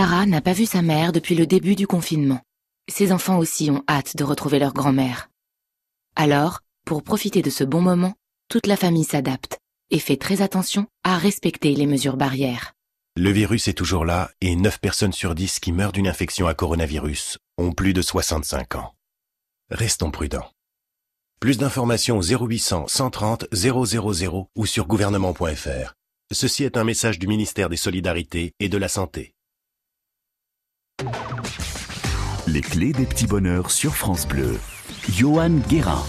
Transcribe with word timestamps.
Sarah 0.00 0.24
n'a 0.24 0.40
pas 0.40 0.54
vu 0.54 0.64
sa 0.64 0.80
mère 0.80 1.12
depuis 1.12 1.34
le 1.34 1.46
début 1.46 1.76
du 1.76 1.86
confinement. 1.86 2.40
Ses 2.88 3.12
enfants 3.12 3.36
aussi 3.36 3.70
ont 3.70 3.84
hâte 3.86 4.16
de 4.16 4.24
retrouver 4.24 4.58
leur 4.58 4.72
grand-mère. 4.72 5.28
Alors, 6.16 6.60
pour 6.86 7.02
profiter 7.02 7.42
de 7.42 7.50
ce 7.50 7.64
bon 7.64 7.82
moment, 7.82 8.14
toute 8.48 8.66
la 8.66 8.78
famille 8.78 9.04
s'adapte 9.04 9.58
et 9.90 9.98
fait 9.98 10.16
très 10.16 10.40
attention 10.40 10.86
à 11.04 11.18
respecter 11.18 11.74
les 11.74 11.84
mesures 11.84 12.16
barrières. 12.16 12.72
Le 13.14 13.30
virus 13.30 13.68
est 13.68 13.74
toujours 13.74 14.06
là 14.06 14.30
et 14.40 14.56
9 14.56 14.80
personnes 14.80 15.12
sur 15.12 15.34
10 15.34 15.60
qui 15.60 15.70
meurent 15.70 15.92
d'une 15.92 16.08
infection 16.08 16.46
à 16.46 16.54
coronavirus 16.54 17.36
ont 17.58 17.72
plus 17.72 17.92
de 17.92 18.00
65 18.00 18.76
ans. 18.76 18.94
Restons 19.68 20.10
prudents. 20.10 20.50
Plus 21.40 21.58
d'informations 21.58 22.16
au 22.16 22.22
0800 22.22 22.86
130 22.88 23.48
000 23.52 24.48
ou 24.56 24.64
sur 24.64 24.86
gouvernement.fr. 24.86 25.92
Ceci 26.32 26.64
est 26.64 26.78
un 26.78 26.84
message 26.84 27.18
du 27.18 27.26
ministère 27.26 27.68
des 27.68 27.76
Solidarités 27.76 28.54
et 28.60 28.70
de 28.70 28.78
la 28.78 28.88
Santé. 28.88 29.34
Les 32.46 32.60
clés 32.60 32.92
des 32.92 33.06
petits 33.06 33.26
bonheurs 33.26 33.70
sur 33.70 33.94
France 33.94 34.26
Bleu. 34.26 34.58
Johan 35.08 35.50
Guérin. 35.68 36.02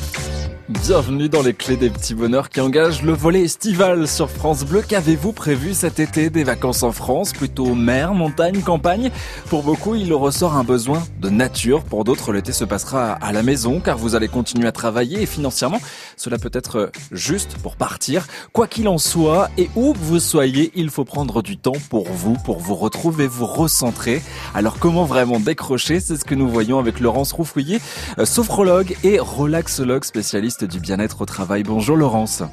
Bienvenue 0.72 1.28
dans 1.28 1.42
les 1.42 1.54
clés 1.54 1.76
des 1.76 1.90
petits 1.90 2.16
bonheurs 2.16 2.48
qui 2.48 2.62
engagent 2.62 3.04
le 3.04 3.12
volet 3.12 3.42
estival 3.42 4.08
sur 4.08 4.30
France 4.30 4.64
Bleu. 4.64 4.82
Qu'avez-vous 4.82 5.34
prévu 5.34 5.74
cet 5.74 6.00
été 6.00 6.30
Des 6.30 6.46
vacances 6.46 6.84
en 6.84 6.94
France, 6.94 7.34
plutôt 7.34 7.76
mer, 7.76 8.14
montagne, 8.14 8.62
campagne? 8.62 9.12
Pour 9.50 9.64
beaucoup, 9.64 9.96
il 9.96 10.14
ressort 10.14 10.56
un 10.56 10.64
besoin 10.64 11.04
de 11.20 11.30
nature. 11.30 11.84
Pour 11.84 12.06
d'autres, 12.06 12.32
l'été 12.32 12.54
se 12.54 12.64
passera 12.64 13.12
à 13.12 13.34
la 13.34 13.44
maison 13.44 13.82
car 13.82 13.98
vous 13.98 14.16
allez 14.16 14.30
continuer 14.30 14.66
à 14.66 14.72
travailler 14.72 15.22
et 15.22 15.26
financièrement, 15.26 15.82
cela 16.16 16.38
peut 16.38 16.52
être 16.54 16.90
juste 17.12 17.58
pour 17.58 17.76
partir. 17.76 18.26
Quoi 18.54 18.68
qu'il 18.68 18.88
en 18.88 18.98
soit 18.98 19.50
et 19.58 19.70
où 19.76 19.94
vous 19.94 20.22
soyez, 20.22 20.72
il 20.76 20.90
faut 20.90 21.06
prendre 21.06 21.42
du 21.42 21.58
temps 21.58 21.76
pour 21.90 22.08
vous, 22.10 22.36
pour 22.46 22.60
vous 22.60 22.76
retrouver, 22.76 23.28
vous 23.28 23.46
recentrer. 23.46 24.22
Alors 24.56 24.80
comment 24.80 25.04
vraiment 25.04 25.42
décrocher? 25.42 26.00
C'est 26.00 26.16
ce 26.16 26.24
que 26.24 26.36
nous 26.36 26.48
voyons 26.48 26.80
avec 26.80 27.02
Laurence 27.02 27.34
Roufouillet, 27.34 27.82
sophrologue 28.24 28.96
et 29.04 29.20
relaxologue 29.20 30.06
spécialiste 30.06 30.61
du 30.64 30.80
bien-être 30.80 31.22
au 31.22 31.26
travail. 31.26 31.64
Bonjour 31.64 31.98
Laurence. 31.98 32.44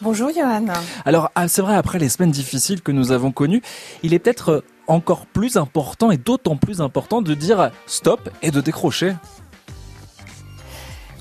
Bonjour 0.00 0.30
Johan. 0.34 0.66
Alors 1.04 1.30
ah, 1.34 1.48
c'est 1.48 1.62
vrai, 1.62 1.76
après 1.76 1.98
les 1.98 2.08
semaines 2.08 2.30
difficiles 2.30 2.82
que 2.82 2.92
nous 2.92 3.12
avons 3.12 3.32
connues, 3.32 3.62
il 4.02 4.12
est 4.12 4.18
peut-être 4.18 4.64
encore 4.86 5.26
plus 5.26 5.56
important 5.56 6.10
et 6.10 6.16
d'autant 6.16 6.56
plus 6.56 6.80
important 6.80 7.22
de 7.22 7.34
dire 7.34 7.70
stop 7.86 8.28
et 8.42 8.50
de 8.50 8.60
décrocher. 8.60 9.14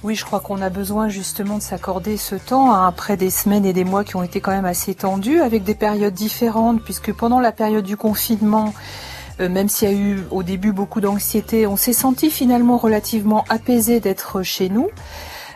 Oui, 0.04 0.16
je 0.16 0.26
crois 0.26 0.42
qu'on 0.42 0.62
a 0.62 0.70
besoin 0.70 1.08
justement 1.08 1.60
de 1.60 1.64
s'accorder 1.64 2.18
ce 2.18 2.36
temps 2.36 2.74
hein, 2.74 2.86
après 2.86 3.16
des 3.16 3.30
semaines 3.30 3.66
et 3.66 3.72
des 3.72 3.86
mois 3.86 4.04
qui 4.04 4.18
ont 4.18 4.24
été 4.24 4.42
quand 4.42 4.52
même 4.52 4.66
assez 4.66 4.94
tendus 4.96 5.40
avec 5.40 5.64
des 5.64 5.76
périodes 5.76 6.14
différentes 6.14 6.84
puisque 6.84 7.14
pendant 7.14 7.40
la 7.40 7.54
période 7.54 7.86
du 7.86 7.96
confinement, 7.96 8.74
euh, 8.76 9.13
même 9.40 9.70
s'il 9.70 9.90
y 9.90 9.92
a 9.92 9.96
eu 9.96 10.20
au 10.32 10.44
début 10.44 10.72
beaucoup 10.72 11.02
d'anxiété, 11.02 11.68
on 11.68 11.76
s'est 11.76 11.94
senti 11.94 12.30
finalement 12.30 12.78
relativement 12.78 13.46
apaisé 13.50 14.00
d'être 14.00 14.44
chez 14.44 14.70
nous. 14.70 14.90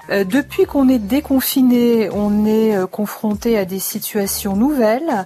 Euh, 0.09 0.23
depuis 0.23 0.65
qu'on 0.65 0.87
est 0.87 0.99
déconfiné, 0.99 2.09
on 2.11 2.45
est 2.45 2.75
euh, 2.75 2.87
confronté 2.87 3.57
à 3.57 3.65
des 3.65 3.79
situations 3.79 4.55
nouvelles 4.55 5.09
euh, 5.09 5.23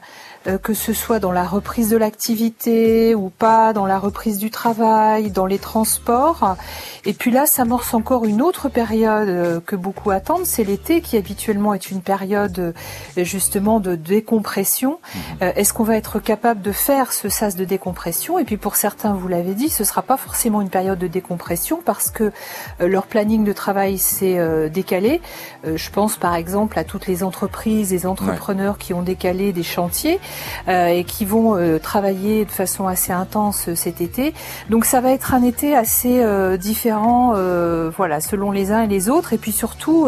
que 0.61 0.73
ce 0.73 0.93
soit 0.93 1.19
dans 1.19 1.31
la 1.31 1.43
reprise 1.43 1.89
de 1.89 1.97
l'activité 1.97 3.13
ou 3.15 3.29
pas, 3.29 3.73
dans 3.73 3.85
la 3.85 3.99
reprise 3.99 4.37
du 4.37 4.49
travail, 4.49 5.31
dans 5.31 5.45
les 5.45 5.59
transports. 5.59 6.55
Et 7.05 7.13
puis 7.13 7.31
là, 7.31 7.45
s'amorce 7.45 7.93
encore 7.93 8.25
une 8.25 8.41
autre 8.41 8.69
période 8.69 9.29
euh, 9.29 9.59
que 9.59 9.75
beaucoup 9.75 10.11
attendent, 10.11 10.45
c'est 10.45 10.63
l'été 10.63 11.01
qui 11.01 11.17
habituellement 11.17 11.73
est 11.73 11.91
une 11.91 12.01
période 12.01 12.57
euh, 12.59 13.23
justement 13.23 13.79
de 13.79 13.95
décompression. 13.95 14.99
Mmh. 15.13 15.19
Est-ce 15.55 15.73
qu'on 15.73 15.83
va 15.83 15.97
être 15.97 16.19
capable 16.19 16.61
de 16.61 16.71
faire 16.71 17.13
ce 17.13 17.29
sas 17.29 17.55
de 17.55 17.65
décompression? 17.65 18.39
Et 18.39 18.43
puis 18.43 18.57
pour 18.57 18.75
certains, 18.75 19.13
vous 19.13 19.27
l'avez 19.27 19.53
dit, 19.53 19.69
ce 19.69 19.83
sera 19.83 20.01
pas 20.01 20.17
forcément 20.17 20.61
une 20.61 20.69
période 20.69 20.99
de 20.99 21.07
décompression 21.07 21.81
parce 21.83 22.09
que 22.09 22.31
leur 22.79 23.07
planning 23.07 23.43
de 23.43 23.53
travail 23.53 23.97
s'est 23.97 24.69
décalé. 24.69 25.21
Je 25.63 25.89
pense 25.89 26.17
par 26.17 26.35
exemple 26.35 26.77
à 26.77 26.83
toutes 26.83 27.07
les 27.07 27.23
entreprises, 27.23 27.91
les 27.91 28.05
entrepreneurs 28.05 28.77
qui 28.77 28.93
ont 28.93 29.01
décalé 29.01 29.53
des 29.53 29.63
chantiers. 29.63 30.19
Euh, 30.67 30.87
et 30.87 31.03
qui 31.03 31.25
vont 31.25 31.55
euh, 31.55 31.79
travailler 31.79 32.45
de 32.45 32.51
façon 32.51 32.87
assez 32.87 33.11
intense 33.11 33.67
euh, 33.67 33.75
cet 33.75 33.99
été. 33.99 34.33
Donc 34.69 34.85
ça 34.85 35.01
va 35.01 35.11
être 35.11 35.33
un 35.33 35.43
été 35.43 35.75
assez 35.75 36.23
différent, 36.57 37.33
voilà, 37.95 38.21
selon 38.21 38.51
les 38.51 38.71
uns 38.71 38.83
et 38.83 38.87
les 38.87 39.09
autres, 39.09 39.33
et 39.33 39.37
puis 39.37 39.51
surtout 39.51 40.07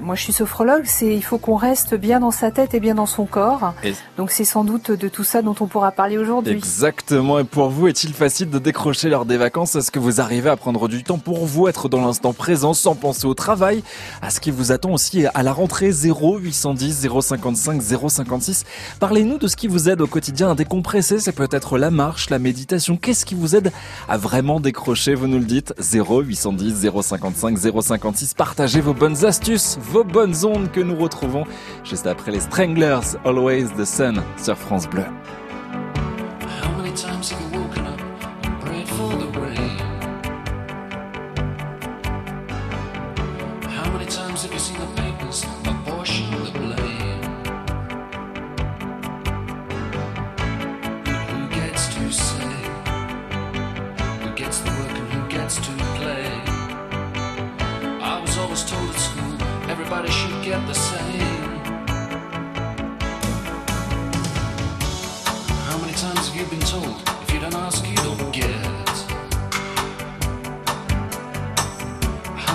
moi 0.00 0.14
je 0.14 0.22
suis 0.22 0.32
sophrologue, 0.32 0.84
c'est 0.84 1.14
il 1.14 1.22
faut 1.22 1.38
qu'on 1.38 1.56
reste 1.56 1.94
bien 1.94 2.20
dans 2.20 2.30
sa 2.30 2.50
tête 2.50 2.74
et 2.74 2.80
bien 2.80 2.94
dans 2.94 3.06
son 3.06 3.26
corps. 3.26 3.74
Donc 4.16 4.30
c'est 4.30 4.44
sans 4.44 4.64
doute 4.64 4.90
de 4.90 5.08
tout 5.08 5.24
ça 5.24 5.42
dont 5.42 5.54
on 5.60 5.66
pourra 5.66 5.92
parler 5.92 6.18
aujourd'hui. 6.18 6.52
Exactement. 6.52 7.38
Et 7.38 7.44
pour 7.44 7.70
vous, 7.70 7.88
est-il 7.88 8.12
facile 8.14 8.50
de 8.50 8.58
décrocher 8.58 9.08
lors 9.08 9.24
des 9.24 9.36
vacances? 9.36 9.74
Est-ce 9.74 9.90
que 9.90 9.98
vous 9.98 10.20
arrivez 10.20 10.50
à 10.50 10.56
prendre 10.56 10.88
du 10.88 11.02
temps 11.04 11.18
pour 11.18 11.46
vous, 11.46 11.68
être 11.68 11.88
dans 11.88 12.00
l'instant 12.00 12.32
présent 12.32 12.74
sans 12.74 12.94
penser 12.94 13.26
au 13.26 13.34
travail? 13.34 13.82
À 14.20 14.30
ce 14.30 14.40
qui 14.40 14.50
vous 14.50 14.72
attend 14.72 14.92
aussi 14.92 15.26
à 15.26 15.42
la 15.42 15.52
rentrée 15.52 15.92
0 15.92 16.38
810 16.38 17.08
055 17.20 17.82
056. 17.82 18.64
Parlez-nous 19.00 19.38
de 19.38 19.46
ce 19.46 19.56
qui 19.56 19.66
vous 19.66 19.88
aide 19.88 20.00
au 20.00 20.06
quotidien 20.06 20.50
à 20.50 20.54
décompresser. 20.54 21.18
C'est 21.18 21.32
peut-être 21.32 21.78
la 21.78 21.90
marche, 21.90 22.30
la 22.30 22.38
méditation. 22.38 22.96
Qu'est-ce 22.96 23.24
qui 23.24 23.34
vous 23.34 23.56
aide 23.56 23.72
à 24.08 24.16
vraiment 24.16 24.60
décrocher? 24.60 25.14
Vous 25.14 25.26
nous 25.26 25.38
le 25.38 25.44
dites 25.44 25.74
0 25.78 26.20
810 26.22 26.90
055 27.02 27.58
056. 27.58 28.34
Partagez 28.34 28.80
vos 28.80 28.94
bonnes 28.94 29.24
astuces 29.24 29.78
vos 29.82 30.04
bonnes 30.04 30.44
ondes 30.44 30.70
que 30.70 30.80
nous 30.80 30.96
retrouvons 30.96 31.44
juste 31.84 32.06
après 32.06 32.30
les 32.30 32.40
Stranglers, 32.40 33.16
Always 33.24 33.68
the 33.76 33.84
Sun 33.84 34.22
sur 34.36 34.56
France 34.56 34.88
Bleu. 34.88 35.04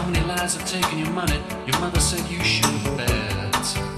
many 0.07 0.25
lies 0.25 0.55
have 0.55 0.69
taken 0.69 0.99
your 0.99 1.09
money? 1.11 1.39
Your 1.65 1.79
mother 1.79 1.99
said 1.99 2.29
you 2.29 2.41
should 2.43 2.97
bet. 2.97 3.96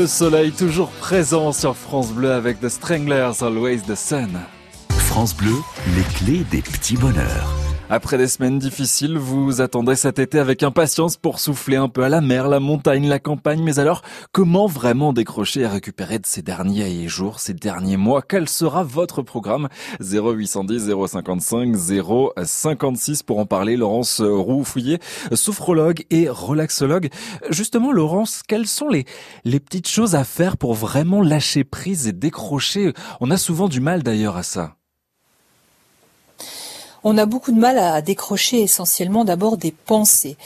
Le 0.00 0.06
soleil 0.06 0.50
toujours 0.50 0.88
présent 0.92 1.52
sur 1.52 1.76
France 1.76 2.10
Bleu 2.12 2.32
avec 2.32 2.58
The 2.58 2.70
Stranglers, 2.70 3.42
Always 3.42 3.82
the 3.82 3.94
Sun. 3.94 4.30
France 4.88 5.36
Bleu, 5.36 5.52
les 5.94 6.02
clés 6.14 6.42
des 6.50 6.62
petits 6.62 6.96
bonheurs. 6.96 7.59
Après 7.92 8.18
des 8.18 8.28
semaines 8.28 8.60
difficiles, 8.60 9.18
vous 9.18 9.60
attendez 9.60 9.96
cet 9.96 10.20
été 10.20 10.38
avec 10.38 10.62
impatience 10.62 11.16
pour 11.16 11.40
souffler 11.40 11.74
un 11.74 11.88
peu 11.88 12.04
à 12.04 12.08
la 12.08 12.20
mer, 12.20 12.46
la 12.46 12.60
montagne, 12.60 13.08
la 13.08 13.18
campagne. 13.18 13.64
Mais 13.64 13.80
alors, 13.80 14.02
comment 14.30 14.68
vraiment 14.68 15.12
décrocher 15.12 15.62
et 15.62 15.66
récupérer 15.66 16.20
de 16.20 16.26
ces 16.26 16.40
derniers 16.40 17.08
jours, 17.08 17.40
ces 17.40 17.52
derniers 17.52 17.96
mois? 17.96 18.22
Quel 18.22 18.48
sera 18.48 18.84
votre 18.84 19.22
programme? 19.22 19.68
0810 19.98 20.92
055 21.08 21.74
056 22.44 23.24
pour 23.24 23.40
en 23.40 23.46
parler. 23.46 23.76
Laurence 23.76 24.20
Roux-Fouillet, 24.20 25.00
sophrologue 25.32 26.04
et 26.10 26.28
relaxologue. 26.28 27.08
Justement, 27.50 27.90
Laurence, 27.90 28.42
quelles 28.46 28.68
sont 28.68 28.88
les, 28.88 29.04
les 29.44 29.58
petites 29.58 29.88
choses 29.88 30.14
à 30.14 30.22
faire 30.22 30.56
pour 30.58 30.74
vraiment 30.74 31.22
lâcher 31.22 31.64
prise 31.64 32.06
et 32.06 32.12
décrocher? 32.12 32.92
On 33.20 33.32
a 33.32 33.36
souvent 33.36 33.68
du 33.68 33.80
mal 33.80 34.04
d'ailleurs 34.04 34.36
à 34.36 34.44
ça 34.44 34.76
on 37.04 37.18
a 37.18 37.26
beaucoup 37.26 37.52
de 37.52 37.58
mal 37.58 37.78
à 37.78 38.02
décrocher 38.02 38.62
essentiellement 38.62 39.24
d'abord 39.24 39.56
des 39.56 39.72
pensées. 39.72 40.36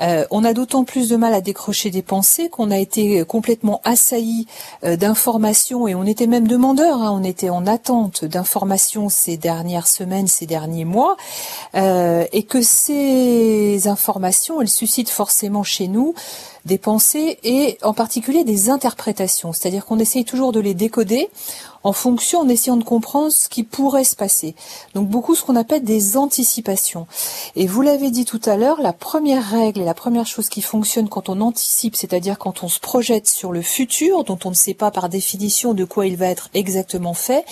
Euh, 0.00 0.24
on 0.30 0.44
a 0.44 0.52
d'autant 0.52 0.84
plus 0.84 1.08
de 1.08 1.16
mal 1.16 1.34
à 1.34 1.40
décrocher 1.40 1.90
des 1.90 2.02
pensées 2.02 2.48
qu'on 2.48 2.70
a 2.70 2.78
été 2.78 3.24
complètement 3.24 3.80
assailli 3.84 4.46
euh, 4.84 4.96
d'informations 4.96 5.88
et 5.88 5.94
on 5.94 6.04
était 6.04 6.26
même 6.26 6.48
demandeur, 6.48 7.02
hein. 7.02 7.18
on 7.20 7.24
était 7.24 7.50
en 7.50 7.66
attente 7.66 8.24
d'informations 8.24 9.08
ces 9.08 9.36
dernières 9.36 9.86
semaines, 9.86 10.26
ces 10.26 10.46
derniers 10.46 10.84
mois, 10.84 11.16
euh, 11.74 12.24
et 12.32 12.42
que 12.42 12.62
ces 12.62 13.88
informations, 13.88 14.60
elles 14.60 14.68
suscitent 14.68 15.10
forcément 15.10 15.62
chez 15.62 15.88
nous 15.88 16.14
des 16.66 16.78
pensées 16.78 17.38
et 17.42 17.78
en 17.82 17.94
particulier 17.94 18.44
des 18.44 18.68
interprétations, 18.68 19.52
c'est-à-dire 19.52 19.86
qu'on 19.86 19.98
essaye 19.98 20.24
toujours 20.24 20.52
de 20.52 20.60
les 20.60 20.74
décoder 20.74 21.30
en 21.82 21.92
fonction, 21.92 22.40
en 22.40 22.48
essayant 22.48 22.76
de 22.76 22.84
comprendre 22.84 23.30
ce 23.30 23.48
qui 23.48 23.62
pourrait 23.62 24.04
se 24.04 24.16
passer. 24.16 24.54
Donc 24.94 25.08
beaucoup 25.08 25.34
ce 25.34 25.42
qu'on 25.42 25.56
appelle 25.56 25.82
des 25.82 26.16
anticipations. 26.16 27.06
Et 27.56 27.66
vous 27.66 27.82
l'avez 27.82 28.10
dit 28.10 28.24
tout 28.24 28.40
à 28.44 28.56
l'heure, 28.56 28.80
la 28.80 28.92
première 28.92 29.48
règle 29.48 29.80
et 29.80 29.84
la 29.84 29.94
première 29.94 30.26
chose 30.26 30.48
qui 30.48 30.62
fonctionne 30.62 31.08
quand 31.08 31.28
on 31.28 31.40
anticipe, 31.40 31.96
c'est-à-dire 31.96 32.38
quand 32.38 32.62
on 32.62 32.68
se 32.68 32.80
projette 32.80 33.28
sur 33.28 33.52
le 33.52 33.62
futur, 33.62 34.24
dont 34.24 34.38
on 34.44 34.50
ne 34.50 34.54
sait 34.54 34.74
pas 34.74 34.90
par 34.90 35.08
définition 35.08 35.74
de 35.74 35.84
quoi 35.84 36.06
il 36.06 36.16
va 36.16 36.26
être 36.26 36.50
exactement 36.54 37.14
fait, 37.14 37.44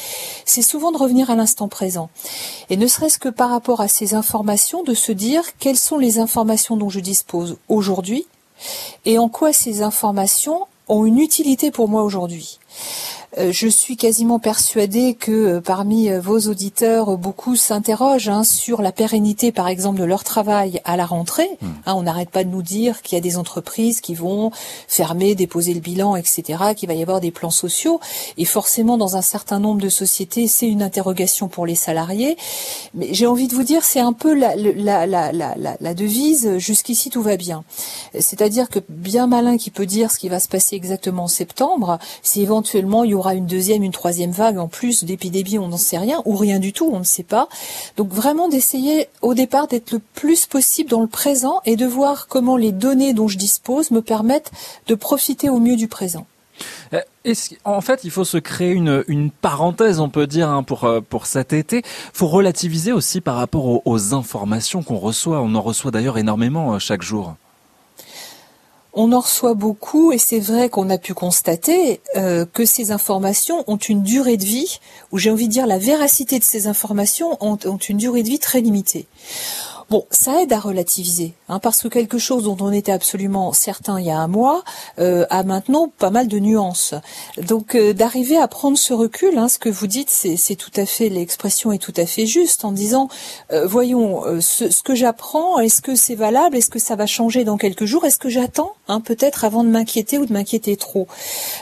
c'est 0.44 0.62
souvent 0.62 0.92
de 0.92 0.98
revenir 0.98 1.30
à 1.30 1.36
l'instant 1.36 1.69
présent. 1.69 2.10
Et 2.70 2.76
ne 2.76 2.86
serait-ce 2.86 3.19
que 3.19 3.28
par 3.28 3.50
rapport 3.50 3.80
à 3.80 3.88
ces 3.88 4.14
informations, 4.14 4.82
de 4.82 4.94
se 4.94 5.12
dire 5.12 5.42
quelles 5.58 5.78
sont 5.78 5.98
les 5.98 6.19
informations 6.19 6.76
dont 6.76 6.90
je 6.90 7.00
dispose 7.00 7.56
aujourd'hui 7.69 8.26
et 9.04 9.19
en 9.19 9.28
quoi 9.28 9.52
ces 9.52 9.82
informations 9.82 10.66
ont 10.88 11.04
une 11.04 11.19
utilité 11.19 11.70
pour 11.70 11.88
moi 11.88 12.02
aujourd'hui. 12.02 12.58
Euh, 13.36 13.52
je 13.52 13.69
suis 13.69 13.98
quasiment 13.98 14.38
persuadée 14.38 15.14
que 15.14 15.30
euh, 15.30 15.60
parmi 15.60 16.08
euh, 16.08 16.19
vos 16.19 16.38
auditeurs, 16.48 17.19
beaucoup 17.19 17.56
s'interrogent 17.56 18.30
hein, 18.30 18.42
sur 18.42 18.80
la 18.80 18.90
pérennité, 18.90 19.52
par 19.52 19.69
exemple, 19.69 20.00
de 20.00 20.04
leur 20.04 20.25
travail 20.25 20.80
à 20.84 20.96
la 20.96 21.04
rentrée. 21.04 21.50
Hmm. 21.60 21.66
Hein, 21.84 21.94
on 21.94 22.02
n'arrête 22.02 22.30
pas 22.30 22.42
de 22.42 22.48
nous 22.48 22.62
dire 22.62 23.02
qu'il 23.02 23.16
y 23.16 23.19
a 23.19 23.22
des 23.22 23.36
entreprises 23.36 24.00
qui 24.00 24.14
vont 24.14 24.50
fermer, 24.86 25.34
déposer 25.34 25.75
le 25.75 25.80
bilan, 25.80 26.16
etc., 26.16 26.72
qu'il 26.75 26.88
va 26.88 26.94
y 26.94 27.02
avoir 27.02 27.20
des 27.20 27.30
plans 27.30 27.50
sociaux. 27.50 28.00
Et 28.38 28.47
forcément, 28.47 28.97
dans 28.97 29.16
un 29.16 29.23
certain 29.23 29.58
nombre 29.58 29.82
de 29.82 29.90
sociétés, 29.90 30.49
c'est 30.49 30.68
une 30.68 30.82
interrogation 30.82 31.49
pour 31.49 31.66
les 31.66 31.75
salariés. 31.75 32.38
Mais 32.94 33.12
j'ai 33.12 33.26
envie 33.26 33.49
de 33.49 33.54
vous 33.54 33.62
dire, 33.62 33.85
c'est 33.85 34.00
un 34.00 34.14
peu 34.14 34.32
la, 34.32 34.56
la, 34.56 35.06
la, 35.06 35.32
la 35.52 35.94
devise, 35.94 36.56
jusqu'ici 36.56 37.11
tout 37.11 37.23
va 37.23 37.37
bien. 37.37 37.62
C'est-à-dire 38.18 38.70
que 38.70 38.78
bien 38.88 39.26
malin 39.26 39.58
qui 39.58 39.70
peut 39.70 39.87
dire 39.87 40.11
ce 40.11 40.18
qui 40.18 40.30
va 40.30 40.40
se 40.40 40.49
passer 40.49 40.76
exactement 40.76 41.25
en 41.25 41.28
septembre, 41.28 41.99
si 42.23 42.40
éventuellement 42.40 43.04
il 43.04 43.11
y 43.11 43.14
aura 43.18 43.34
une 43.34 43.46
deuxième, 43.46 43.82
une 43.82 43.92
troisième 43.92 44.30
vague 44.30 44.58
en 44.58 44.68
plus 44.68 45.04
d'épidémie, 45.04 45.58
on 45.58 45.68
n'en 45.68 45.76
sait 45.76 45.98
rien, 45.98 46.22
ou 46.25 46.37
rien 46.37 46.58
du 46.58 46.72
tout, 46.72 46.90
on 46.92 47.00
ne 47.00 47.04
sait 47.04 47.22
pas. 47.22 47.48
Donc 47.96 48.12
vraiment 48.12 48.48
d'essayer 48.48 49.08
au 49.22 49.34
départ 49.34 49.68
d'être 49.68 49.92
le 49.92 49.98
plus 49.98 50.46
possible 50.46 50.90
dans 50.90 51.00
le 51.00 51.06
présent 51.06 51.60
et 51.64 51.76
de 51.76 51.87
voir 51.87 52.28
comment 52.28 52.56
les 52.56 52.72
données 52.72 53.14
dont 53.14 53.28
je 53.28 53.38
dispose 53.38 53.90
me 53.90 54.02
permettent 54.02 54.50
de 54.87 54.94
profiter 54.94 55.48
au 55.48 55.58
mieux 55.58 55.76
du 55.76 55.88
présent. 55.88 56.26
Euh, 56.94 57.00
en 57.64 57.80
fait, 57.80 58.04
il 58.04 58.10
faut 58.10 58.25
se 58.25 58.38
créer 58.38 58.72
une, 58.72 59.30
parenthèse, 59.30 60.00
on 60.00 60.08
peut 60.08 60.26
dire, 60.26 60.48
hein, 60.48 60.62
pour, 60.62 60.84
euh, 60.84 61.00
pour 61.00 61.26
cet 61.26 61.52
été. 61.52 61.82
faut 62.12 62.26
relativiser 62.26 62.92
aussi 62.92 63.20
par 63.20 63.37
rapport 63.37 63.87
aux 63.87 64.14
informations 64.14 64.82
qu'on 64.82 64.96
reçoit. 64.96 65.40
On 65.40 65.54
en 65.54 65.62
reçoit 65.62 65.90
d'ailleurs 65.90 66.18
énormément 66.18 66.75
euh, 66.75 66.78
chaque 66.78 67.02
jour 67.02 67.37
on 68.95 69.12
en 69.12 69.21
reçoit 69.21 69.54
beaucoup 69.54 70.12
et 70.12 70.18
c'est 70.18 70.40
vrai 70.40 70.68
qu'on 70.68 70.90
a 70.90 70.99
pu 70.99 71.14
constater 71.14 72.00
euh, 72.16 72.45
que 72.52 72.64
ces 72.64 72.90
informations 72.90 73.64
ont 73.66 73.76
une 73.76 74.02
durée 74.02 74.37
de 74.37 74.45
vie, 74.45 74.80
ou 75.12 75.18
j'ai 75.18 75.30
envie 75.30 75.47
de 75.47 75.52
dire 75.52 75.66
la 75.66 75.78
véracité 75.78 76.38
de 76.38 76.45
ces 76.45 76.66
informations 76.66 77.37
ont, 77.40 77.57
une 77.57 77.97
durée 77.99 78.23
de 78.23 78.28
vie 78.28 78.38
très 78.38 78.61
limitée. 78.61 79.07
Bon, 79.90 80.04
ça 80.11 80.42
aide 80.42 80.52
à 80.52 80.61
relativiser, 80.61 81.33
hein, 81.49 81.61
parce 81.61 81.80
que 81.80 81.88
quelque 81.88 82.18
chose 82.18 82.45
dont 82.45 82.59
on 82.61 82.73
était 82.73 82.92
absolument 82.92 83.54
certain 83.54 83.99
il 83.99 84.04
y 84.04 84.11
a 84.11 84.18
un 84.18 84.26
mois 84.26 84.62
euh, 84.99 85.25
a 85.30 85.45
maintenant 85.45 85.90
pas 85.97 86.11
mal 86.11 86.28
de 86.28 86.38
nuances. 86.38 86.92
Donc 87.40 87.75
euh, 87.75 87.95
d'arriver 87.95 88.37
à 88.37 88.49
prendre 88.49 88.76
ce 88.76 88.92
recul, 88.92 89.38
hein, 89.38 89.49
ce 89.49 89.59
que 89.59 89.71
vous 89.71 89.87
dites, 89.87 90.11
c'est 90.11 90.57
tout 90.57 90.73
à 90.76 90.85
fait 90.85 91.09
l'expression 91.09 91.73
est 91.73 91.78
tout 91.78 91.95
à 91.97 92.04
fait 92.04 92.26
juste 92.26 92.66
en 92.66 92.73
disant, 92.73 93.09
voyons, 93.64 94.25
ce, 94.40 94.71
ce, 94.71 94.83
que 94.83 94.95
j'apprends, 94.95 95.59
est-ce 95.59 95.80
que 95.80 95.95
c'est 95.95 96.14
valable, 96.14 96.57
est-ce 96.57 96.68
que 96.68 96.78
ça 96.78 96.97
va 96.97 97.07
changer 97.07 97.45
dans 97.45 97.57
quelques 97.57 97.87
jours, 97.87 98.04
est-ce 98.04 98.18
que 98.18 98.28
j'attends, 98.28 98.75
hein, 98.88 99.00
peut-être 99.00 99.45
avant 99.45 99.64
de 99.64 99.68
m'inquiéter 99.68 100.18
ou 100.18 100.26
de 100.26 100.33
m'inquiéter 100.33 100.76
trop. 100.76 101.07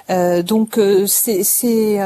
donc 0.09 0.80
c'est 1.06 1.99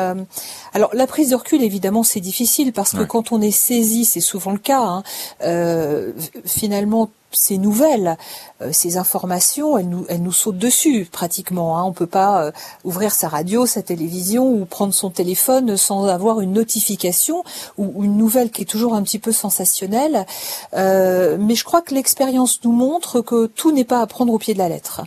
alors 0.72 0.90
la 0.94 1.06
prise 1.06 1.30
de 1.30 1.34
recul, 1.34 1.62
évidemment, 1.62 2.02
c'est 2.02 2.20
difficile 2.20 2.72
parce 2.72 2.92
que 2.92 3.02
quand 3.02 3.32
on 3.32 3.40
est 3.40 3.50
saisi, 3.50 4.04
c'est 4.04 4.20
souvent 4.20 4.52
le 4.52 4.58
cas. 4.58 4.80
Hein, 4.80 5.02
euh, 5.42 6.12
finalement, 6.44 7.10
ces 7.32 7.58
nouvelles, 7.58 8.16
euh, 8.60 8.70
ces 8.72 8.96
informations, 8.96 9.78
elles 9.78 9.88
nous, 9.88 10.04
elles 10.08 10.22
nous 10.22 10.32
sautent 10.32 10.58
dessus 10.58 11.06
pratiquement. 11.10 11.78
Hein. 11.78 11.84
On 11.84 11.92
peut 11.92 12.06
pas 12.06 12.44
euh, 12.44 12.52
ouvrir 12.84 13.12
sa 13.12 13.28
radio, 13.28 13.66
sa 13.66 13.82
télévision 13.82 14.48
ou 14.50 14.64
prendre 14.64 14.92
son 14.92 15.10
téléphone 15.10 15.76
sans 15.76 16.06
avoir 16.06 16.40
une 16.40 16.52
notification 16.52 17.44
ou 17.78 18.04
une 18.04 18.16
nouvelle 18.16 18.50
qui 18.50 18.62
est 18.62 18.66
toujours 18.66 18.94
un 18.94 19.02
petit 19.02 19.18
peu 19.18 19.32
sensationnelle. 19.32 20.26
Euh, 20.74 21.36
mais 21.38 21.54
je 21.54 21.64
crois 21.64 21.82
que 21.82 21.94
l'expérience 21.94 22.60
nous 22.64 22.72
montre 22.72 23.20
que 23.20 23.46
tout 23.46 23.72
n'est 23.72 23.84
pas 23.84 24.00
à 24.00 24.06
prendre 24.06 24.32
au 24.32 24.38
pied 24.38 24.54
de 24.54 24.58
la 24.58 24.68
lettre 24.68 25.02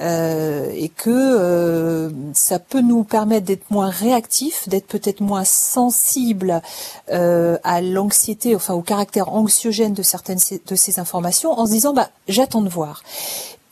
et 0.00 0.88
que 0.96 2.10
ça 2.34 2.58
peut 2.58 2.80
nous 2.80 3.04
permettre 3.04 3.46
d'être 3.46 3.70
moins 3.70 3.88
réactifs, 3.88 4.68
d'être 4.68 4.88
peut-être 4.88 5.20
moins 5.20 5.44
sensibles 5.44 6.60
à 7.08 7.80
l'anxiété, 7.80 8.56
enfin 8.56 8.74
au 8.74 8.82
caractère 8.82 9.32
anxiogène 9.32 9.94
de 9.94 10.02
certaines 10.02 10.40
de 10.66 10.74
ces 10.74 10.98
informations 10.98 11.51
en 11.58 11.66
se 11.66 11.72
disant 11.72 11.92
bah 11.92 12.10
j'attends 12.28 12.62
de 12.62 12.68
voir. 12.68 13.02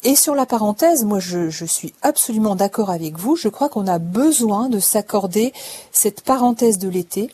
Et 0.02 0.16
sur 0.16 0.34
la 0.34 0.46
parenthèse, 0.46 1.04
moi 1.04 1.18
je, 1.20 1.50
je 1.50 1.64
suis 1.66 1.92
absolument 2.00 2.56
d'accord 2.56 2.90
avec 2.90 3.18
vous, 3.18 3.36
je 3.36 3.48
crois 3.48 3.68
qu'on 3.68 3.86
a 3.86 3.98
besoin 3.98 4.68
de 4.68 4.78
s'accorder 4.78 5.52
cette 5.92 6.22
parenthèse 6.22 6.78
de 6.78 6.88
l'été 6.88 7.30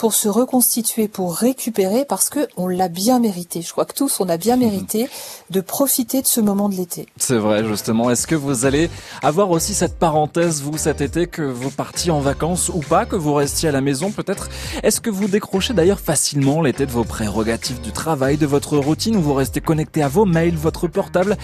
pour 0.00 0.14
se 0.14 0.30
reconstituer, 0.30 1.08
pour 1.08 1.36
récupérer, 1.36 2.06
parce 2.06 2.30
que 2.30 2.48
on 2.56 2.68
l'a 2.68 2.88
bien 2.88 3.18
mérité. 3.18 3.60
Je 3.60 3.70
crois 3.70 3.84
que 3.84 3.92
tous, 3.92 4.18
on 4.20 4.30
a 4.30 4.38
bien 4.38 4.56
mérité 4.56 5.10
de 5.50 5.60
profiter 5.60 6.22
de 6.22 6.26
ce 6.26 6.40
moment 6.40 6.70
de 6.70 6.74
l'été. 6.74 7.06
C'est 7.18 7.36
vrai, 7.36 7.66
justement. 7.66 8.10
Est-ce 8.10 8.26
que 8.26 8.34
vous 8.34 8.64
allez 8.64 8.88
avoir 9.22 9.50
aussi 9.50 9.74
cette 9.74 9.98
parenthèse, 9.98 10.62
vous, 10.62 10.78
cet 10.78 11.02
été, 11.02 11.26
que 11.26 11.42
vous 11.42 11.70
partiez 11.70 12.10
en 12.10 12.20
vacances 12.20 12.70
ou 12.70 12.78
pas, 12.78 13.04
que 13.04 13.14
vous 13.14 13.34
restiez 13.34 13.68
à 13.68 13.72
la 13.72 13.82
maison 13.82 14.10
peut-être? 14.10 14.48
Est-ce 14.82 15.02
que 15.02 15.10
vous 15.10 15.28
décrochez 15.28 15.74
d'ailleurs 15.74 16.00
facilement 16.00 16.62
l'été 16.62 16.86
de 16.86 16.92
vos 16.92 17.04
prérogatives 17.04 17.82
du 17.82 17.92
travail, 17.92 18.38
de 18.38 18.46
votre 18.46 18.78
routine, 18.78 19.16
ou 19.16 19.20
vous 19.20 19.34
restez 19.34 19.60
connecté 19.60 20.02
à 20.02 20.08
vos 20.08 20.24
mails, 20.24 20.56
votre 20.56 20.88
portable? 20.88 21.36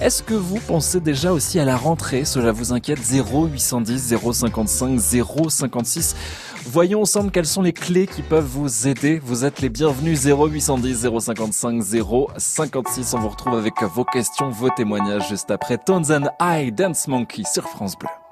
Est-ce 0.00 0.22
que 0.22 0.34
vous 0.34 0.60
pensez 0.60 1.00
déjà 1.00 1.32
aussi 1.32 1.58
à 1.58 1.64
la 1.64 1.76
rentrée? 1.76 2.24
Cela 2.24 2.52
vous 2.52 2.72
inquiète? 2.72 3.00
0810 3.00 4.14
055 4.32 5.00
056 5.00 6.14
Voyons 6.66 7.02
ensemble 7.02 7.30
quelles 7.30 7.46
sont 7.46 7.60
les 7.60 7.74
clés 7.74 8.06
qui 8.06 8.22
peuvent 8.22 8.44
vous 8.44 8.88
aider. 8.88 9.18
Vous 9.18 9.44
êtes 9.44 9.60
les 9.60 9.68
bienvenus 9.68 10.24
0810 10.24 11.08
055 11.20 11.82
056. 12.38 13.14
On 13.14 13.18
vous 13.20 13.28
retrouve 13.28 13.54
avec 13.54 13.74
vos 13.82 14.04
questions, 14.04 14.48
vos 14.48 14.70
témoignages 14.70 15.28
juste 15.28 15.50
après 15.50 15.76
Tones 15.76 16.10
and 16.10 16.28
I 16.40 16.72
Dance 16.72 17.06
Monkey 17.06 17.42
sur 17.44 17.68
France 17.68 17.98
Bleu. 17.98 18.23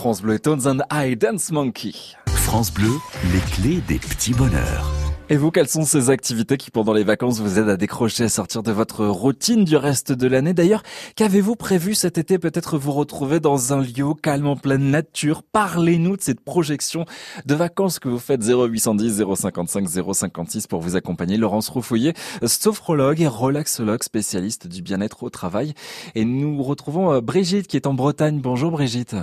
France 0.00 0.22
Bleu, 0.22 0.38
Tones 0.38 0.66
and 0.66 0.78
I 0.90 1.14
Dance 1.14 1.52
Monkey. 1.52 1.92
France 2.24 2.72
Bleu, 2.72 2.88
les 3.34 3.40
clés 3.52 3.82
des 3.86 3.98
petits 3.98 4.32
bonheurs. 4.32 4.90
Et 5.28 5.36
vous, 5.36 5.50
quelles 5.50 5.68
sont 5.68 5.84
ces 5.84 6.08
activités 6.08 6.56
qui, 6.56 6.70
pendant 6.70 6.94
les 6.94 7.04
vacances, 7.04 7.38
vous 7.38 7.58
aident 7.58 7.68
à 7.68 7.76
décrocher, 7.76 8.24
à 8.24 8.28
sortir 8.30 8.62
de 8.62 8.72
votre 8.72 9.04
routine 9.04 9.64
du 9.64 9.76
reste 9.76 10.10
de 10.12 10.26
l'année? 10.26 10.54
D'ailleurs, 10.54 10.82
qu'avez-vous 11.16 11.54
prévu 11.54 11.94
cet 11.94 12.16
été? 12.16 12.38
Peut-être 12.38 12.78
vous 12.78 12.92
retrouver 12.92 13.40
dans 13.40 13.74
un 13.74 13.82
lieu 13.82 14.14
calme 14.14 14.46
en 14.46 14.56
pleine 14.56 14.90
nature. 14.90 15.42
Parlez-nous 15.42 16.16
de 16.16 16.22
cette 16.22 16.40
projection 16.40 17.04
de 17.44 17.54
vacances 17.54 17.98
que 17.98 18.08
vous 18.08 18.18
faites 18.18 18.42
0810 18.42 19.22
055 19.34 19.86
056 19.86 20.66
pour 20.66 20.80
vous 20.80 20.96
accompagner. 20.96 21.36
Laurence 21.36 21.68
Roufouillet, 21.68 22.14
sophrologue 22.46 23.20
et 23.20 23.28
relaxologue 23.28 24.02
spécialiste 24.02 24.66
du 24.66 24.80
bien-être 24.80 25.24
au 25.24 25.28
travail. 25.28 25.74
Et 26.14 26.24
nous 26.24 26.62
retrouvons 26.62 27.12
euh, 27.12 27.20
Brigitte 27.20 27.66
qui 27.66 27.76
est 27.76 27.86
en 27.86 27.92
Bretagne. 27.92 28.40
Bonjour 28.40 28.70
Brigitte. 28.70 29.14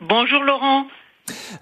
Bonjour 0.00 0.42
Laurent. 0.42 0.86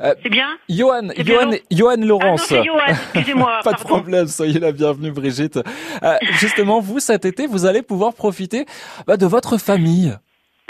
Euh, 0.01 0.15
c'est 0.23 0.29
bien 0.29 0.57
Johan, 0.69 1.09
C'est 1.15 1.25
bien, 1.25 1.51
Johan, 1.51 1.51
Laurent 1.51 1.67
Johan 1.71 1.91
Ah 1.91 1.97
non, 1.97 2.07
Laurence. 2.07 2.43
c'est 2.43 2.65
Johan, 2.65 2.79
excusez-moi. 2.89 3.61
Pas 3.65 3.73
de 3.73 3.81
problème, 3.81 4.27
soyez 4.29 4.61
la 4.61 4.73
bienvenue 4.73 5.11
Brigitte. 5.11 5.59
Euh, 6.03 6.15
justement, 6.39 6.81
vous 6.81 7.01
cet 7.01 7.25
été, 7.25 7.47
vous 7.47 7.67
allez 7.67 7.83
pouvoir 7.83 8.15
profiter 8.15 8.65
bah, 9.07 9.17
de 9.17 9.27
votre 9.27 9.59
famille. 9.59 10.17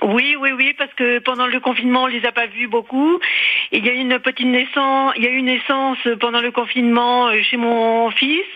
Oui, 0.03 0.37
oui, 0.41 0.53
oui, 0.53 0.75
parce 0.79 0.93
que 0.95 1.19
pendant 1.19 1.47
le 1.47 1.61
confinement, 1.61 2.05
on 2.05 2.07
les 2.07 2.25
a 2.25 2.33
pas 2.33 2.47
vus 2.47 2.69
beaucoup. 2.69 3.19
Il 3.73 3.85
y 3.85 3.89
a 3.89 3.93
eu 3.93 3.99
une 3.99 4.19
petite 4.21 4.47
naissance, 4.47 5.13
il 5.17 5.25
y 5.25 5.27
a 5.27 5.31
eu 5.31 5.37
une 5.37 5.47
naissance 5.47 5.99
pendant 6.21 6.41
le 6.41 6.51
confinement 6.53 7.29
euh, 7.29 7.43
chez 7.43 7.57
mon 7.57 8.11
fils 8.11 8.47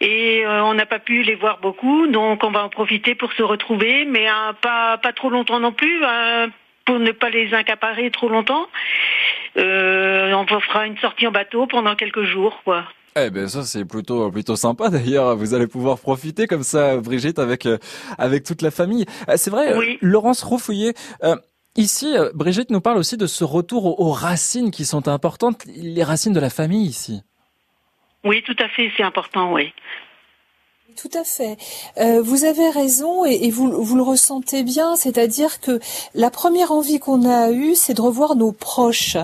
et 0.00 0.44
euh, 0.44 0.62
on 0.64 0.74
n'a 0.74 0.86
pas 0.86 0.98
pu 0.98 1.22
les 1.22 1.36
voir 1.36 1.58
beaucoup, 1.60 2.08
donc 2.08 2.42
on 2.44 2.50
va 2.50 2.64
en 2.64 2.68
profiter 2.68 3.14
pour 3.14 3.32
se 3.32 3.42
retrouver, 3.42 4.04
mais 4.04 4.28
euh, 4.28 4.52
pas 4.60 4.98
pas 4.98 5.12
trop 5.12 5.30
longtemps 5.30 5.60
non 5.60 5.72
plus, 5.72 6.02
pour 6.84 6.98
ne 6.98 7.10
pas 7.12 7.30
les 7.30 7.52
incaparer 7.54 8.10
trop 8.10 8.28
longtemps. 8.28 8.66
Euh, 9.56 10.32
on 10.32 10.46
fera 10.60 10.86
une 10.86 10.96
sortie 10.98 11.26
en 11.26 11.32
bateau 11.32 11.66
pendant 11.66 11.94
quelques 11.94 12.24
jours, 12.24 12.60
quoi. 12.64 12.84
Eh 13.14 13.28
ben 13.28 13.46
ça 13.46 13.62
c'est 13.64 13.84
plutôt 13.84 14.30
plutôt 14.30 14.56
sympa 14.56 14.88
d'ailleurs. 14.88 15.36
Vous 15.36 15.52
allez 15.52 15.66
pouvoir 15.66 15.98
profiter 15.98 16.46
comme 16.46 16.62
ça, 16.62 16.96
Brigitte, 16.96 17.38
avec 17.38 17.66
euh, 17.66 17.76
avec 18.16 18.42
toute 18.44 18.62
la 18.62 18.70
famille. 18.70 19.04
Euh, 19.28 19.34
C'est 19.36 19.50
vrai, 19.50 19.76
Oui. 19.76 19.98
Laurence 20.00 20.42
Roufouillet. 20.42 20.94
euh, 21.22 21.36
Ici, 21.76 22.14
euh, 22.16 22.30
Brigitte 22.34 22.70
nous 22.70 22.82
parle 22.82 22.98
aussi 22.98 23.16
de 23.16 23.26
ce 23.26 23.44
retour 23.44 23.98
aux 24.00 24.12
racines 24.12 24.70
qui 24.70 24.84
sont 24.84 25.08
importantes, 25.08 25.62
les 25.66 26.04
racines 26.04 26.34
de 26.34 26.40
la 26.40 26.50
famille 26.50 26.86
ici. 26.86 27.22
Oui, 28.24 28.42
tout 28.42 28.56
à 28.58 28.68
fait, 28.68 28.92
c'est 28.96 29.02
important, 29.02 29.52
oui. 29.52 29.72
Tout 30.96 31.10
à 31.14 31.24
fait. 31.24 31.56
Euh, 31.98 32.20
vous 32.22 32.44
avez 32.44 32.68
raison 32.68 33.24
et, 33.24 33.46
et 33.46 33.50
vous, 33.50 33.70
vous 33.82 33.96
le 33.96 34.02
ressentez 34.02 34.62
bien, 34.62 34.94
c'est-à-dire 34.96 35.60
que 35.60 35.80
la 36.14 36.30
première 36.30 36.72
envie 36.72 36.98
qu'on 36.98 37.28
a 37.28 37.50
eue, 37.50 37.74
c'est 37.74 37.94
de 37.94 38.00
revoir 38.00 38.36
nos 38.36 38.52
proches. 38.52 39.16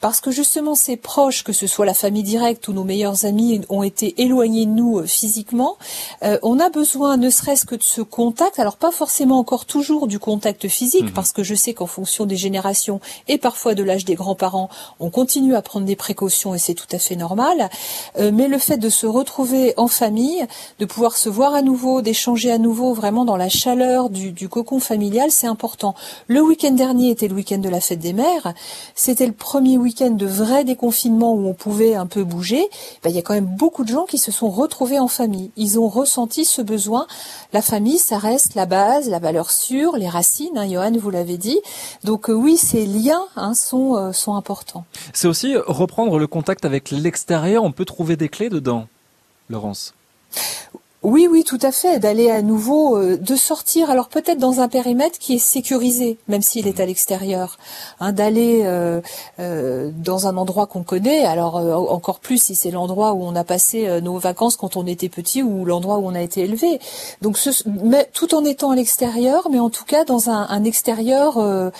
Parce 0.00 0.20
que 0.20 0.30
justement, 0.30 0.74
ces 0.74 0.96
proches, 0.96 1.44
que 1.44 1.52
ce 1.52 1.66
soit 1.66 1.86
la 1.86 1.94
famille 1.94 2.22
directe 2.22 2.68
ou 2.68 2.72
nos 2.72 2.84
meilleurs 2.84 3.24
amis, 3.26 3.60
ont 3.68 3.82
été 3.82 4.20
éloignés 4.22 4.66
de 4.66 4.70
nous 4.70 4.98
euh, 5.00 5.06
physiquement. 5.06 5.76
Euh, 6.22 6.38
on 6.42 6.58
a 6.58 6.70
besoin 6.70 7.16
ne 7.16 7.30
serait-ce 7.30 7.64
que 7.66 7.74
de 7.74 7.82
ce 7.82 8.00
contact, 8.00 8.58
alors 8.58 8.76
pas 8.76 8.90
forcément 8.90 9.38
encore 9.38 9.66
toujours 9.66 10.06
du 10.06 10.18
contact 10.18 10.68
physique, 10.68 11.04
Mhm. 11.04 11.12
parce 11.12 11.32
que 11.32 11.42
je 11.42 11.54
sais 11.54 11.74
qu'en 11.74 11.86
fonction 11.86 12.24
des 12.26 12.36
générations 12.36 13.00
et 13.28 13.38
parfois 13.38 13.74
de 13.74 13.82
l'âge 13.82 14.04
des 14.04 14.14
grands-parents, 14.14 14.68
on 15.00 15.10
continue 15.10 15.54
à 15.54 15.62
prendre 15.62 15.86
des 15.86 15.96
précautions 15.96 16.54
et 16.54 16.58
c'est 16.58 16.74
tout 16.74 16.86
à 16.92 16.98
fait 16.98 17.16
normal. 17.16 17.68
Euh, 18.18 18.30
mais 18.32 18.48
le 18.48 18.58
fait 18.58 18.78
de 18.78 18.88
se 18.88 19.06
retrouver 19.06 19.74
en 19.76 19.86
famille, 19.88 20.44
de 20.78 20.84
pouvoir 20.86 21.03
se 21.12 21.28
voir 21.28 21.54
à 21.54 21.62
nouveau, 21.62 22.02
d'échanger 22.02 22.50
à 22.50 22.58
nouveau 22.58 22.94
vraiment 22.94 23.24
dans 23.24 23.36
la 23.36 23.48
chaleur 23.48 24.08
du, 24.10 24.48
cocon 24.48 24.80
familial, 24.80 25.30
c'est 25.30 25.46
important. 25.46 25.94
Le 26.26 26.40
week-end 26.40 26.70
dernier 26.70 27.10
était 27.10 27.28
le 27.28 27.34
week-end 27.34 27.58
de 27.58 27.68
la 27.68 27.80
fête 27.80 27.98
des 27.98 28.12
mères. 28.12 28.54
C'était 28.94 29.26
le 29.26 29.32
premier 29.32 29.76
week-end 29.76 30.10
de 30.10 30.26
vrai 30.26 30.64
déconfinement 30.64 31.34
où 31.34 31.46
on 31.46 31.54
pouvait 31.54 31.94
un 31.94 32.06
peu 32.06 32.24
bouger. 32.24 32.68
Ben, 33.02 33.10
il 33.10 33.16
y 33.16 33.18
a 33.18 33.22
quand 33.22 33.34
même 33.34 33.54
beaucoup 33.58 33.84
de 33.84 33.88
gens 33.88 34.04
qui 34.04 34.18
se 34.18 34.32
sont 34.32 34.48
retrouvés 34.48 34.98
en 34.98 35.08
famille. 35.08 35.50
Ils 35.56 35.78
ont 35.78 35.88
ressenti 35.88 36.44
ce 36.44 36.62
besoin. 36.62 37.06
La 37.52 37.60
famille, 37.60 37.98
ça 37.98 38.18
reste 38.18 38.54
la 38.54 38.66
base, 38.66 39.08
la 39.08 39.18
valeur 39.18 39.50
sûre, 39.50 39.96
les 39.96 40.08
racines. 40.08 40.56
Hein, 40.56 40.68
Johan, 40.70 40.92
vous 40.98 41.10
l'avez 41.10 41.36
dit. 41.36 41.60
Donc 42.02 42.30
euh, 42.30 42.32
oui, 42.32 42.56
ces 42.56 42.86
liens 42.86 43.24
hein, 43.36 43.52
euh, 43.74 44.12
sont 44.12 44.34
importants. 44.34 44.84
C'est 45.12 45.28
aussi 45.28 45.56
reprendre 45.56 46.18
le 46.18 46.26
contact 46.26 46.64
avec 46.64 46.90
l'extérieur. 46.90 47.62
On 47.64 47.72
peut 47.72 47.84
trouver 47.84 48.16
des 48.16 48.28
clés 48.28 48.48
dedans, 48.48 48.86
Laurence. 49.50 49.94
Oui, 51.04 51.28
oui, 51.30 51.44
tout 51.44 51.58
à 51.60 51.70
fait. 51.70 51.98
D'aller 51.98 52.30
à 52.30 52.40
nouveau, 52.40 52.96
euh, 52.96 53.18
de 53.18 53.36
sortir, 53.36 53.90
alors 53.90 54.08
peut-être 54.08 54.38
dans 54.38 54.60
un 54.60 54.68
périmètre 54.68 55.18
qui 55.18 55.34
est 55.34 55.38
sécurisé, 55.38 56.16
même 56.28 56.40
s'il 56.40 56.66
est 56.66 56.80
à 56.80 56.86
l'extérieur. 56.86 57.58
Hein, 58.00 58.14
D'aller 58.14 58.62
euh, 58.64 59.02
euh, 59.38 59.90
dans 59.94 60.28
un 60.28 60.38
endroit 60.38 60.66
qu'on 60.66 60.82
connaît, 60.82 61.26
alors 61.26 61.58
euh, 61.58 61.74
encore 61.74 62.20
plus 62.20 62.42
si 62.42 62.54
c'est 62.54 62.70
l'endroit 62.70 63.12
où 63.12 63.22
on 63.22 63.36
a 63.36 63.44
passé 63.44 63.86
euh, 63.86 64.00
nos 64.00 64.16
vacances 64.16 64.56
quand 64.56 64.78
on 64.78 64.86
était 64.86 65.10
petit 65.10 65.42
ou 65.42 65.66
l'endroit 65.66 65.98
où 65.98 66.06
on 66.06 66.14
a 66.14 66.22
été 66.22 66.40
élevé. 66.40 66.80
Donc, 67.20 67.36
ce, 67.36 67.50
mais, 67.66 68.08
tout 68.14 68.34
en 68.34 68.42
étant 68.42 68.70
à 68.70 68.74
l'extérieur, 68.74 69.48
mais 69.50 69.58
en 69.58 69.68
tout 69.68 69.84
cas 69.84 70.04
dans 70.04 70.30
un, 70.30 70.46
un 70.48 70.64
extérieur 70.64 71.36
euh, 71.36 71.70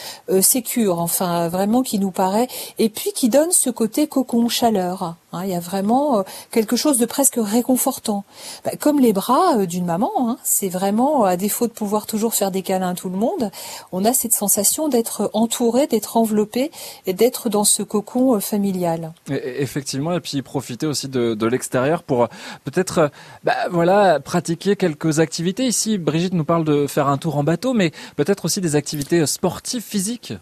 sécure, 0.43 1.01
enfin 1.01 1.49
vraiment 1.49 1.83
qui 1.83 1.99
nous 1.99 2.11
paraît, 2.11 2.49
et 2.79 2.91
puis 2.91 3.13
qui 3.13 3.31
donne 3.31 3.53
ce 3.53 3.71
côté 3.71 4.07
cocon 4.07 4.51
chaleur. 4.51 5.15
Hein, 5.33 5.41
il 5.45 5.51
y 5.51 5.57
a 5.57 5.61
vraiment 5.61 6.23
quelque 6.51 6.77
chose 6.77 6.99
de 6.99 7.07
presque 7.07 7.39
réconfortant. 7.39 8.25
Bah, 8.65 8.73
comme 8.79 9.01
les 9.01 9.14
bras 9.15 9.57
euh, 9.57 9.67
d'une 9.67 9.87
maman, 9.87 10.11
hein, 10.19 10.37
c'est 10.45 10.69
vraiment, 10.69 11.25
à 11.25 11.37
défaut 11.39 11.67
de 11.67 11.73
pouvoir 11.73 12.07
toujours 12.07 12.35
faire 12.35 12.51
des 12.51 12.61
câlins 12.61 12.91
à 12.91 12.95
tout 12.95 13.09
le 13.09 13.17
monde, 13.17 13.51
on 13.93 14.05
a 14.05 14.13
cette 14.13 14.35
sensation 14.35 14.89
d'être 14.89 15.31
entouré, 15.33 15.87
d'être 15.87 16.19
enveloppé 16.19 16.71
et 17.07 17.15
d'être 17.15 17.49
dans 17.49 17.65
ce 17.65 17.83
cocon 17.83 18.35
euh, 18.35 18.41
familial. 18.41 19.15
Et- 19.31 19.63
Effectivement, 19.63 20.13
et 20.13 20.21
puis 20.21 20.43
profiter 20.43 20.87
aussi 20.87 21.09
de, 21.09 21.47
l'extérieur 21.47 22.03
pour 22.03 22.25
euh, 22.25 22.27
peut-être, 22.65 23.11
bah, 23.45 23.55
voilà, 23.71 24.21
pratiquer 24.21 24.77
quelques 24.77 25.21
activités. 25.21 25.67
Ici, 25.67 25.97
Brigitte 25.97 26.35
nous 26.35 26.45
parle 26.45 26.65
de 26.65 26.87
faire 26.87 27.09
un 27.09 27.17
tour 27.17 27.37
en 27.39 27.45
bateau, 27.45 27.73
mais 27.73 27.93
peut-être 28.17 28.45
aussi 28.45 28.61
des 28.61 28.77
activités 28.77 29.25
sportives, 29.27 29.83
physiques. 29.83 30.35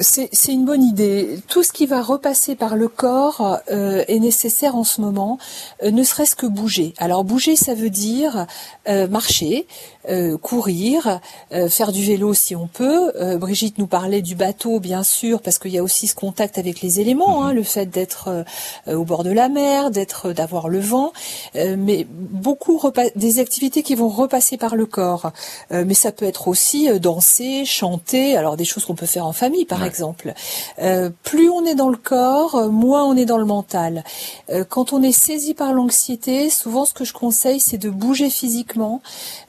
C'est 0.00 0.52
une 0.52 0.64
bonne 0.64 0.82
idée. 0.82 1.38
Tout 1.48 1.62
ce 1.62 1.72
qui 1.72 1.86
va 1.86 2.02
repasser 2.02 2.54
par 2.54 2.76
le 2.76 2.88
corps 2.88 3.58
euh, 3.70 4.04
est 4.08 4.18
nécessaire 4.18 4.76
en 4.76 4.84
ce 4.84 5.00
moment, 5.00 5.38
euh, 5.82 5.90
ne 5.90 6.02
serait-ce 6.02 6.36
que 6.36 6.46
bouger. 6.46 6.94
Alors 6.98 7.24
bouger, 7.24 7.56
ça 7.56 7.74
veut 7.74 7.90
dire 7.90 8.46
euh, 8.88 9.06
marcher, 9.06 9.66
euh, 10.08 10.36
courir, 10.36 11.20
euh, 11.52 11.68
faire 11.68 11.92
du 11.92 12.04
vélo 12.04 12.34
si 12.34 12.54
on 12.56 12.66
peut. 12.66 13.12
Euh, 13.20 13.38
Brigitte 13.38 13.78
nous 13.78 13.86
parlait 13.86 14.22
du 14.22 14.34
bateau, 14.34 14.80
bien 14.80 15.02
sûr, 15.02 15.40
parce 15.40 15.58
qu'il 15.58 15.72
y 15.72 15.78
a 15.78 15.82
aussi 15.82 16.06
ce 16.06 16.14
contact 16.14 16.58
avec 16.58 16.80
les 16.80 17.00
éléments, 17.00 17.44
hein, 17.44 17.52
le 17.52 17.62
fait 17.62 17.86
d'être 17.86 18.28
euh, 18.28 18.42
euh, 18.88 18.94
au 18.96 19.04
bord 19.04 19.24
de 19.24 19.30
la 19.30 19.48
mer, 19.48 19.90
d'être, 19.90 20.32
d'avoir 20.32 20.68
le 20.68 20.80
vent, 20.80 21.12
euh, 21.56 21.76
mais 21.78 22.06
beaucoup 22.10 22.80
des 23.16 23.38
activités 23.38 23.82
qui 23.82 23.94
vont 23.94 24.08
repasser 24.08 24.56
par 24.56 24.76
le 24.76 24.86
corps. 24.86 25.32
Euh, 25.72 25.84
mais 25.86 25.94
ça 25.94 26.12
peut 26.12 26.24
être 26.24 26.48
aussi 26.48 26.88
euh, 26.90 26.98
danser, 26.98 27.64
chanter, 27.64 28.36
alors 28.36 28.56
des 28.56 28.64
choses 28.64 28.84
qu'on 28.84 28.94
peut 28.94 29.06
faire 29.06 29.26
en 29.26 29.32
famille, 29.32 29.64
par 29.64 29.80
Ouais. 29.80 29.86
exemple. 29.86 30.34
Euh, 30.80 31.10
plus 31.22 31.48
on 31.50 31.64
est 31.64 31.74
dans 31.74 31.88
le 31.88 31.96
corps, 31.96 32.54
euh, 32.56 32.68
moins 32.68 33.04
on 33.04 33.16
est 33.16 33.24
dans 33.24 33.38
le 33.38 33.44
mental. 33.44 34.04
Euh, 34.50 34.64
quand 34.68 34.92
on 34.92 35.02
est 35.02 35.12
saisi 35.12 35.54
par 35.54 35.72
l'anxiété, 35.72 36.50
souvent 36.50 36.84
ce 36.84 36.92
que 36.94 37.04
je 37.04 37.12
conseille, 37.12 37.60
c'est 37.60 37.78
de 37.78 37.90
bouger 37.90 38.30
physiquement. 38.30 39.00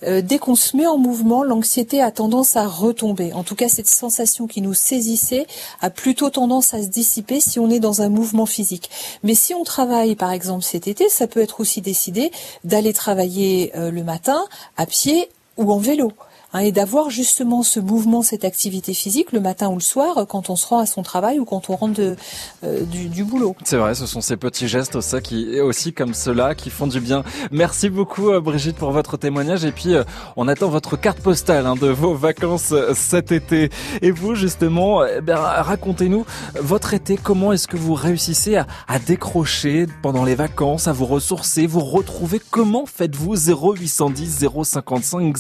Euh, 0.04 0.22
dès 0.22 0.40
qu'on 0.44 0.56
se 0.56 0.76
met 0.76 0.86
en 0.86 0.98
mouvement, 0.98 1.42
l'anxiété 1.42 2.02
a 2.02 2.12
tendance 2.12 2.58
à 2.58 2.68
retomber. 2.68 3.32
En 3.32 3.44
tout 3.44 3.56
cas, 3.56 3.70
cette 3.70 3.88
sensation 3.88 4.46
qui 4.46 4.60
nous 4.60 4.74
saisissait 4.74 5.48
a 5.80 5.90
plutôt 5.90 6.30
tendance 6.30 6.74
à 6.74 6.84
se 6.84 6.88
dissiper 6.88 7.40
si 7.40 7.60
on 7.60 7.70
est 7.70 7.80
dans 7.80 8.02
un 8.02 8.10
mouvement 8.10 8.46
physique. 8.46 8.90
Mais 9.24 9.36
si 9.36 9.54
on 9.54 9.64
travaille, 9.64 10.16
par 10.16 10.32
exemple, 10.32 10.66
cet 10.66 10.90
été, 10.90 11.08
ça 11.08 11.28
peut 11.28 11.40
être 11.40 11.62
aussi 11.62 11.80
décidé 11.80 12.30
d'aller 12.66 12.92
travailler 12.92 13.72
euh, 13.78 13.90
le 13.90 14.04
matin 14.04 14.44
à 14.76 14.86
pied 14.86 15.30
ou 15.56 15.72
en 15.72 15.78
vélo. 15.78 16.12
Hein, 16.54 16.60
et 16.60 16.72
d'avoir 16.72 17.10
justement 17.10 17.64
ce 17.64 17.80
mouvement, 17.80 18.22
cette 18.22 18.46
activité 18.46 18.94
physique 18.94 19.32
le 19.32 19.40
matin 19.40 19.70
ou 19.70 19.76
le 19.76 19.82
soir 19.82 20.18
euh, 20.18 20.26
quand 20.26 20.50
on 20.50 20.56
se 20.56 20.68
rend 20.68 20.80
à 20.80 20.86
son 20.86 21.04
travail 21.04 21.40
ou 21.40 21.46
quand 21.46 21.70
on 21.70 21.76
rentre 21.76 21.96
de, 21.96 22.16
euh, 22.64 22.82
du, 22.84 23.10
du 23.10 23.24
boulot. 23.24 23.56
C'est 23.64 23.78
vrai, 23.78 23.96
ce 23.96 24.06
sont 24.06 24.22
ces 24.22 24.38
petits 24.38 24.68
gestes 24.68 25.02
ça 25.02 25.22
qui 25.22 25.60
aussi 25.60 25.94
comme 25.94 26.14
cela 26.14 26.56
qui 26.56 26.70
font 26.70 26.88
du 26.88 27.00
bien. 27.00 27.24
Merci 27.52 27.90
beaucoup 27.90 28.30
euh, 28.30 28.40
Brigitte 28.40 28.78
pour 28.78 28.92
votre 28.92 29.18
témoignage 29.18 29.66
et 29.66 29.72
puis 29.72 29.96
euh, 29.96 30.04
on 30.36 30.48
attend 30.48 30.70
votre 30.70 30.98
carte 30.98 31.20
postale 31.20 31.66
hein, 31.66 31.76
de 31.76 31.88
vos 31.88 32.14
vacances 32.14 32.74
cet 32.94 33.32
été. 33.32 33.70
Et 34.02 34.12
vous 34.12 34.36
justement, 34.36 35.06
eh 35.06 35.22
ben, 35.22 35.38
racontez-nous 35.38 36.26
votre 36.56 36.94
été. 36.94 37.18
Comment 37.18 37.54
est-ce 37.54 37.68
que 37.68 37.78
vous 37.78 37.94
réussissez 37.94 38.56
à, 38.56 38.68
à 38.88 39.00
décrocher 39.00 39.88
pendant 40.02 40.24
les 40.24 40.36
vacances, 40.36 40.88
à 40.88 40.94
vous 40.94 41.06
ressourcer, 41.06 41.68
vous 41.68 41.82
retrouver? 41.82 42.42
Comment 42.52 42.86
faites-vous? 42.86 43.36
0810 43.36 44.46
055 44.64 45.38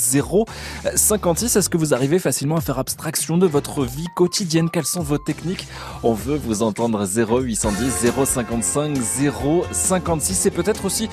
056 1.03 1.57
Est-ce 1.57 1.69
que 1.69 1.77
vous 1.77 1.93
arrivez 1.93 2.17
facilement 2.17 2.55
à 2.55 2.61
faire 2.61 2.79
abstraction 2.79 3.37
de 3.37 3.45
votre 3.45 3.83
vie 3.83 4.07
quotidienne? 4.15 4.69
Quelles 4.69 4.85
sont 4.85 5.01
vos 5.01 5.17
techniques? 5.17 5.67
On 6.01 6.13
veut 6.13 6.37
vous 6.37 6.63
entendre 6.63 7.05
0810 7.05 8.13
055 8.25 8.97
056 9.71 10.45
et 10.45 10.51
peut-être 10.51 10.85
aussi 10.85 11.09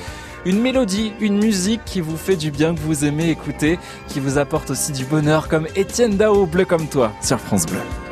une 0.46 0.60
mélodie, 0.60 1.12
une 1.20 1.38
musique 1.38 1.84
qui 1.84 2.00
vous 2.00 2.16
fait 2.16 2.36
du 2.36 2.52
bien, 2.52 2.74
que 2.74 2.80
vous 2.80 3.04
aimez 3.04 3.30
écouter, 3.30 3.78
qui 4.06 4.20
vous 4.20 4.38
apporte 4.38 4.70
aussi 4.70 4.92
du 4.92 5.04
bonheur 5.04 5.48
comme 5.48 5.66
Étienne 5.74 6.16
Dao, 6.16 6.46
bleu 6.46 6.64
comme 6.64 6.86
toi, 6.86 7.12
sur 7.20 7.40
France 7.40 7.66
Bleu. 7.66 8.09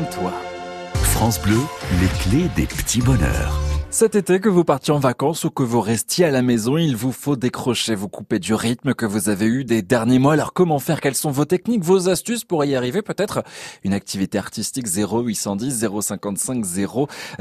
Comme 0.00 0.08
toi. 0.10 0.32
France 0.94 1.40
Bleu, 1.40 1.58
les 2.00 2.08
clés 2.20 2.48
des 2.56 2.66
petits 2.66 3.02
bonheurs. 3.02 3.58
Cet 3.90 4.14
été, 4.14 4.38
que 4.38 4.48
vous 4.48 4.62
partiez 4.62 4.94
en 4.94 5.00
vacances 5.00 5.44
ou 5.44 5.50
que 5.50 5.64
vous 5.64 5.80
restiez 5.80 6.24
à 6.24 6.30
la 6.30 6.42
maison, 6.42 6.76
il 6.76 6.96
vous 6.96 7.10
faut 7.10 7.34
décrocher, 7.34 7.96
vous 7.96 8.08
couper 8.08 8.38
du 8.38 8.54
rythme 8.54 8.94
que 8.94 9.04
vous 9.04 9.28
avez 9.28 9.46
eu 9.46 9.64
des 9.64 9.82
derniers 9.82 10.20
mois. 10.20 10.34
Alors 10.34 10.52
comment 10.52 10.78
faire? 10.78 11.00
Quelles 11.00 11.16
sont 11.16 11.32
vos 11.32 11.44
techniques, 11.44 11.82
vos 11.82 12.08
astuces 12.08 12.44
pour 12.44 12.64
y 12.64 12.76
arriver 12.76 13.02
Peut-être? 13.02 13.42
Une 13.82 13.92
activité 13.92 14.38
artistique 14.38 14.86
0810 14.86 15.86
055 16.00 16.64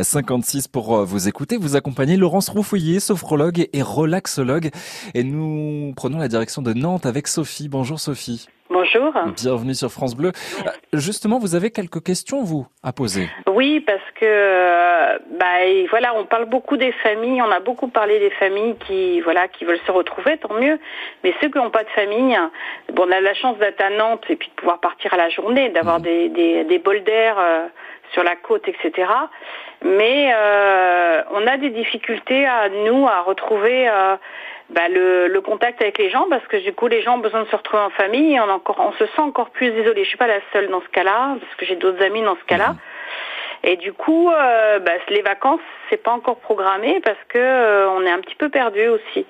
056 0.01 0.67
pour 0.67 0.97
euh, 0.97 1.05
vous 1.05 1.27
écouter. 1.27 1.57
Vous 1.57 1.75
accompagnez 1.75 2.17
Laurence 2.17 2.49
Roufouillet, 2.49 2.99
sophrologue 2.99 3.69
et 3.71 3.81
relaxologue. 3.83 4.71
Et 5.13 5.23
nous 5.23 5.93
prenons 5.95 6.17
la 6.17 6.27
direction 6.27 6.61
de 6.63 6.73
Nantes 6.73 7.05
avec 7.05 7.27
Sophie. 7.27 7.69
Bonjour 7.69 7.99
Sophie. 7.99 8.47
Bonjour. 8.71 9.11
Bienvenue 9.35 9.73
sur 9.73 9.89
France 9.89 10.15
Bleu. 10.15 10.31
Euh, 10.63 10.69
justement, 10.93 11.39
vous 11.39 11.55
avez 11.55 11.71
quelques 11.71 12.03
questions, 12.03 12.43
vous, 12.43 12.67
à 12.83 12.93
poser. 12.93 13.27
Oui, 13.51 13.79
parce 13.79 14.03
que, 14.13 14.25
euh, 14.25 15.17
bah, 15.39 15.45
voilà, 15.89 16.13
on 16.15 16.25
parle 16.25 16.45
beaucoup 16.45 16.77
des 16.77 16.91
familles, 16.91 17.41
on 17.41 17.49
a 17.49 17.61
beaucoup 17.61 17.87
parlé 17.87 18.19
des 18.19 18.29
familles 18.29 18.75
qui, 18.85 19.21
voilà, 19.21 19.47
qui 19.47 19.65
veulent 19.65 19.79
se 19.87 19.91
retrouver, 19.91 20.37
tant 20.37 20.53
mieux. 20.53 20.77
Mais 21.23 21.33
ceux 21.41 21.49
qui 21.49 21.57
n'ont 21.57 21.71
pas 21.71 21.83
de 21.83 21.89
famille, 21.89 22.37
bon, 22.93 23.07
on 23.07 23.11
a 23.11 23.19
la 23.19 23.33
chance 23.33 23.57
d'être 23.57 23.81
à 23.81 23.89
Nantes 23.89 24.25
et 24.29 24.35
puis 24.35 24.49
de 24.49 24.53
pouvoir 24.53 24.79
partir 24.79 25.15
à 25.15 25.17
la 25.17 25.29
journée, 25.29 25.69
d'avoir 25.69 25.99
mmh. 25.99 26.03
des, 26.03 26.29
des, 26.29 26.63
des 26.65 26.77
bols 26.77 27.03
d'air 27.03 27.37
euh, 27.39 27.65
sur 28.13 28.23
la 28.23 28.35
côte, 28.35 28.67
etc. 28.67 29.07
Mais 29.83 30.33
on 31.31 31.47
a 31.47 31.57
des 31.57 31.69
difficultés 31.69 32.45
à 32.45 32.67
nous 32.69 33.07
à 33.07 33.21
retrouver 33.21 33.87
bah, 34.69 34.87
le, 34.89 35.27
le, 35.27 35.41
contact 35.41 35.81
avec 35.81 35.97
les 35.97 36.09
gens 36.09 36.27
parce 36.29 36.45
que 36.47 36.57
du 36.57 36.73
coup 36.73 36.87
les 36.87 37.01
gens 37.01 37.15
ont 37.15 37.19
besoin 37.19 37.43
de 37.43 37.47
se 37.47 37.55
retrouver 37.55 37.83
en 37.83 37.89
famille 37.89 38.35
et 38.35 38.39
on, 38.39 38.49
encore, 38.49 38.79
on 38.79 38.91
se 38.93 39.05
sent 39.05 39.21
encore 39.21 39.49
plus 39.49 39.67
isolé. 39.67 40.03
Je 40.03 40.09
suis 40.09 40.17
pas 40.17 40.27
la 40.27 40.39
seule 40.53 40.69
dans 40.69 40.81
ce 40.81 40.89
cas-là 40.89 41.37
parce 41.39 41.55
que 41.55 41.65
j'ai 41.65 41.75
d'autres 41.75 42.03
amis 42.03 42.21
dans 42.21 42.35
ce 42.35 42.45
cas-là. 42.45 42.69
Mhm. 42.69 42.77
Et 43.63 43.75
du 43.75 43.91
coup, 43.91 44.29
euh, 44.29 44.79
bah, 44.79 44.91
les 45.09 45.21
vacances, 45.21 45.59
c'est 45.89 46.01
pas 46.01 46.11
encore 46.11 46.37
programmé 46.37 47.01
parce 47.03 47.17
que 47.27 47.37
euh, 47.37 47.89
on 47.89 48.03
est 48.03 48.11
un 48.11 48.19
petit 48.19 48.35
peu 48.35 48.49
perdu 48.49 48.87
aussi 48.87 49.25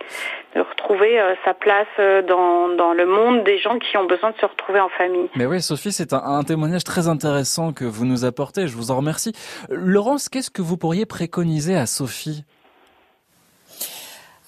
de 0.55 0.61
retrouver 0.61 1.19
euh, 1.19 1.33
sa 1.45 1.53
place 1.53 1.87
euh, 1.99 2.21
dans, 2.21 2.69
dans 2.75 2.93
le 2.93 3.05
monde 3.05 3.43
des 3.43 3.57
gens 3.57 3.79
qui 3.79 3.97
ont 3.97 4.05
besoin 4.05 4.31
de 4.31 4.37
se 4.37 4.45
retrouver 4.45 4.79
en 4.79 4.89
famille. 4.89 5.29
Mais 5.35 5.45
oui, 5.45 5.61
Sophie, 5.61 5.91
c'est 5.91 6.13
un, 6.13 6.21
un, 6.23 6.43
témoignage 6.43 6.83
très 6.83 7.07
intéressant 7.07 7.73
que 7.73 7.85
vous 7.85 8.05
nous 8.05 8.23
apportez. 8.23 8.67
Je 8.67 8.75
vous 8.75 8.91
en 8.91 8.97
remercie. 8.97 9.33
Laurence, 9.69 10.29
qu'est-ce 10.29 10.51
que 10.51 10.61
vous 10.61 10.77
pourriez 10.77 11.07
préconiser 11.07 11.75
à 11.75 11.87
Sophie? 11.87 12.43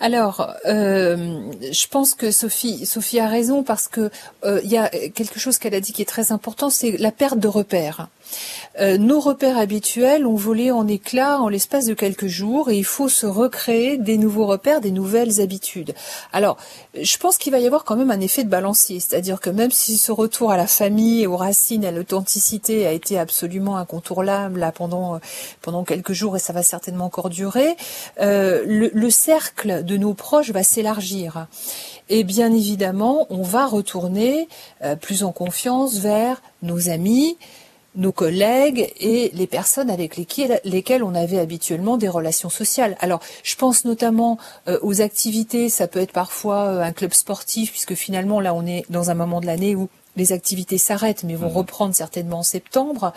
Alors, 0.02 0.56
euh, 0.66 1.52
je 1.62 1.88
pense 1.88 2.16
que 2.16 2.32
Sophie, 2.32 2.88
Sophie 2.88 3.20
a 3.20 3.28
raison 3.28 3.62
parce 3.62 3.88
que 3.88 4.10
euh, 4.44 4.60
il 4.64 4.72
y 4.72 4.78
a 4.78 4.90
quelque 4.90 5.40
chose 5.40 5.60
qu'elle 5.60 5.76
a 5.76 5.80
dit 5.80 5.94
qui 5.94 6.02
est 6.02 6.06
très 6.06 6.32
important, 6.32 6.72
c'est 6.72 6.98
la 6.98 7.12
perte 7.12 7.38
de 7.38 7.48
repères. 7.48 8.08
Euh, 8.80 8.98
nos 8.98 9.20
repères 9.20 9.58
habituels 9.58 10.26
ont 10.26 10.36
volé 10.36 10.72
en 10.72 10.88
éclats 10.88 11.40
en 11.40 11.50
l'espace 11.50 11.86
de 11.86 11.94
quelques 11.94 12.28
jours 12.28 12.70
et 12.70 12.78
il 12.78 12.86
faut 12.86 13.10
se 13.10 13.26
recréer 13.26 13.98
des 13.98 14.18
nouveaux 14.18 14.46
repères, 14.46 14.82
des 14.82 14.92
nouvelles 14.92 15.42
habitudes. 15.42 15.94
Alors, 16.32 16.58
je 17.00 17.18
pense 17.18 17.38
qu'il 17.38 17.52
va 17.52 17.60
y 17.60 17.66
avoir 17.66 17.84
quand 17.84 17.96
même 17.96 18.12
un 18.12 18.20
effet 18.22 18.44
de 18.44 18.50
balancier, 18.50 19.00
c'est-à-dire 19.00 19.40
que 19.40 19.50
même 19.50 19.72
si 19.72 19.98
ce 19.98 20.12
retour 20.12 20.52
à 20.52 20.58
la 20.58 20.68
famille, 20.68 21.28
aux 21.28 21.38
racines, 21.38 21.86
à 21.86 21.92
l'authenticité 21.92 22.88
a 22.88 22.92
été 22.92 23.20
absolument 23.20 23.78
incontournable 23.78 24.60
là 24.60 24.72
pendant 24.72 25.20
pendant 25.62 25.84
quelques 25.84 26.14
jours 26.14 26.36
et 26.36 26.40
ça 26.40 26.54
va 26.54 26.64
certainement 26.64 27.06
encore 27.06 27.30
durer, 27.30 27.76
euh, 28.20 28.64
le, 28.66 28.92
le 28.94 29.10
cercle 29.10 29.84
de 29.84 29.98
nos 29.98 30.14
proches 30.14 30.52
va 30.52 30.64
s'élargir. 30.64 31.48
Et 32.10 32.24
bien 32.24 32.52
évidemment, 32.52 33.26
on 33.30 33.42
va 33.42 33.66
retourner 33.66 34.48
euh, 34.84 34.96
plus 34.96 35.24
en 35.24 35.32
confiance 35.32 35.98
vers 35.98 36.42
nos 36.62 36.90
amis, 36.90 37.38
nos 37.96 38.12
collègues 38.12 38.94
et 39.00 39.32
les 39.34 39.48
personnes 39.48 39.90
avec 39.90 40.16
lesquelles, 40.16 41.04
on 41.04 41.16
avait 41.16 41.40
habituellement 41.40 41.98
des 41.98 42.08
relations 42.08 42.50
sociales. 42.50 42.96
Alors, 43.00 43.20
je 43.44 43.56
pense 43.56 43.86
notamment 43.86 44.38
euh, 44.68 44.80
aux 44.82 45.02
activités, 45.02 45.70
ça 45.70 45.88
peut 45.88 46.00
être 46.00 46.14
parfois 46.14 46.68
euh, 46.68 46.82
un 46.82 46.92
club 46.92 47.14
sportif, 47.14 47.72
puisque 47.72 47.96
finalement, 47.96 48.40
là, 48.40 48.54
on 48.54 48.66
est 48.66 48.86
dans 48.90 49.10
un 49.10 49.14
moment 49.14 49.42
de 49.42 49.46
l'année 49.46 49.76
où 49.76 49.90
les 50.16 50.32
activités 50.32 50.78
s'arrêtent, 50.78 51.24
mais 51.24 51.36
vont 51.36 51.50
mhm. 51.50 51.58
reprendre 51.58 51.96
certainement 51.96 52.40
en 52.40 52.44
septembre. 52.44 53.14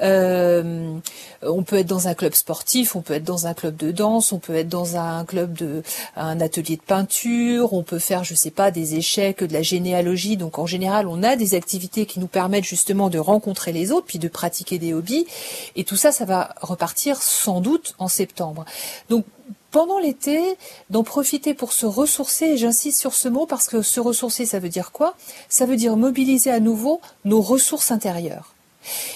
Euh, 0.00 0.94
on 1.42 1.62
peut 1.62 1.78
être 1.78 1.86
dans 1.86 2.08
un 2.08 2.14
club 2.14 2.34
sportif, 2.34 2.96
on 2.96 3.00
peut 3.02 3.14
être 3.14 3.24
dans 3.24 3.46
un 3.46 3.54
club 3.54 3.76
de 3.76 3.90
danse, 3.90 4.32
on 4.32 4.38
peut 4.38 4.54
être 4.54 4.68
dans 4.68 4.96
un 4.96 5.24
club 5.24 5.52
de, 5.54 5.82
un 6.16 6.40
atelier 6.40 6.76
de 6.76 6.82
peinture, 6.82 7.72
on 7.72 7.82
peut 7.82 7.98
faire, 7.98 8.24
je 8.24 8.34
sais 8.34 8.50
pas, 8.50 8.70
des 8.70 8.96
échecs, 8.96 9.42
de 9.42 9.52
la 9.52 9.62
généalogie. 9.62 10.36
Donc 10.36 10.58
en 10.58 10.66
général, 10.66 11.08
on 11.08 11.22
a 11.22 11.36
des 11.36 11.54
activités 11.54 12.06
qui 12.06 12.20
nous 12.20 12.26
permettent 12.26 12.64
justement 12.64 13.10
de 13.10 13.18
rencontrer 13.18 13.72
les 13.72 13.92
autres, 13.92 14.06
puis 14.06 14.18
de 14.18 14.28
pratiquer 14.28 14.78
des 14.78 14.92
hobbies. 14.92 15.26
Et 15.76 15.84
tout 15.84 15.96
ça, 15.96 16.12
ça 16.12 16.24
va 16.24 16.54
repartir 16.60 17.22
sans 17.22 17.60
doute 17.60 17.94
en 17.98 18.08
septembre. 18.08 18.64
Donc 19.08 19.24
pendant 19.74 19.98
l'été, 19.98 20.56
d'en 20.88 21.02
profiter 21.02 21.52
pour 21.52 21.72
se 21.72 21.84
ressourcer, 21.84 22.44
et 22.44 22.56
j'insiste 22.56 23.00
sur 23.00 23.12
ce 23.12 23.26
mot 23.28 23.44
parce 23.44 23.66
que 23.66 23.82
se 23.82 23.98
ressourcer, 23.98 24.46
ça 24.46 24.60
veut 24.60 24.68
dire 24.68 24.92
quoi? 24.92 25.16
Ça 25.48 25.66
veut 25.66 25.74
dire 25.74 25.96
mobiliser 25.96 26.52
à 26.52 26.60
nouveau 26.60 27.00
nos 27.24 27.40
ressources 27.40 27.90
intérieures. 27.90 28.54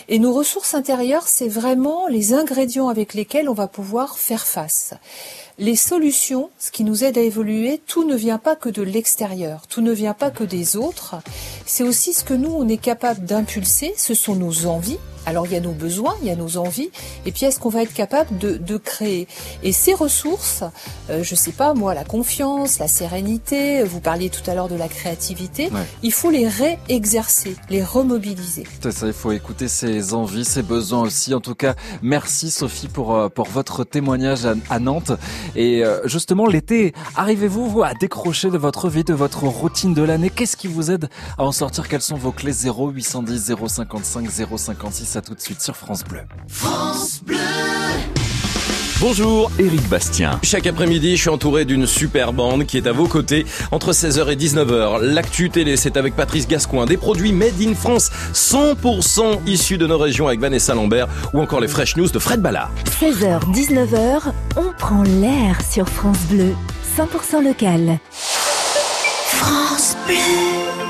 Et 0.09 0.19
nos 0.19 0.33
ressources 0.33 0.75
intérieures, 0.75 1.29
c'est 1.29 1.47
vraiment 1.47 2.09
les 2.09 2.35
ingrédients 2.35 2.89
avec 2.89 3.15
lesquels 3.15 3.49
on 3.49 3.55
va 3.55 3.69
pouvoir 3.69 4.19
faire 4.19 4.49
face. 4.49 4.95
Les 5.61 5.77
solutions, 5.77 6.51
ce 6.59 6.73
qui 6.73 6.83
nous 6.83 7.05
aide 7.05 7.19
à 7.19 7.21
évoluer, 7.23 7.81
tout 7.87 8.03
ne 8.03 8.17
vient 8.17 8.39
pas 8.39 8.57
que 8.57 8.69
de 8.69 8.83
l'extérieur, 8.83 9.69
tout 9.69 9.81
ne 9.81 9.93
vient 9.93 10.15
pas 10.15 10.33
que 10.33 10.43
des 10.43 10.75
autres, 10.75 11.15
c'est 11.67 11.85
aussi 11.85 12.13
ce 12.13 12.25
que 12.25 12.35
nous, 12.35 12.51
on 12.51 12.67
est 12.67 12.79
capable 12.79 13.25
d'impulser, 13.25 13.95
ce 13.97 14.15
sont 14.15 14.35
nos 14.35 14.67
envies, 14.67 14.99
alors 15.29 15.47
il 15.47 15.53
y 15.53 15.57
a 15.57 15.61
nos 15.61 15.73
besoins, 15.73 16.15
il 16.23 16.29
y 16.29 16.31
a 16.31 16.37
nos 16.37 16.57
envies, 16.57 16.91
et 17.27 17.33
puis 17.33 17.45
est-ce 17.45 17.61
qu'on 17.61 17.69
va 17.69 17.83
être 17.83 17.93
capable 17.93 18.39
de, 18.39 18.77
créer? 18.79 19.29
Et 19.63 19.73
ces 19.73 19.93
ressources, 19.93 20.65
euh, 21.11 21.23
je 21.23 21.35
sais 21.35 21.53
pas 21.53 21.75
moi, 21.75 21.93
la 21.93 22.05
confiance, 22.05 22.79
la 22.79 22.89
sérénité, 22.89 23.83
vous 23.83 24.01
parliez 24.01 24.31
tout 24.31 24.49
à 24.51 24.55
l'heure 24.55 24.69
de 24.69 24.75
la 24.75 24.89
créativité, 24.89 25.69
il 26.03 26.13
faut 26.13 26.31
les 26.31 26.49
réexercer, 26.49 27.57
les 27.69 27.85
remobiliser. 27.85 28.65
C'est 28.81 28.91
ça, 28.91 29.07
il 29.07 29.13
faut 29.13 29.33
écouter 29.33 29.69
ses 29.69 30.15
envies, 30.15 30.47
ses 30.47 30.63
besoins 30.63 31.03
aussi. 31.03 31.35
En 31.35 31.41
tout 31.41 31.55
cas, 31.55 31.75
merci 32.01 32.51
Sophie 32.51 32.89
pour, 32.89 33.15
euh, 33.15 33.29
pour 33.29 33.49
votre 33.49 33.85
témoignage 33.85 34.47
à, 34.71 34.79
Nantes. 34.79 35.13
Et 35.57 35.85
euh, 35.85 36.01
justement, 36.07 36.47
l'été, 36.47 36.95
arrivez-vous 37.17 37.83
à 37.83 37.93
décrocher 37.93 38.49
de 38.49 38.57
votre 38.57 38.89
vie, 38.89 39.05
de 39.05 39.13
votre 39.13 39.45
routine 39.45 39.93
de 39.93 40.03
l'année? 40.03 40.31
Qu'est-ce 40.31 40.57
qui 40.57 40.69
vous 40.69 40.91
aide 40.91 41.11
à 41.37 41.45
en 41.45 41.53
sortir? 41.53 41.87
Quelles 41.89 42.01
sont 42.01 42.17
vos 42.17 42.33
clés? 42.33 42.53
0810 42.53 43.53
055 43.69 44.31
056 44.31 45.18
tout 45.23 45.35
de 45.35 45.41
suite 45.41 45.61
sur 45.61 45.77
France 45.77 46.05
Bleu. 46.05 46.21
France 46.49 47.21
Bleu 47.25 47.37
Bonjour, 49.01 49.53
Éric 49.61 49.89
Bastien. 49.89 50.41
Chaque 50.43 50.67
après-midi, 50.67 51.17
je 51.17 51.21
suis 51.21 51.31
entouré 51.31 51.65
d'une 51.65 51.87
super 51.87 52.33
bande 52.33 52.67
qui 52.67 52.77
est 52.79 52.89
à 52.89 52.93
vos 52.93 53.07
côtés 53.07 53.47
entre 53.71 53.93
16h 53.93 54.33
et 54.33 54.35
19h. 54.35 55.01
L'actu 55.03 55.51
télé, 55.51 55.77
c'est 55.77 55.97
avec 55.97 56.17
Patrice 56.17 56.49
Gascoin. 56.49 56.85
Des 56.85 56.97
produits 56.97 57.33
made 57.33 57.63
in 57.63 57.75
France, 57.75 58.11
100% 58.35 59.47
issus 59.47 59.79
de 59.79 59.87
nos 59.87 59.99
régions 59.99 60.27
avec 60.27 60.41
Vanessa 60.41 60.75
Lambert 60.75 61.07
ou 61.33 61.41
encore 61.41 61.61
les 61.61 61.69
fresh 61.69 61.97
news 61.97 62.09
de 62.09 62.19
Fred 62.19 62.41
Ballard. 62.41 62.73
16h, 63.01 63.41
19h, 63.53 64.33
on 64.57 64.73
prend 64.77 65.05
l'air 65.05 65.61
sur 65.63 65.89
France 65.89 66.19
Bleu. 66.29 66.57
100% 66.99 67.45
local. 67.45 68.01
France 68.11 69.97
Bleu 70.09 70.88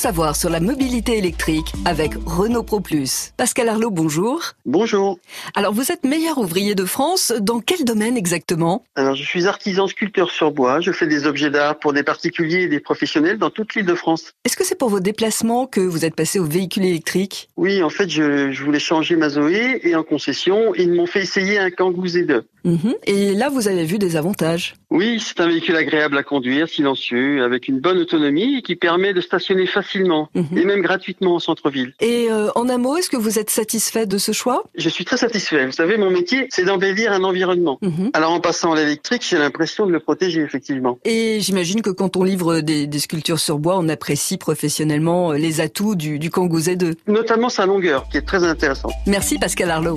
savoir 0.00 0.34
sur 0.34 0.48
la 0.48 0.60
mobilité 0.60 1.18
électrique 1.18 1.74
avec 1.84 2.12
Renault 2.24 2.62
Pro 2.62 2.80
Plus. 2.80 3.34
Pascal 3.36 3.68
Arlot, 3.68 3.90
bonjour. 3.90 4.40
Bonjour. 4.64 5.18
Alors, 5.54 5.74
vous 5.74 5.92
êtes 5.92 6.04
meilleur 6.04 6.38
ouvrier 6.38 6.74
de 6.74 6.86
France. 6.86 7.34
Dans 7.38 7.60
quel 7.60 7.84
domaine 7.84 8.16
exactement? 8.16 8.82
Alors, 8.96 9.14
je 9.14 9.22
suis 9.22 9.46
artisan 9.46 9.88
sculpteur 9.88 10.30
sur 10.30 10.52
bois. 10.52 10.80
Je 10.80 10.90
fais 10.90 11.06
des 11.06 11.26
objets 11.26 11.50
d'art 11.50 11.78
pour 11.78 11.92
des 11.92 12.02
particuliers 12.02 12.62
et 12.62 12.68
des 12.68 12.80
professionnels 12.80 13.36
dans 13.36 13.50
toute 13.50 13.74
l'île 13.74 13.84
de 13.84 13.94
France. 13.94 14.32
Est-ce 14.46 14.56
que 14.56 14.64
c'est 14.64 14.74
pour 14.74 14.88
vos 14.88 15.00
déplacements 15.00 15.66
que 15.66 15.82
vous 15.82 16.06
êtes 16.06 16.14
passé 16.14 16.38
au 16.38 16.46
véhicule 16.46 16.86
électrique? 16.86 17.50
Oui, 17.58 17.82
en 17.82 17.90
fait, 17.90 18.08
je, 18.08 18.52
je, 18.52 18.64
voulais 18.64 18.78
changer 18.78 19.16
ma 19.16 19.28
Zoé 19.28 19.80
et 19.82 19.94
en 19.96 20.02
concession, 20.02 20.74
ils 20.76 20.90
m'ont 20.90 21.04
fait 21.04 21.20
essayer 21.20 21.58
un 21.58 21.70
Kangoo 21.70 22.06
Z2. 22.06 22.44
Mhm. 22.64 22.94
Et 23.04 23.34
là, 23.34 23.50
vous 23.50 23.68
avez 23.68 23.84
vu 23.84 23.98
des 23.98 24.16
avantages 24.16 24.74
Oui, 24.90 25.20
c'est 25.20 25.40
un 25.40 25.46
véhicule 25.46 25.76
agréable 25.76 26.16
à 26.16 26.22
conduire, 26.22 26.68
silencieux, 26.70 27.44
avec 27.44 27.68
une 27.68 27.80
bonne 27.80 27.98
autonomie 27.98 28.58
et 28.58 28.62
qui 28.62 28.76
permet 28.76 29.12
de 29.12 29.20
stationner 29.20 29.66
facilement 29.66 29.89
mhm. 29.98 30.56
et 30.56 30.64
même 30.64 30.82
gratuitement 30.82 31.34
en 31.34 31.38
centre-ville. 31.38 31.94
Et 32.00 32.28
euh, 32.30 32.50
en 32.54 32.68
un 32.68 32.78
mot, 32.78 32.96
est-ce 32.96 33.10
que 33.10 33.16
vous 33.16 33.38
êtes 33.38 33.50
satisfait 33.50 34.06
de 34.06 34.18
ce 34.18 34.32
choix? 34.32 34.64
Je 34.74 34.88
suis 34.88 35.04
très 35.04 35.16
satisfait. 35.16 35.66
Vous 35.66 35.72
savez, 35.72 35.96
mon 35.96 36.10
métier, 36.10 36.46
c'est 36.50 36.64
d'embellir 36.64 37.12
un 37.12 37.24
environnement. 37.24 37.78
Mhm. 37.82 38.10
Alors 38.12 38.32
en 38.32 38.40
passant 38.40 38.72
à 38.72 38.76
l'électrique, 38.76 39.24
j'ai 39.28 39.38
l'impression 39.38 39.86
de 39.86 39.92
le 39.92 40.00
protéger 40.00 40.40
effectivement. 40.40 40.98
Et 41.04 41.38
j'imagine 41.40 41.82
que 41.82 41.90
quand 41.90 42.16
on 42.16 42.24
livre 42.24 42.60
des, 42.60 42.86
des, 42.86 42.98
sculptures 42.98 43.40
sur 43.40 43.58
bois, 43.58 43.78
on 43.78 43.88
apprécie 43.88 44.36
professionnellement 44.36 45.32
les 45.32 45.60
atouts 45.60 45.94
du, 45.94 46.18
du 46.18 46.30
Kangoo 46.30 46.60
Z2. 46.60 46.94
Notamment 47.06 47.48
sa 47.48 47.66
longueur, 47.66 48.08
qui 48.10 48.18
est 48.18 48.26
très 48.26 48.44
intéressante. 48.44 48.92
Merci 49.06 49.38
Pascal 49.38 49.70
Arlot. 49.70 49.96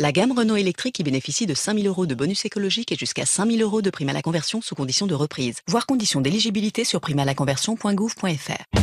La 0.00 0.12
gamme 0.12 0.32
Renault 0.32 0.56
électrique 0.56 0.94
qui 0.94 1.02
bénéficie 1.02 1.44
de 1.44 1.52
5000 1.52 1.86
euros 1.86 2.06
de 2.06 2.14
bonus 2.14 2.46
écologique 2.46 2.90
et 2.90 2.96
jusqu'à 2.96 3.26
5000 3.26 3.60
euros 3.60 3.82
de 3.82 3.90
prime 3.90 4.08
à 4.08 4.14
la 4.14 4.22
conversion 4.22 4.62
sous 4.62 4.74
condition 4.74 5.06
de 5.06 5.12
reprise. 5.12 5.58
Voir 5.68 5.84
conditions 5.84 6.22
d'éligibilité 6.22 6.84
sur 6.84 7.02
prime 7.02 7.18
à 7.18 7.26
la 7.26 7.34
conversion.gouv.fr. 7.34 8.78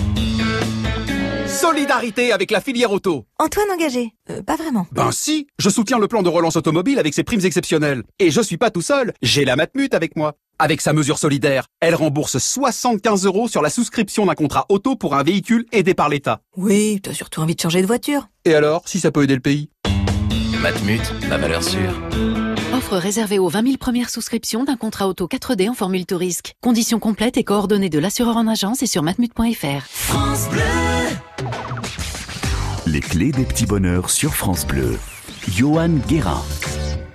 Solidarité 1.47 2.32
avec 2.32 2.51
la 2.51 2.62
filière 2.62 2.91
auto. 2.91 3.25
Antoine 3.39 3.65
engagé 3.73 4.13
euh, 4.30 4.43
Pas 4.43 4.58
vraiment. 4.58 4.86
Ben 4.91 5.12
si, 5.12 5.47
je 5.58 5.71
soutiens 5.71 5.97
le 5.97 6.08
plan 6.08 6.21
de 6.21 6.30
relance 6.30 6.56
automobile 6.56 6.99
avec 6.99 7.15
ses 7.15 7.23
primes 7.23 7.43
exceptionnelles. 7.43 8.03
Et 8.19 8.30
je 8.30 8.41
suis 8.41 8.58
pas 8.58 8.69
tout 8.69 8.84
seul, 8.84 9.12
j'ai 9.23 9.43
la 9.43 9.56
Matmut 9.56 9.95
avec 9.95 10.15
moi. 10.17 10.36
Avec 10.60 10.82
sa 10.82 10.93
mesure 10.93 11.17
solidaire, 11.17 11.65
elle 11.80 11.95
rembourse 11.95 12.38
75 12.38 13.25
euros 13.25 13.47
sur 13.47 13.63
la 13.63 13.71
souscription 13.71 14.27
d'un 14.27 14.36
contrat 14.36 14.67
auto 14.69 14.95
pour 14.95 15.15
un 15.15 15.23
véhicule 15.23 15.65
aidé 15.71 15.95
par 15.95 16.10
l'État. 16.10 16.41
Oui, 16.58 16.99
t'as 17.01 17.13
surtout 17.13 17.41
envie 17.41 17.56
de 17.56 17.62
changer 17.62 17.82
de 17.82 17.88
voiture. 17.88 18.27
Et 18.45 18.53
alors, 18.53 18.84
si 18.86 18.99
ça 18.99 19.10
peut 19.10 19.23
aider 19.23 19.34
le 19.34 19.41
pays? 19.41 19.71
Matmut, 20.61 21.01
la 21.29 21.37
valeur 21.37 21.63
sûre. 21.63 21.93
Offre 22.73 22.97
réservée 22.97 23.37
aux 23.37 23.47
20 23.47 23.63
000 23.63 23.77
premières 23.77 24.09
souscriptions 24.09 24.63
d'un 24.63 24.75
contrat 24.75 25.07
auto 25.07 25.27
4D 25.27 25.69
en 25.69 25.73
formule 25.73 26.05
tout 26.05 26.17
risque. 26.17 26.55
Conditions 26.61 26.99
complètes 26.99 27.37
et 27.37 27.43
coordonnées 27.43 27.89
de 27.89 27.99
l'assureur 27.99 28.37
en 28.37 28.47
agence 28.47 28.81
et 28.81 28.87
sur 28.87 29.03
matmut.fr. 29.03 29.85
France 29.87 30.49
Bleu. 30.49 30.61
Les 32.87 33.01
clés 33.01 33.31
des 33.31 33.45
petits 33.45 33.65
bonheurs 33.65 34.09
sur 34.09 34.33
France 34.33 34.65
Bleu. 34.65 34.97
Johan 35.47 35.89
Guérin. 36.07 36.41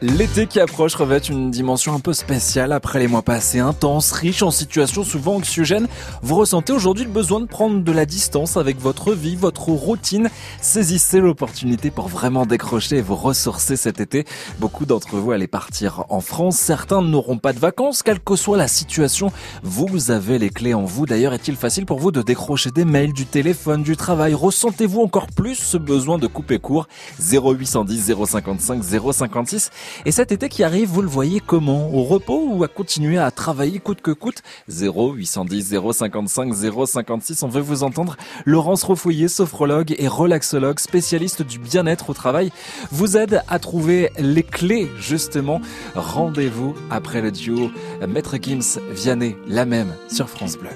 L'été 0.02 0.48
qui 0.48 0.58
approche 0.58 0.96
revêt 0.96 1.18
une 1.18 1.52
dimension 1.52 1.94
un 1.94 2.00
peu 2.00 2.12
spéciale 2.12 2.72
après 2.72 2.98
les 2.98 3.06
mois 3.06 3.22
passés 3.22 3.60
intenses, 3.60 4.10
riches 4.10 4.42
en 4.42 4.50
situations 4.50 5.04
souvent 5.04 5.36
anxiogènes. 5.36 5.86
Vous 6.22 6.34
ressentez 6.34 6.72
aujourd'hui 6.72 7.04
le 7.04 7.10
besoin 7.12 7.38
de 7.38 7.46
prendre 7.46 7.84
de 7.84 7.92
la 7.92 8.04
distance 8.04 8.56
avec 8.56 8.80
votre 8.80 9.12
vie, 9.12 9.36
votre 9.36 9.68
routine. 9.68 10.28
Saisissez 10.60 11.20
l'opportunité 11.20 11.92
pour 11.92 12.08
vraiment 12.08 12.46
décrocher 12.46 12.96
et 12.96 13.00
vous 13.00 13.14
ressourcer 13.14 13.76
cet 13.76 14.00
été. 14.00 14.24
Beaucoup 14.58 14.86
d'entre 14.86 15.18
vous 15.18 15.30
allez 15.30 15.46
partir 15.46 16.04
en 16.08 16.20
France. 16.20 16.56
Certains 16.56 17.00
n'auront 17.00 17.38
pas 17.38 17.52
de 17.52 17.60
vacances, 17.60 18.02
quelle 18.02 18.18
que 18.18 18.34
soit 18.34 18.56
la 18.56 18.66
situation. 18.66 19.30
Vous 19.62 20.10
avez 20.10 20.40
les 20.40 20.50
clés 20.50 20.74
en 20.74 20.82
vous. 20.82 21.06
D'ailleurs, 21.06 21.32
est-il 21.32 21.54
facile 21.54 21.86
pour 21.86 22.00
vous 22.00 22.10
de 22.10 22.22
décrocher 22.22 22.72
des 22.72 22.84
mails, 22.84 23.12
du 23.12 23.24
téléphone, 23.24 23.84
du 23.84 23.96
travail? 23.96 24.34
Ressentez-vous 24.34 25.00
encore 25.00 25.28
plus 25.28 25.54
ce 25.54 25.76
besoin 25.76 26.18
de 26.18 26.26
couper 26.26 26.58
court? 26.58 26.88
0810 27.20 28.12
055 28.26 28.82
056 28.82 29.70
et 30.04 30.12
cet 30.12 30.32
été 30.32 30.48
qui 30.48 30.64
arrive, 30.64 30.88
vous 30.88 31.02
le 31.02 31.08
voyez 31.08 31.40
comment? 31.40 31.92
Au 31.92 32.04
repos 32.04 32.46
ou 32.48 32.64
à 32.64 32.68
continuer 32.68 33.18
à 33.18 33.30
travailler 33.30 33.78
coûte 33.78 34.00
que 34.02 34.10
coûte? 34.10 34.42
0 34.68 35.12
810 35.12 35.76
055 35.92 36.54
056. 36.54 37.42
On 37.42 37.48
veut 37.48 37.60
vous 37.60 37.82
entendre. 37.82 38.16
Laurence 38.44 38.84
Refouillet, 38.84 39.28
sophrologue 39.28 39.94
et 39.98 40.08
relaxologue, 40.08 40.78
spécialiste 40.78 41.42
du 41.42 41.58
bien-être 41.58 42.10
au 42.10 42.14
travail, 42.14 42.50
vous 42.90 43.16
aide 43.16 43.42
à 43.48 43.58
trouver 43.58 44.10
les 44.18 44.42
clés 44.42 44.88
justement. 44.98 45.60
Rendez-vous 45.94 46.74
après 46.90 47.20
le 47.20 47.30
duo 47.30 47.70
Maître 48.06 48.36
Gims 48.40 48.80
Vianney, 48.90 49.36
la 49.46 49.64
même 49.64 49.94
sur 50.08 50.28
France 50.28 50.56
Bleu. 50.56 50.70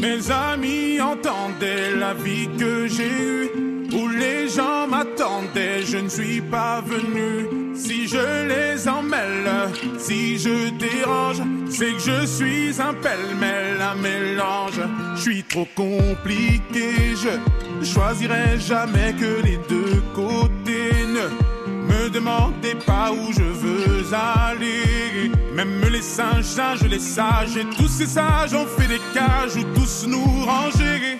Mes 0.00 0.30
amis 0.30 1.00
entendaient 1.00 1.96
la 1.96 2.14
vie 2.14 2.48
que 2.56 2.86
j'ai 2.86 3.08
eue, 3.08 3.50
où 3.92 4.06
les 4.08 4.48
gens 4.48 4.86
je 5.86 5.98
ne 5.98 6.08
suis 6.08 6.40
pas 6.40 6.80
venu. 6.80 7.74
Si 7.74 8.08
je 8.08 8.46
les 8.48 8.88
emmêle, 8.88 9.48
si 9.98 10.38
je 10.38 10.70
dérange, 10.70 11.42
c'est 11.70 11.92
que 11.92 12.00
je 12.00 12.26
suis 12.26 12.80
un 12.80 12.94
pêle-mêle, 12.94 13.80
un 13.80 13.94
mélange. 13.94 14.80
Je 15.16 15.20
suis 15.20 15.44
trop 15.44 15.68
compliqué, 15.74 17.14
je 17.22 17.84
choisirai 17.84 18.58
jamais 18.58 19.14
que 19.14 19.42
les 19.44 19.58
deux 19.68 20.02
côtés. 20.14 20.92
Ne 21.16 21.28
me 21.92 22.10
demandez 22.10 22.74
pas 22.86 23.12
où 23.12 23.32
je 23.32 23.42
veux 23.42 24.04
aller. 24.12 25.30
Même 25.54 25.80
les 25.90 26.02
singes, 26.02 26.44
singes, 26.44 26.82
les 26.82 26.98
sages, 26.98 27.56
et 27.56 27.66
tous 27.76 27.88
ces 27.88 28.06
sages 28.06 28.54
ont 28.54 28.66
fait 28.66 28.88
des 28.88 29.00
cages 29.14 29.56
où 29.56 29.64
tous 29.74 30.06
nous 30.06 30.44
ranger. 30.44 31.18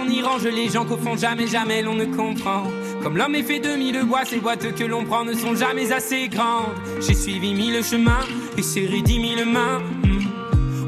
Prend 0.00 0.06
des 0.06 0.06
boîtes, 0.06 0.06
on 0.06 0.10
y 0.10 0.22
range 0.22 0.44
les 0.44 0.68
gens 0.68 0.84
qu'au 0.84 0.96
fond 0.96 1.16
jamais, 1.16 1.46
jamais 1.46 1.82
l'on 1.82 1.94
ne 1.94 2.04
comprend. 2.04 2.64
Comme 3.02 3.16
l'homme 3.16 3.34
est 3.34 3.42
fait 3.42 3.60
de 3.60 3.76
mille 3.76 4.02
bois, 4.04 4.24
ces 4.24 4.38
boîtes 4.38 4.74
que 4.74 4.84
l'on 4.84 5.04
prend 5.04 5.24
ne 5.24 5.34
sont 5.34 5.54
jamais 5.54 5.92
assez 5.92 6.28
grandes. 6.28 6.74
J'ai 7.00 7.14
suivi 7.14 7.54
mille 7.54 7.82
chemins 7.82 8.24
et 8.56 8.62
serré 8.62 9.02
dix 9.02 9.18
mille 9.18 9.44
mains. 9.46 9.80
Hmm. 10.04 10.20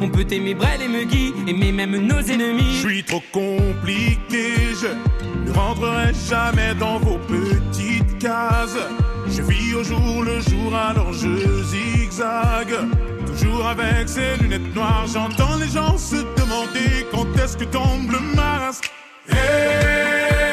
On 0.01 0.09
peut 0.09 0.27
aimer 0.31 0.55
Brel 0.55 0.83
et 0.83 0.89
Megui, 0.89 1.33
aimer 1.47 1.73
même 1.73 1.97
nos 1.97 2.21
ennemis. 2.21 2.81
Je 2.83 2.89
suis 2.89 3.05
trop 3.05 3.23
compliqué, 3.33 4.55
je 4.81 5.49
ne 5.49 5.55
rentrerai 5.55 6.13
jamais 6.29 6.75
dans 6.79 6.99
vos 6.99 7.19
petites 7.19 8.19
cases. 8.19 8.79
Je 9.29 9.43
vis 9.43 9.75
au 9.75 9.85
jour 9.85 10.25
le 10.25 10.41
jour, 10.41 10.75
alors 10.75 11.13
je 11.13 11.63
zigzague. 11.63 12.75
Toujours 13.27 13.67
avec 13.67 14.09
ces 14.09 14.37
lunettes 14.43 14.75
noires, 14.75 15.07
j'entends 15.07 15.57
les 15.57 15.69
gens 15.69 15.97
se 15.97 16.17
demander 16.17 17.07
quand 17.13 17.27
est-ce 17.43 17.57
que 17.57 17.65
tombe 17.65 18.11
le 18.11 18.21
masque. 18.37 18.91
Hey, 19.27 20.52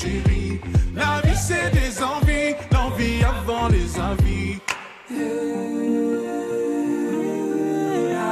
chérie. 0.00 0.60
La 0.94 1.20
vie 1.24 1.40
c'est 1.48 1.70
des 1.80 1.92
envies, 2.02 2.54
l'envie 2.72 3.22
avant 3.24 3.68
les 3.68 3.88
avis. 4.12 4.52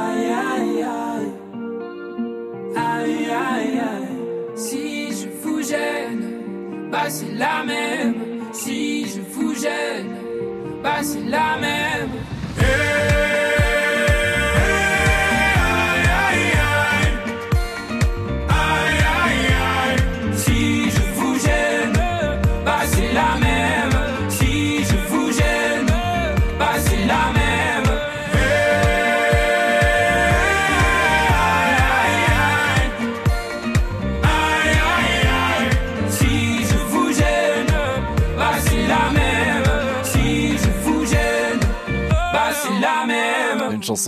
Aïe 0.07 0.27
aïe 0.49 0.83
aïe, 1.01 1.29
aïe 2.75 3.25
aïe 3.49 3.79
aïe. 3.91 4.13
Si 4.55 4.85
je 5.17 5.27
vous 5.41 5.61
gêne, 5.71 6.23
bah 6.91 7.09
c'est 7.09 7.33
la 7.43 7.63
même. 7.63 8.15
Si 8.53 9.07
je 9.11 9.21
vous 9.33 9.53
gêne, 9.55 10.13
bah 10.83 11.01
c'est 11.01 11.27
la 11.35 11.49
même. 11.65 12.13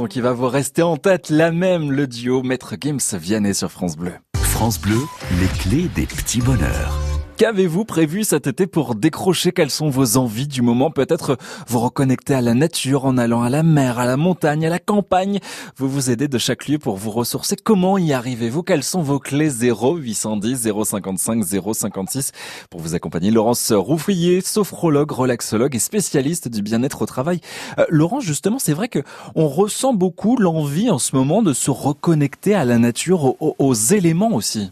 Qui 0.06 0.22
va 0.22 0.34
vous 0.34 0.48
rester 0.48 0.84
en 0.84 0.98
tête, 0.98 1.32
la 1.32 1.52
même, 1.52 1.92
le 1.92 2.06
duo 2.06 2.44
Maître 2.44 2.76
Gims 2.80 3.18
Vianney 3.18 3.56
sur 3.56 3.72
France 3.72 3.98
Bleu. 3.98 4.14
France 4.36 4.80
Bleu, 4.80 5.00
les 5.40 5.48
clés 5.48 5.90
des 5.96 6.06
petits 6.06 6.42
bonheurs. 6.42 7.17
Qu'avez-vous 7.38 7.86
prévu 7.86 8.23
cet 8.23 8.47
été 8.47 8.65
pour 8.65 8.95
décrocher? 8.95 9.52
Quelles 9.52 9.69
sont 9.69 9.91
vos 9.91 10.17
envies 10.17 10.47
du 10.47 10.63
moment? 10.63 10.89
Peut-être 10.89 11.38
vous 11.67 11.78
reconnecter 11.78 12.34
à 12.34 12.41
la 12.41 12.56
nature 12.56 13.06
en 13.06 13.15
allant 13.15 13.43
à 13.43 13.52
la 13.52 13.62
mer, 13.62 14.00
à 14.00 14.08
la 14.08 14.17
montagne, 14.17 14.65
à 14.65 14.69
la 14.71 14.80
campagne. 14.80 15.39
Vous 15.76 15.88
vous 15.88 16.10
aidez 16.10 16.28
de 16.28 16.39
chaque 16.39 16.67
lieu 16.67 16.80
pour 16.80 16.97
vous 16.97 17.12
ressourcer. 17.12 17.56
Comment 17.56 18.00
y 18.00 18.12
arrivez-vous? 18.12 18.63
Quelles 18.63 18.82
sont 18.82 19.04
vos 19.04 19.19
clés? 19.19 19.52
0 19.52 19.97
810 19.97 20.67
055 20.84 21.43
056 21.43 22.32
pour 22.71 22.82
vous 22.82 22.95
accompagner 22.95 23.30
Laurence 23.30 23.71
Rouffrier, 23.71 24.41
sophrologue, 24.41 25.12
relaxologue 25.12 25.76
et 25.76 25.80
spécialiste 25.80 26.47
du 26.47 26.63
bien-être 26.63 27.04
au 27.04 27.06
travail. 27.06 27.39
Euh, 27.78 27.86
Laurence, 27.89 28.23
justement, 28.23 28.58
c'est 28.58 28.73
vrai 28.73 28.88
que 28.88 29.04
on 29.36 29.47
ressent 29.47 29.93
beaucoup 29.93 30.38
l'envie 30.38 30.89
en 30.89 30.97
ce 30.97 31.15
moment 31.15 31.43
de 31.43 31.54
se 31.54 31.69
reconnecter 31.69 32.56
à 32.56 32.65
la 32.65 32.80
nature, 32.80 33.36
aux 33.39 33.73
éléments 33.76 34.34
aussi. 34.34 34.71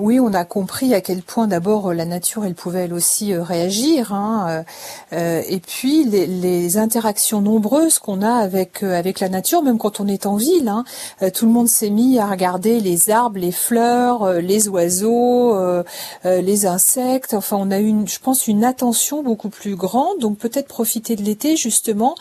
Oui, 0.00 0.18
on 0.18 0.32
a 0.32 0.46
compris 0.46 0.94
à 0.94 1.02
quel 1.02 1.20
point 1.20 1.46
d'abord 1.46 1.92
la 1.92 2.06
nature, 2.06 2.46
elle 2.46 2.54
pouvait 2.54 2.84
elle 2.84 2.94
aussi 2.94 3.34
euh, 3.34 3.42
réagir, 3.42 4.14
hein, 4.14 4.46
euh, 4.48 4.62
euh, 5.12 5.42
et 5.46 5.60
puis 5.60 6.04
les, 6.04 6.78
interactions 6.78 7.42
nombreuses 7.42 7.98
qu'on 7.98 8.22
a 8.22 8.32
avec 8.32 8.82
avec 8.82 9.20
la 9.20 9.28
nature, 9.28 9.62
même 9.62 9.76
quand 9.76 10.00
on 10.00 10.06
est 10.06 10.24
en 10.24 10.36
ville. 10.36 10.68
Hein, 10.68 10.84
tout 11.34 11.46
le 11.46 11.52
monde 11.52 11.68
s'est 11.68 11.90
mis 11.90 12.18
à 12.18 12.26
regarder 12.26 12.80
les 12.80 13.10
arbres, 13.10 13.38
les 13.38 13.52
fleurs, 13.52 14.34
les 14.34 14.68
oiseaux, 14.68 15.56
les 16.24 16.66
insectes. 16.66 17.34
Enfin, 17.34 17.56
on 17.58 17.70
a 17.70 17.78
une, 17.78 18.06
je 18.06 18.20
pense, 18.20 18.46
une 18.46 18.64
attention 18.64 19.22
beaucoup 19.22 19.48
plus 19.48 19.74
grande. 19.74 20.20
Donc 20.20 20.38
peut-être 20.38 20.68
profiter 20.68 21.16
de 21.16 21.22
l'été 21.22 21.56
justement 21.56 22.14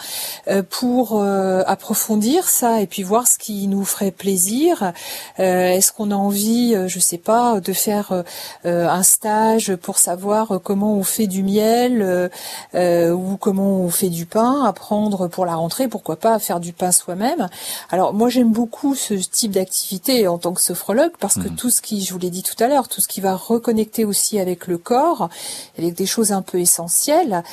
pour 0.70 1.22
approfondir 1.22 2.50
ça 2.50 2.82
et 2.82 2.88
puis 2.88 3.04
voir 3.04 3.28
ce 3.28 3.38
qui 3.38 3.68
nous 3.68 3.86
ferait 3.86 4.12
plaisir. 4.12 4.94
Est-ce 5.38 5.92
qu'on 5.92 6.10
a 6.10 6.16
envie, 6.16 6.76
je 6.88 7.00
sais 7.00 7.20
pas, 7.20 7.62
faire 7.74 8.12
euh, 8.12 8.24
euh, 8.66 8.88
un 8.90 9.04
stage 9.04 9.76
pour 9.76 9.98
savoir 9.98 10.52
euh, 10.52 10.60
comment 10.60 10.94
on 10.94 11.04
fait 11.04 11.28
du 11.28 11.44
miel 11.44 12.30
ou 12.74 13.38
comment 13.38 13.82
on 13.82 13.90
fait 13.90 14.10
du 14.10 14.26
pain, 14.26 14.64
apprendre 14.66 15.28
pour 15.28 15.46
la 15.46 15.56
rentrée, 15.56 15.88
pourquoi 15.88 16.18
pas 16.18 16.40
faire 16.40 16.60
du 16.60 16.74
pain 16.74 16.92
soi-même. 16.92 17.48
Alors 17.90 18.14
moi 18.14 18.30
j'aime 18.30 18.52
beaucoup 18.52 18.96
ce 18.96 19.14
type 19.14 19.52
d'activité 19.52 20.28
en 20.28 20.38
tant 20.38 20.54
que 20.54 20.62
sophrologue 20.62 21.12
parce 21.20 21.36
que 21.36 21.50
mmh. 21.50 21.56
tout 21.56 21.70
ce 21.70 21.82
qui, 21.82 22.04
je 22.04 22.14
vous 22.14 22.20
l'ai 22.20 22.30
dit 22.30 22.44
tout 22.44 22.62
à 22.64 22.68
l'heure, 22.68 22.88
tout 22.88 23.02
ce 23.02 23.08
qui 23.08 23.22
va 23.22 23.36
reconnecter 23.36 24.06
aussi 24.06 24.40
avec 24.40 24.68
le 24.68 24.78
corps, 24.78 25.30
avec 25.78 25.96
des 25.96 26.06
choses 26.06 26.32
un 26.32 26.42
peu 26.42 26.60
essentielles, 26.60 27.44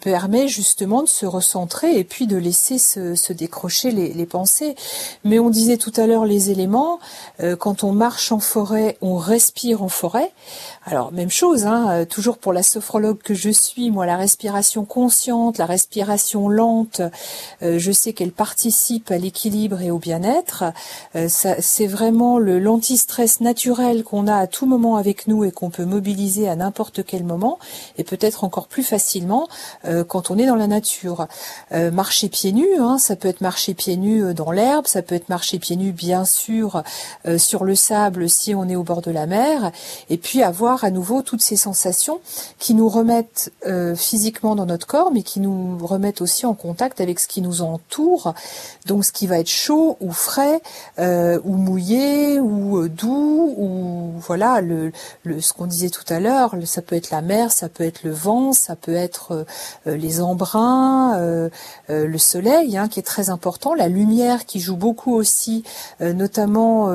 permet 0.00 0.48
justement 0.48 1.02
de 1.02 1.08
se 1.08 1.26
recentrer 1.26 1.98
et 1.98 2.04
puis 2.04 2.26
de 2.26 2.36
laisser 2.36 2.78
se, 2.78 3.32
décrocher 3.32 3.90
les, 3.90 4.12
les, 4.12 4.26
pensées. 4.26 4.74
Mais 5.24 5.38
on 5.38 5.50
disait 5.50 5.76
tout 5.76 5.92
à 5.96 6.06
l'heure 6.06 6.24
les 6.24 6.50
éléments, 6.50 6.98
quand 7.58 7.81
on 7.84 7.92
marche 7.92 8.32
en 8.32 8.40
forêt, 8.40 8.96
on 9.00 9.16
respire 9.16 9.82
en 9.82 9.88
forêt. 9.88 10.32
Alors 10.84 11.12
même 11.12 11.30
chose, 11.30 11.64
hein, 11.64 11.90
euh, 11.90 12.04
toujours 12.04 12.38
pour 12.38 12.52
la 12.52 12.64
sophrologue 12.64 13.18
que 13.18 13.34
je 13.34 13.50
suis, 13.50 13.92
moi 13.92 14.04
la 14.04 14.16
respiration 14.16 14.84
consciente, 14.84 15.58
la 15.58 15.66
respiration 15.66 16.48
lente, 16.48 17.02
euh, 17.62 17.78
je 17.78 17.92
sais 17.92 18.12
qu'elle 18.12 18.32
participe 18.32 19.12
à 19.12 19.16
l'équilibre 19.16 19.80
et 19.80 19.92
au 19.92 19.98
bien-être. 20.00 20.64
Euh, 21.14 21.28
c'est 21.28 21.86
vraiment 21.86 22.40
le 22.40 22.58
l'anti-stress 22.58 23.40
naturel 23.40 24.02
qu'on 24.02 24.26
a 24.26 24.34
à 24.34 24.48
tout 24.48 24.66
moment 24.66 24.96
avec 24.96 25.28
nous 25.28 25.44
et 25.44 25.52
qu'on 25.52 25.70
peut 25.70 25.84
mobiliser 25.84 26.48
à 26.48 26.56
n'importe 26.56 27.04
quel 27.04 27.22
moment 27.22 27.60
et 27.96 28.02
peut-être 28.02 28.42
encore 28.42 28.66
plus 28.66 28.82
facilement 28.82 29.48
quand 30.08 30.30
on 30.30 30.38
est 30.38 30.46
dans 30.46 30.56
la 30.56 30.66
nature. 30.66 31.26
marcher 31.70 32.28
pieds 32.28 32.52
nus, 32.52 32.78
hein, 32.78 32.98
ça 32.98 33.16
peut 33.16 33.28
être 33.28 33.40
marcher 33.40 33.74
pieds 33.74 33.96
nus 33.96 34.34
dans 34.34 34.50
l'herbe, 34.50 34.86
ça 34.86 35.02
peut 35.02 35.14
être 35.14 35.28
marcher 35.28 35.58
pieds 35.58 35.76
nus 35.76 35.92
bien 35.92 36.24
sûr 36.24 36.82
sur 37.36 37.64
le 37.64 37.74
sable 37.74 38.28
si 38.28 38.54
on 38.54 38.68
est 38.68 38.76
au 38.76 38.82
bord 38.82 39.02
de 39.02 39.10
la 39.10 39.26
mer, 39.26 39.72
et 40.10 40.16
puis 40.16 40.42
avoir 40.42 40.71
à 40.80 40.90
nouveau 40.90 41.22
toutes 41.22 41.42
ces 41.42 41.56
sensations 41.56 42.20
qui 42.58 42.74
nous 42.74 42.88
remettent 42.88 43.52
euh, 43.66 43.94
physiquement 43.94 44.54
dans 44.54 44.66
notre 44.66 44.86
corps, 44.86 45.12
mais 45.12 45.22
qui 45.22 45.40
nous 45.40 45.78
remettent 45.84 46.20
aussi 46.20 46.46
en 46.46 46.54
contact 46.54 47.00
avec 47.00 47.20
ce 47.20 47.28
qui 47.28 47.42
nous 47.42 47.62
entoure, 47.62 48.34
donc 48.86 49.04
ce 49.04 49.12
qui 49.12 49.26
va 49.26 49.38
être 49.38 49.48
chaud 49.48 49.96
ou 50.00 50.12
frais, 50.12 50.60
euh, 50.98 51.38
ou 51.44 51.54
mouillé, 51.54 52.40
ou 52.40 52.78
euh, 52.78 52.88
doux, 52.88 53.54
ou 53.56 54.12
voilà 54.18 54.60
le, 54.60 54.92
ce 55.40 55.52
qu'on 55.52 55.66
disait 55.66 55.90
tout 55.90 56.04
à 56.08 56.20
l'heure, 56.20 56.54
ça 56.64 56.82
peut 56.82 56.96
être 56.96 57.10
la 57.10 57.20
mer, 57.20 57.52
ça 57.52 57.68
peut 57.68 57.84
être 57.84 58.02
le 58.04 58.12
vent, 58.12 58.52
ça 58.52 58.76
peut 58.76 58.94
être 58.94 59.44
les 59.86 60.20
embruns, 60.20 61.16
le 61.88 62.18
soleil 62.18 62.76
hein, 62.76 62.88
qui 62.88 63.00
est 63.00 63.04
très 63.04 63.30
important, 63.30 63.74
la 63.74 63.88
lumière 63.88 64.46
qui 64.46 64.60
joue 64.60 64.76
beaucoup 64.76 65.14
aussi, 65.14 65.64
notamment 66.00 66.88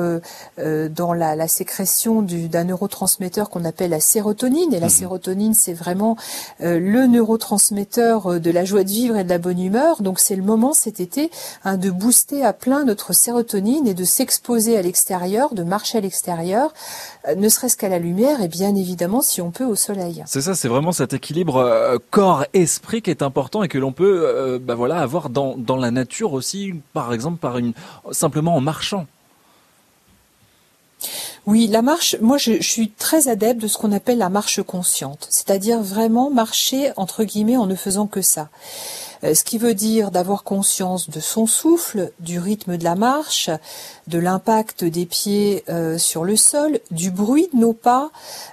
dans 0.56 1.12
la, 1.12 1.48
sécrétion 1.48 2.22
d'un 2.22 2.64
neurotransmetteur 2.64 3.50
qu'on 3.50 3.64
appelle 3.68 3.90
la 3.90 4.00
sérotonine. 4.00 4.74
Et 4.74 4.80
la 4.80 4.86
mhm. 4.86 4.92
sérotonine, 4.92 5.54
c'est 5.54 5.72
vraiment 5.72 6.16
euh, 6.60 6.78
le 6.78 7.06
neurotransmetteur 7.06 8.26
euh, 8.26 8.38
de 8.38 8.50
la 8.50 8.64
joie 8.64 8.84
de 8.84 8.88
vivre 8.88 9.16
et 9.16 9.24
de 9.24 9.28
la 9.28 9.38
bonne 9.38 9.60
humeur. 9.60 10.02
Donc 10.02 10.18
c'est 10.18 10.36
le 10.36 10.42
moment 10.42 10.72
cet 10.72 11.00
été 11.00 11.30
hein, 11.64 11.76
de 11.76 11.90
booster 11.90 12.44
à 12.44 12.52
plein 12.52 12.84
notre 12.84 13.12
sérotonine 13.12 13.86
et 13.86 13.94
de 13.94 14.04
s'exposer 14.04 14.76
à 14.76 14.82
l'extérieur, 14.82 15.54
de 15.54 15.62
marcher 15.62 15.98
à 15.98 16.00
l'extérieur, 16.00 16.72
euh, 17.28 17.34
ne 17.34 17.48
serait-ce 17.48 17.76
qu'à 17.76 17.88
la 17.88 17.98
lumière 17.98 18.42
et 18.42 18.48
bien 18.48 18.74
évidemment 18.74 19.22
si 19.22 19.40
on 19.40 19.50
peut 19.50 19.64
au 19.64 19.76
soleil. 19.76 20.24
C'est 20.26 20.42
ça, 20.42 20.54
c'est 20.54 20.68
vraiment 20.68 20.92
cet 20.92 21.12
équilibre 21.12 21.98
corps-esprit 22.10 23.02
qui 23.02 23.10
est 23.10 23.22
important 23.22 23.62
et 23.62 23.68
que 23.68 23.78
l'on 23.78 23.92
peut 23.92 24.58
bah 24.62 24.74
voilà, 24.74 24.98
avoir 24.98 25.30
dans, 25.30 25.56
dans 25.56 25.76
la 25.76 25.90
nature 25.90 26.32
aussi, 26.32 26.74
par 26.92 27.12
exemple 27.12 27.38
par 27.38 27.58
une, 27.58 27.72
simplement 28.10 28.56
en 28.56 28.60
marchant. 28.60 29.06
Oui, 31.48 31.66
la 31.66 31.80
marche, 31.80 32.14
moi 32.20 32.36
je, 32.36 32.60
suis 32.60 32.90
très 32.90 33.28
adepte 33.28 33.62
de 33.62 33.68
ce 33.68 33.78
qu'on 33.78 33.92
appelle 33.92 34.18
la 34.18 34.28
marche 34.28 34.62
consciente, 34.62 35.26
c'est-à-dire 35.30 35.80
vraiment 35.80 36.28
marcher 36.30 36.92
entre 36.98 37.24
guillemets 37.24 37.56
en 37.56 37.64
ne 37.64 37.74
faisant 37.74 38.06
que 38.06 38.20
ça. 38.20 38.50
Euh, 39.24 39.34
ce 39.34 39.44
qui 39.44 39.58
veut 39.58 39.74
dire 39.74 40.10
d'avoir 40.10 40.44
conscience 40.44 41.10
de 41.10 41.20
son 41.20 41.46
souffle, 41.46 42.12
du 42.20 42.38
rythme 42.38 42.76
de 42.76 42.84
la 42.84 42.94
marche, 42.94 43.50
de 44.06 44.18
l'impact 44.18 44.84
des 44.84 45.06
pieds 45.06 45.64
euh, 45.68 45.98
sur 45.98 46.24
le 46.24 46.36
sol, 46.36 46.80
du 46.90 47.10
bruit 47.10 47.48
de 47.52 47.58
nos 47.58 47.72
pas, 47.72 48.10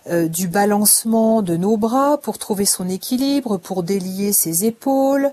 euh, 0.10 0.28
du 0.28 0.48
balancement 0.48 1.42
de 1.42 1.56
nos 1.56 1.78
bras 1.78 2.18
pour 2.18 2.38
trouver 2.38 2.66
son 2.66 2.90
équilibre, 2.90 3.58
pour 3.58 3.84
délier 3.84 4.34
ses 4.34 4.66
épaules, 4.66 5.32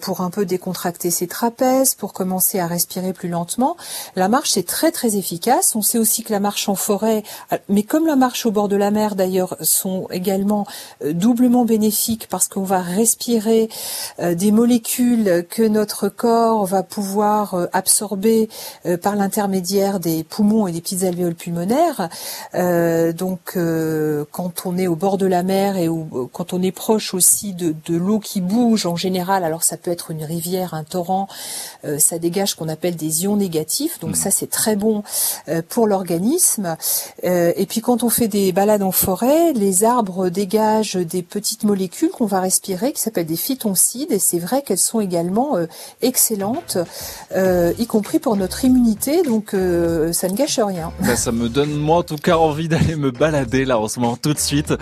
pour 0.00 0.20
un 0.20 0.30
peu 0.30 0.44
décontracter 0.44 1.10
ses 1.10 1.26
trapèzes, 1.26 1.94
pour 1.94 2.12
commencer 2.12 2.58
à 2.58 2.66
respirer 2.66 3.12
plus 3.12 3.28
lentement. 3.28 3.76
La 4.16 4.28
marche 4.28 4.56
est 4.56 4.68
très 4.68 4.92
très 4.92 5.16
efficace. 5.16 5.74
On 5.76 5.82
sait 5.82 5.98
aussi 5.98 6.22
que 6.22 6.32
la 6.32 6.40
marche 6.40 6.68
en 6.68 6.74
forêt, 6.74 7.22
mais 7.68 7.82
comme 7.82 8.06
la 8.06 8.16
marche 8.16 8.46
au 8.46 8.50
bord 8.50 8.68
de 8.68 8.76
la 8.76 8.90
mer 8.90 9.14
d'ailleurs, 9.14 9.56
sont 9.60 10.06
également 10.10 10.66
doublement 11.04 11.64
bénéfiques 11.64 12.28
parce 12.28 12.48
qu'on 12.48 12.62
va 12.62 12.80
respirer 12.80 13.68
des 14.18 14.52
molécules 14.52 14.73
que 14.80 15.66
notre 15.66 16.08
corps 16.08 16.64
va 16.66 16.82
pouvoir 16.82 17.54
euh, 17.54 17.66
absorber 17.72 18.48
euh, 18.86 18.96
par 18.96 19.16
l'intermédiaire 19.16 20.00
des 20.00 20.24
poumons 20.24 20.66
et 20.66 20.72
des 20.72 20.80
petites 20.80 21.02
alvéoles 21.02 21.34
pulmonaires. 21.34 22.08
Euh, 22.54 23.12
donc, 23.12 23.58
quand 24.30 24.66
on 24.66 24.78
est 24.78 24.86
au 24.86 24.96
bord 24.96 25.18
de 25.18 25.26
la 25.26 25.42
mer 25.42 25.76
et 25.76 25.88
quand 26.32 26.52
on 26.52 26.62
est 26.62 26.72
proche 26.72 27.14
aussi 27.14 27.54
de, 27.54 27.74
l'eau 27.88 28.18
qui 28.18 28.40
bouge 28.40 28.86
en 28.86 28.96
général, 28.96 29.44
alors 29.44 29.62
ça 29.62 29.76
peut 29.76 29.90
être 29.90 30.10
une 30.10 30.24
rivière, 30.24 30.74
un 30.74 30.84
torrent, 30.84 31.28
ça 31.98 32.18
dégage 32.18 32.50
ce 32.50 32.56
qu'on 32.56 32.68
appelle 32.68 32.96
des 32.96 33.24
ions 33.24 33.36
négatifs. 33.36 34.00
Donc 34.00 34.12
mmh. 34.12 34.14
ça, 34.14 34.30
c'est 34.30 34.50
très 34.50 34.76
bon 34.76 35.02
pour 35.68 35.86
l'organisme. 35.86 36.76
et 37.22 37.66
puis 37.68 37.80
quand 37.80 38.02
on 38.02 38.10
fait 38.10 38.28
des 38.28 38.52
balades 38.52 38.82
en 38.82 38.92
forêt, 38.92 39.52
les 39.52 39.84
arbres 39.84 40.28
dégagent 40.28 40.96
des 40.96 41.22
petites 41.22 41.64
molécules 41.64 42.10
qu'on 42.10 42.26
va 42.26 42.40
respirer 42.40 42.92
qui 42.92 43.00
s'appellent 43.00 43.26
des 43.26 43.36
phytoncides. 43.36 44.12
Et 44.12 44.18
c'est 44.18 44.38
vrai 44.38 44.62
qu'elles 44.64 44.78
sont 44.78 45.00
également 45.00 45.56
euh, 45.56 45.66
excellentes, 46.02 46.78
euh, 47.36 47.72
y 47.78 47.86
compris 47.86 48.18
pour 48.18 48.36
notre 48.36 48.64
immunité. 48.64 49.22
Donc 49.22 49.54
euh, 49.54 50.12
ça 50.12 50.28
ne 50.28 50.34
gâche 50.34 50.58
rien. 50.58 50.92
Bah, 51.04 51.16
ça 51.16 51.32
me 51.32 51.50
donne 51.50 51.74
moi 51.74 51.98
en 51.98 52.02
tout 52.02 52.16
cas 52.16 52.38
envie 52.38 52.66
d'aller 52.66 52.96
me 52.96 53.10
balader 53.10 53.66
là 53.66 53.78
en 53.78 53.88
ce 53.88 54.00
moment 54.00 54.16
tout 54.16 54.32
de 54.32 54.38
suite. 54.38 54.72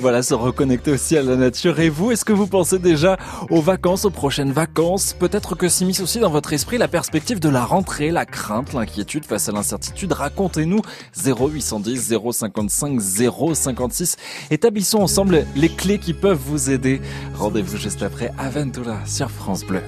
voilà, 0.00 0.22
se 0.22 0.32
reconnecter 0.32 0.90
aussi 0.90 1.16
à 1.16 1.22
la 1.22 1.36
nature. 1.36 1.78
Et 1.80 1.90
vous, 1.90 2.12
est-ce 2.12 2.24
que 2.24 2.32
vous 2.32 2.46
pensez 2.46 2.78
déjà 2.78 3.18
aux 3.50 3.60
vacances, 3.60 4.06
aux 4.06 4.10
prochaines 4.10 4.52
vacances? 4.52 5.14
Peut-être 5.18 5.54
que 5.54 5.68
s'immisce 5.68 6.00
aussi 6.00 6.18
dans 6.18 6.30
votre 6.30 6.52
esprit 6.54 6.78
la 6.78 6.88
perspective 6.88 7.40
de 7.40 7.48
la 7.48 7.64
rentrée, 7.64 8.10
la 8.10 8.24
crainte, 8.24 8.72
l'inquiétude 8.72 9.26
face 9.26 9.48
à 9.48 9.52
l'incertitude. 9.52 10.12
Racontez-nous 10.12 10.80
0810 11.24 12.14
055 12.32 13.00
056. 13.54 14.16
Établissons 14.50 14.98
ensemble 14.98 15.46
les 15.54 15.68
clés 15.68 15.98
qui 15.98 16.14
peuvent 16.14 16.40
vous 16.46 16.70
aider. 16.70 17.00
Rendez-vous 17.34 17.76
juste 17.76 18.02
après 18.02 18.32
Aventura 18.38 19.04
sur 19.06 19.25
France 19.28 19.64
Bleu. 19.64 19.82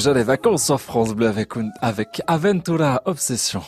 Déjà 0.00 0.14
les 0.14 0.22
vacances 0.22 0.70
en 0.70 0.78
France 0.78 1.14
Bleu 1.14 1.26
avec, 1.26 1.50
avec 1.82 2.22
Aventura 2.26 3.02
Obsession. 3.04 3.60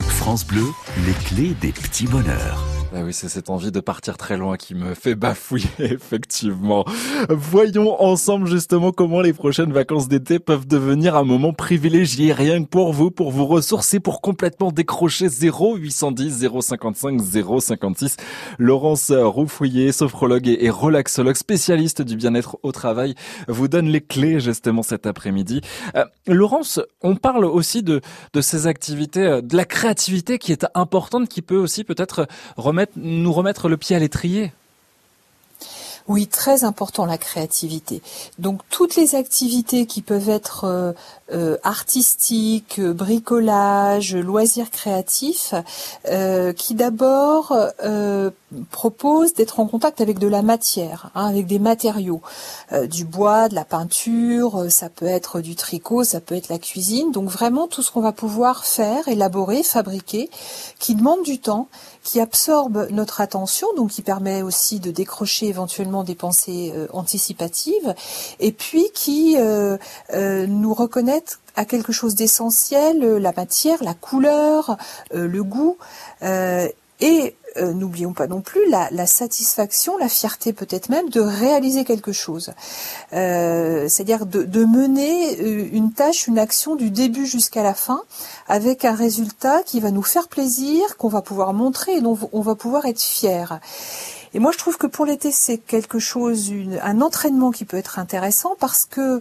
France 0.00 0.46
Bleu, 0.46 0.62
les 1.04 1.14
clés 1.14 1.56
des 1.60 1.72
petits 1.72 2.06
bonheurs. 2.06 2.69
Ah 2.92 3.02
oui, 3.04 3.12
c'est 3.12 3.28
cette 3.28 3.50
envie 3.50 3.70
de 3.70 3.78
partir 3.78 4.16
très 4.16 4.36
loin 4.36 4.56
qui 4.56 4.74
me 4.74 4.94
fait 4.94 5.14
bafouiller, 5.14 5.68
effectivement. 5.78 6.84
Voyons 7.28 8.02
ensemble 8.02 8.48
justement 8.48 8.90
comment 8.90 9.20
les 9.20 9.32
prochaines 9.32 9.72
vacances 9.72 10.08
d'été 10.08 10.40
peuvent 10.40 10.66
devenir 10.66 11.14
un 11.14 11.22
moment 11.22 11.52
privilégié, 11.52 12.32
rien 12.32 12.64
que 12.64 12.68
pour 12.68 12.92
vous, 12.92 13.12
pour 13.12 13.30
vous 13.30 13.46
ressourcer, 13.46 14.00
pour 14.00 14.20
complètement 14.20 14.72
décrocher 14.72 15.28
0 15.28 15.76
810 15.76 16.48
055 16.60 17.20
056. 17.60 18.16
Laurence 18.58 19.12
Roufouillet, 19.12 19.92
sophrologue 19.92 20.48
et 20.48 20.64
et 20.64 20.70
relaxologue 20.70 21.36
spécialiste 21.36 22.02
du 22.02 22.16
bien-être 22.16 22.58
au 22.64 22.72
travail, 22.72 23.14
vous 23.46 23.68
donne 23.68 23.86
les 23.86 24.00
clés 24.00 24.40
justement 24.40 24.82
cet 24.82 25.06
après-midi. 25.06 25.60
Euh, 25.94 26.04
Laurence, 26.26 26.80
on 27.02 27.14
parle 27.14 27.44
aussi 27.44 27.84
de, 27.84 28.00
de 28.32 28.40
ces 28.40 28.66
activités, 28.66 29.24
euh, 29.24 29.40
de 29.40 29.56
la 29.56 29.64
créativité 29.64 30.38
qui 30.38 30.50
est 30.52 30.66
importante, 30.74 31.28
qui 31.28 31.40
peut 31.40 31.56
aussi 31.56 31.84
peut-être 31.84 32.26
remettre, 32.56 32.79
nous 32.96 33.32
remettre 33.32 33.68
le 33.68 33.76
pied 33.76 33.96
à 33.96 33.98
l'étrier. 33.98 34.52
Oui, 36.10 36.26
très 36.26 36.64
important 36.64 37.06
la 37.06 37.18
créativité. 37.18 38.02
Donc 38.40 38.62
toutes 38.68 38.96
les 38.96 39.14
activités 39.14 39.86
qui 39.86 40.02
peuvent 40.02 40.28
être 40.28 40.64
euh, 40.64 40.92
euh, 41.32 41.56
artistiques, 41.62 42.80
euh, 42.80 42.92
bricolage, 42.92 44.16
loisirs 44.16 44.72
créatifs, 44.72 45.54
qui 46.56 46.74
d'abord 46.74 47.56
proposent 48.72 49.34
d'être 49.34 49.60
en 49.60 49.66
contact 49.66 50.00
avec 50.00 50.18
de 50.18 50.26
la 50.26 50.42
matière, 50.42 51.10
hein, 51.14 51.26
avec 51.26 51.46
des 51.46 51.60
matériaux, 51.60 52.22
du 52.88 53.04
bois, 53.04 53.48
de 53.48 53.54
la 53.54 53.64
peinture, 53.64 54.66
ça 54.68 54.88
peut 54.88 55.06
être 55.06 55.40
du 55.40 55.54
tricot, 55.54 56.02
ça 56.02 56.20
peut 56.20 56.34
être 56.34 56.48
la 56.48 56.58
cuisine. 56.58 57.12
Donc 57.12 57.28
vraiment 57.28 57.68
tout 57.68 57.82
ce 57.82 57.92
qu'on 57.92 58.00
va 58.00 58.12
pouvoir 58.12 58.64
faire, 58.64 59.06
élaborer, 59.06 59.62
fabriquer, 59.62 60.30
qui 60.80 60.96
demande 60.96 61.22
du 61.22 61.38
temps, 61.38 61.68
qui 62.02 62.20
absorbe 62.20 62.88
notre 62.90 63.20
attention, 63.20 63.66
donc 63.76 63.90
qui 63.90 64.02
permet 64.02 64.42
aussi 64.42 64.80
de 64.80 64.90
décrocher 64.90 65.46
éventuellement 65.46 66.04
des 66.04 66.14
pensées 66.14 66.72
euh, 66.74 66.86
anticipatives, 66.92 67.94
et 68.38 68.52
puis 68.52 68.90
qui 68.94 69.36
euh, 69.38 69.76
euh, 70.14 70.46
nous 70.46 70.74
reconnaît 70.74 71.24
à 71.56 71.64
quelque 71.64 71.92
chose 71.92 72.14
d'essentiel, 72.14 73.00
la 73.00 73.32
matière, 73.32 73.82
la 73.82 73.94
couleur, 73.94 74.76
le 75.12 75.42
goût, 75.42 75.76
et 76.22 77.34
euh, 77.56 77.72
n'oublions 77.72 78.12
pas 78.12 78.26
non 78.26 78.40
plus 78.40 78.60
la, 78.68 79.06
satisfaction, 79.06 79.96
la 79.98 80.08
fierté 80.08 80.52
peut-être 80.52 80.88
même 80.88 81.08
de 81.08 81.20
réaliser 81.20 81.84
quelque 81.84 82.12
chose. 82.12 82.52
Euh, 83.12 83.88
C'est-à-dire 83.88 84.26
de, 84.26 84.64
mener 84.64 85.40
euh, 85.40 85.68
une 85.72 85.92
tâche, 85.92 86.28
une 86.28 86.38
action 86.38 86.76
du 86.76 86.90
début 86.90 87.26
jusqu'à 87.26 87.62
la 87.62 87.74
fin 87.74 88.02
avec 88.46 88.84
un 88.84 88.94
résultat 88.94 89.62
qui 89.64 89.80
va 89.80 89.90
nous 89.90 90.02
faire 90.02 90.28
plaisir, 90.28 90.96
qu'on 90.96 91.08
va 91.08 91.22
pouvoir 91.22 91.52
montrer 91.52 91.96
et 91.96 92.00
dont 92.00 92.18
on 92.32 92.40
va 92.40 92.54
pouvoir 92.54 92.86
être 92.86 93.02
fier. 93.02 93.58
Et 94.32 94.38
moi, 94.38 94.52
je 94.52 94.58
trouve 94.58 94.78
que 94.78 94.86
pour 94.86 95.06
l'été, 95.06 95.32
c'est 95.32 95.58
quelque 95.58 95.98
chose, 95.98 96.52
un 96.82 97.00
entraînement 97.00 97.50
qui 97.50 97.64
peut 97.64 97.76
être 97.76 97.98
intéressant 97.98 98.54
parce 98.60 98.84
que 98.84 99.20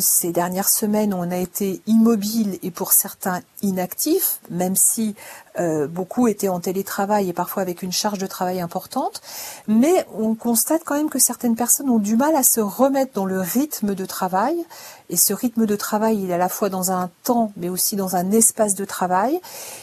ces 0.00 0.32
dernières 0.32 0.68
semaines, 0.68 1.14
on 1.14 1.30
a 1.30 1.38
été 1.38 1.80
immobile 1.86 2.58
et 2.62 2.70
pour 2.70 2.92
certains 2.92 3.40
inactifs, 3.62 4.40
même 4.50 4.76
si 4.76 5.14
euh, 5.58 5.86
beaucoup 5.86 6.28
étaient 6.28 6.48
en 6.48 6.60
télétravail 6.60 7.28
et 7.28 7.32
parfois 7.32 7.62
avec 7.62 7.82
une 7.82 7.92
charge 7.92 8.18
de 8.18 8.26
travail 8.26 8.60
importante. 8.60 9.20
Mais 9.68 10.06
on 10.18 10.34
constate 10.34 10.82
quand 10.84 10.94
même 10.94 11.10
que 11.10 11.18
certaines 11.18 11.56
personnes 11.56 11.90
ont 11.90 11.98
du 11.98 12.16
mal 12.16 12.34
à 12.34 12.42
se 12.42 12.60
remettre 12.60 13.12
dans 13.12 13.26
le 13.26 13.40
rythme 13.40 13.94
de 13.94 14.06
travail. 14.06 14.64
Et 15.10 15.16
ce 15.16 15.34
rythme 15.34 15.66
de 15.66 15.76
travail, 15.76 16.22
il 16.22 16.30
est 16.30 16.34
à 16.34 16.38
la 16.38 16.48
fois 16.48 16.70
dans 16.70 16.90
un 16.90 17.10
temps, 17.22 17.52
mais 17.56 17.68
aussi 17.68 17.96
dans 17.96 18.16
un 18.16 18.30
espace 18.30 18.74
de 18.74 18.84
travail. 18.84 19.40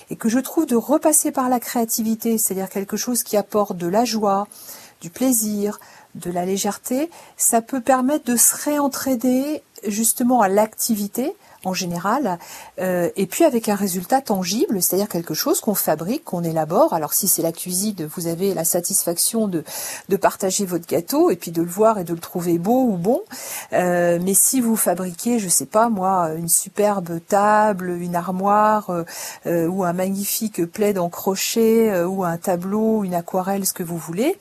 Et 0.10 0.16
que 0.16 0.30
je 0.30 0.40
trouve 0.40 0.66
de 0.66 0.76
repasser 0.76 1.32
par 1.32 1.50
la 1.50 1.60
créativité, 1.60 2.38
c'est-à-dire 2.38 2.70
quelque 2.70 2.98
chose 2.98 3.24
qui 3.24 3.38
apporte 3.38 3.78
de 3.78 3.88
la 3.88 4.06
joie, 4.06 4.48
du 5.02 5.10
plaisir, 5.10 5.80
de 6.16 6.32
la 6.32 6.46
légèreté, 6.46 7.10
ça 7.38 7.62
peut 7.62 7.82
permettre 7.82 8.26
de 8.26 8.36
se 8.36 8.56
réentraider 8.56 9.62
justement 9.86 10.42
à 10.42 10.50
l'activité 10.50 11.36
en 11.66 11.74
général, 11.74 12.40
euh, 12.80 13.10
et 13.16 13.26
puis 13.26 13.44
avec 13.44 13.68
un 13.68 13.76
résultat 13.76 14.22
tangible, 14.22 14.82
c'est-à-dire 14.82 15.10
quelque 15.10 15.34
chose 15.34 15.60
qu'on 15.60 15.76
fabrique, 15.76 16.24
qu'on 16.24 16.44
élabore. 16.44 16.94
Alors 16.94 17.14
si 17.14 17.28
c'est 17.28 17.42
la 17.42 17.52
cuisine, 17.52 18.10
vous 18.16 18.28
avez 18.28 18.54
la 18.54 18.64
satisfaction 18.64 19.48
de, 19.48 19.64
de 20.08 20.16
partager 20.16 20.66
votre 20.66 20.88
gâteau 20.88 21.30
et 21.30 21.36
puis 21.36 21.52
de 21.52 21.62
le 21.62 21.68
voir 21.68 22.00
et 22.00 22.04
de 22.04 22.14
le 22.14 22.20
trouver 22.20 22.58
beau 22.58 22.84
ou 22.84 22.98
bon. 22.98 23.22
Euh, 23.74 24.20
mais 24.22 24.34
si 24.34 24.62
vous 24.62 24.76
fabriquez, 24.76 25.40
je 25.40 25.50
sais 25.50 25.66
pas 25.66 25.90
moi, 25.90 26.32
une 26.38 26.50
superbe 26.50 27.20
table, 27.28 27.90
une 27.90 28.16
armoire 28.16 28.90
euh, 28.90 29.04
euh, 29.46 29.68
ou 29.68 29.84
un 29.84 29.94
magnifique 29.94 30.66
plaid 30.66 30.98
en 30.98 31.10
crochet 31.10 31.92
euh, 31.92 32.08
ou 32.08 32.24
un 32.24 32.38
tableau, 32.38 33.04
une 33.04 33.14
aquarelle, 33.14 33.66
ce 33.66 33.74
que 33.74 33.84
vous 33.84 33.98
voulez, 33.98 34.38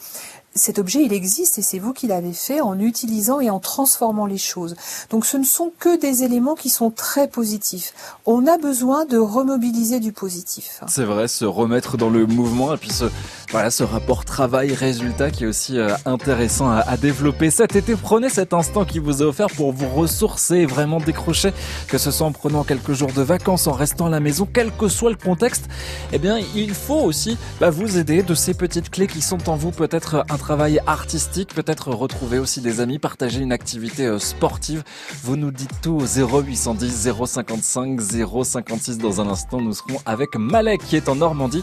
cet 0.59 0.78
objet, 0.78 1.02
il 1.02 1.12
existe 1.12 1.59
et 1.59 1.62
c'est 1.62 1.78
vous 1.78 1.92
qui 1.92 2.06
l'avez 2.06 2.32
fait 2.32 2.61
en 2.61 2.78
utilisant 2.78 3.40
et 3.40 3.50
en 3.50 3.61
transformant 3.61 4.26
les 4.26 4.38
choses. 4.38 4.76
Donc 5.11 5.24
ce 5.24 5.36
ne 5.36 5.44
sont 5.44 5.72
que 5.78 5.98
des 5.98 6.24
éléments 6.24 6.54
qui 6.54 6.68
sont 6.68 6.90
très 6.90 7.28
positifs. 7.28 7.92
On 8.26 8.46
a 8.46 8.59
besoin 8.59 9.04
de 9.04 9.16
remobiliser 9.16 10.00
du 10.00 10.12
positif. 10.12 10.80
C'est 10.86 11.04
vrai, 11.04 11.28
se 11.28 11.44
remettre 11.44 11.96
dans 11.96 12.11
le 12.11 12.26
mouvement 12.26 12.74
et 12.74 12.76
puis 12.76 12.90
ce, 12.90 13.04
voilà, 13.50 13.70
ce 13.70 13.84
rapport 13.84 14.24
travail-résultat 14.24 15.30
qui 15.30 15.44
est 15.44 15.46
aussi 15.46 15.78
euh, 15.78 15.94
intéressant 16.04 16.70
à, 16.70 16.96
développer 16.96 17.50
cet 17.50 17.76
été. 17.76 17.94
Prenez 17.94 18.28
cet 18.28 18.52
instant 18.52 18.84
qui 18.84 18.98
vous 18.98 19.22
est 19.22 19.24
offert 19.24 19.48
pour 19.48 19.72
vous 19.72 19.88
ressourcer 19.88 20.56
et 20.56 20.66
vraiment 20.66 20.98
décrocher, 20.98 21.52
que 21.86 21.96
ce 21.96 22.11
soit 22.11 22.26
en 22.26 22.32
prenant 22.32 22.64
quelques 22.64 22.92
jours 22.92 23.12
de 23.12 23.22
vacances, 23.22 23.66
en 23.66 23.72
restant 23.72 24.06
à 24.06 24.11
la 24.11 24.20
maison, 24.20 24.48
quel 24.52 24.72
que 24.72 24.88
soit 24.88 25.11
le 25.11 25.16
contexte. 25.16 25.68
Eh 26.12 26.18
bien, 26.18 26.38
il 26.54 26.74
faut 26.74 27.00
aussi 27.00 27.38
bah, 27.61 27.70
vous 27.70 27.98
aider 27.98 28.22
de 28.22 28.34
ces 28.34 28.54
petites 28.54 28.90
clés 28.90 29.06
qui 29.06 29.22
sont 29.22 29.48
en 29.48 29.56
vous, 29.56 29.70
peut-être 29.70 30.24
un 30.28 30.36
travail 30.49 30.80
artistique, 30.86 31.53
peut-être 31.55 31.90
retrouver 31.90 32.38
aussi 32.38 32.62
des 32.62 32.80
amis, 32.80 32.99
partager 32.99 33.40
une 33.40 33.53
activité 33.53 34.07
euh, 34.07 34.18
sportive. 34.18 34.82
Vous 35.22 35.36
nous 35.36 35.51
dites 35.51 35.82
tout 35.82 36.01
au 36.01 36.07
0810 36.07 37.11
055 37.26 38.01
056 38.01 38.96
dans 38.96 39.20
un 39.20 39.28
instant. 39.28 39.61
Nous 39.61 39.74
serons 39.74 40.01
avec 40.07 40.36
Malek 40.36 40.80
qui 40.86 40.96
est 40.96 41.11
en 41.11 41.16
Normandie. 41.16 41.62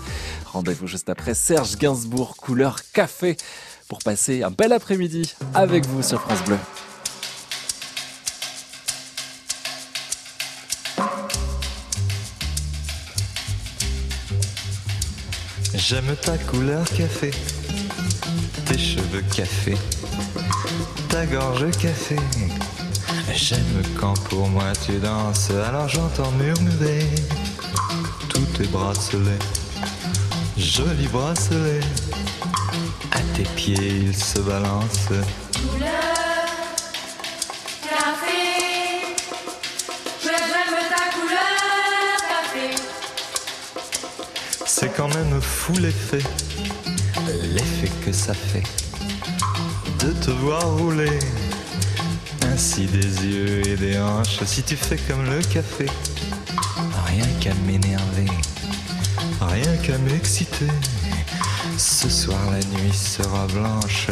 Rendez-vous 0.54 0.86
juste 0.86 1.10
après 1.10 1.34
Serge 1.34 1.78
Gainsbourg, 1.78 2.38
couleur 2.38 2.78
café, 2.94 3.38
pour 3.88 3.98
passer 4.04 4.44
un 4.44 4.52
bel 4.52 4.72
après-midi 4.72 5.34
avec 5.56 5.88
vous 5.88 6.04
sur 6.04 6.22
France 6.22 6.44
Bleu. 6.44 6.58
J'aime 15.88 16.16
ta 16.22 16.38
couleur 16.38 16.84
café, 16.86 17.32
tes 18.66 18.78
cheveux 18.78 19.24
café, 19.36 19.78
ta 21.10 21.26
gorge 21.26 21.70
café. 21.72 22.16
J'aime 23.34 23.84
quand 24.00 24.18
pour 24.30 24.48
moi 24.48 24.72
tu 24.86 24.94
danses, 24.94 25.52
alors 25.68 25.88
j'entends 25.88 26.32
murmurer 26.32 27.08
tous 28.30 28.46
tes 28.58 28.68
bracelets, 28.68 29.40
jolis 30.58 31.08
bracelets. 31.08 31.82
À 33.12 33.20
tes 33.36 33.44
pieds 33.44 34.04
ils 34.08 34.16
se 34.16 34.40
balancent. 34.40 35.10
Couleur 35.54 35.90
café, 37.84 39.16
que 40.22 40.30
j'aime 40.30 40.78
ta 40.90 41.04
couleur 41.16 42.18
café. 42.30 42.76
C'est 44.66 44.96
quand 44.96 45.14
même 45.14 45.42
fou 45.42 45.74
l'effet, 45.74 46.24
l'effet 47.56 47.90
que 48.06 48.12
ça 48.12 48.34
fait 48.34 48.64
de 50.00 50.12
te 50.12 50.32
voir 50.32 50.62
rouler. 50.78 51.20
Ainsi 52.54 52.86
des 52.86 53.26
yeux 53.26 53.68
et 53.68 53.76
des 53.76 53.98
hanches, 53.98 54.44
si 54.46 54.62
tu 54.62 54.76
fais 54.76 54.98
comme 55.08 55.26
le 55.26 55.40
café, 55.42 55.88
rien 57.08 57.28
qu'à 57.40 57.54
m'énerver, 57.66 58.32
rien 59.42 59.76
qu'à 59.84 59.98
m'exciter. 59.98 60.68
Ce 61.78 62.10
soir 62.10 62.40
la 62.52 62.60
nuit 62.78 62.94
sera 62.94 63.48
blanche. 63.48 64.08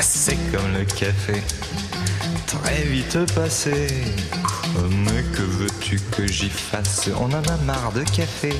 C'est 0.00 0.36
comme 0.52 0.72
le 0.72 0.84
café, 0.84 1.42
très 2.46 2.82
vite 2.84 3.18
passé. 3.34 3.88
Mais 4.90 5.22
que 5.34 5.42
veux-tu 5.42 5.98
que 6.12 6.26
j'y 6.26 6.50
fasse? 6.50 7.10
On 7.18 7.32
en 7.32 7.42
a 7.42 7.56
marre 7.64 7.92
de 7.92 8.04
café. 8.04 8.50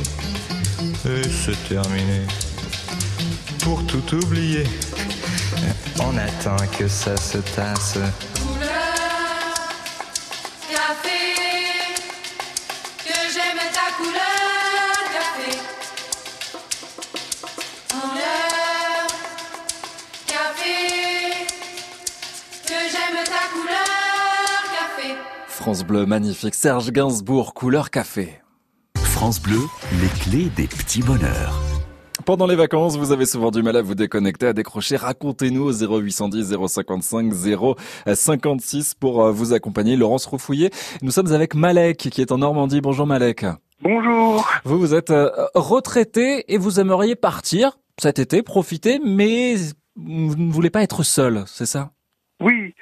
Et 1.06 1.22
c'est 1.22 1.68
terminé. 1.68 2.22
Pour 3.60 3.86
tout 3.86 4.14
oublier, 4.16 4.64
on 6.00 6.16
attend 6.18 6.56
que 6.76 6.88
ça 6.88 7.16
se 7.16 7.38
tasse. 7.38 7.98
Magnifique. 26.06 26.54
Serge 26.54 26.90
Gainsbourg, 26.92 27.54
couleur 27.54 27.90
café. 27.90 28.40
France 28.96 29.40
Bleu, 29.40 29.60
les 30.00 30.08
clés 30.20 30.50
des 30.56 30.66
petits 30.66 31.02
bonheurs. 31.02 31.60
Pendant 32.24 32.46
les 32.46 32.56
vacances, 32.56 32.96
vous 32.96 33.12
avez 33.12 33.26
souvent 33.26 33.50
du 33.50 33.62
mal 33.62 33.76
à 33.76 33.82
vous 33.82 33.94
déconnecter, 33.94 34.46
à 34.46 34.52
décrocher. 34.52 34.96
Racontez-nous 34.96 35.62
au 35.62 35.72
0810 35.72 36.56
055 36.66 37.32
056 38.14 38.94
pour 38.94 39.22
euh, 39.22 39.30
vous 39.30 39.52
accompagner. 39.52 39.96
Laurence 39.96 40.24
Roufouillet. 40.26 40.70
Nous 41.02 41.10
sommes 41.10 41.32
avec 41.32 41.54
Malek 41.54 41.98
qui 41.98 42.20
est 42.20 42.32
en 42.32 42.38
Normandie. 42.38 42.80
Bonjour 42.80 43.06
Malek. 43.06 43.44
Bonjour. 43.82 44.48
Vous, 44.64 44.78
vous 44.78 44.94
êtes 44.94 45.10
euh, 45.10 45.30
retraité 45.54 46.52
et 46.52 46.56
vous 46.56 46.80
aimeriez 46.80 47.16
partir 47.16 47.78
cet 48.00 48.18
été, 48.18 48.42
profiter, 48.42 49.00
mais 49.04 49.56
vous 49.96 50.34
ne 50.36 50.52
voulez 50.52 50.70
pas 50.70 50.82
être 50.82 51.02
seul, 51.02 51.44
c'est 51.46 51.66
ça? 51.66 51.92
Oui, 52.42 52.74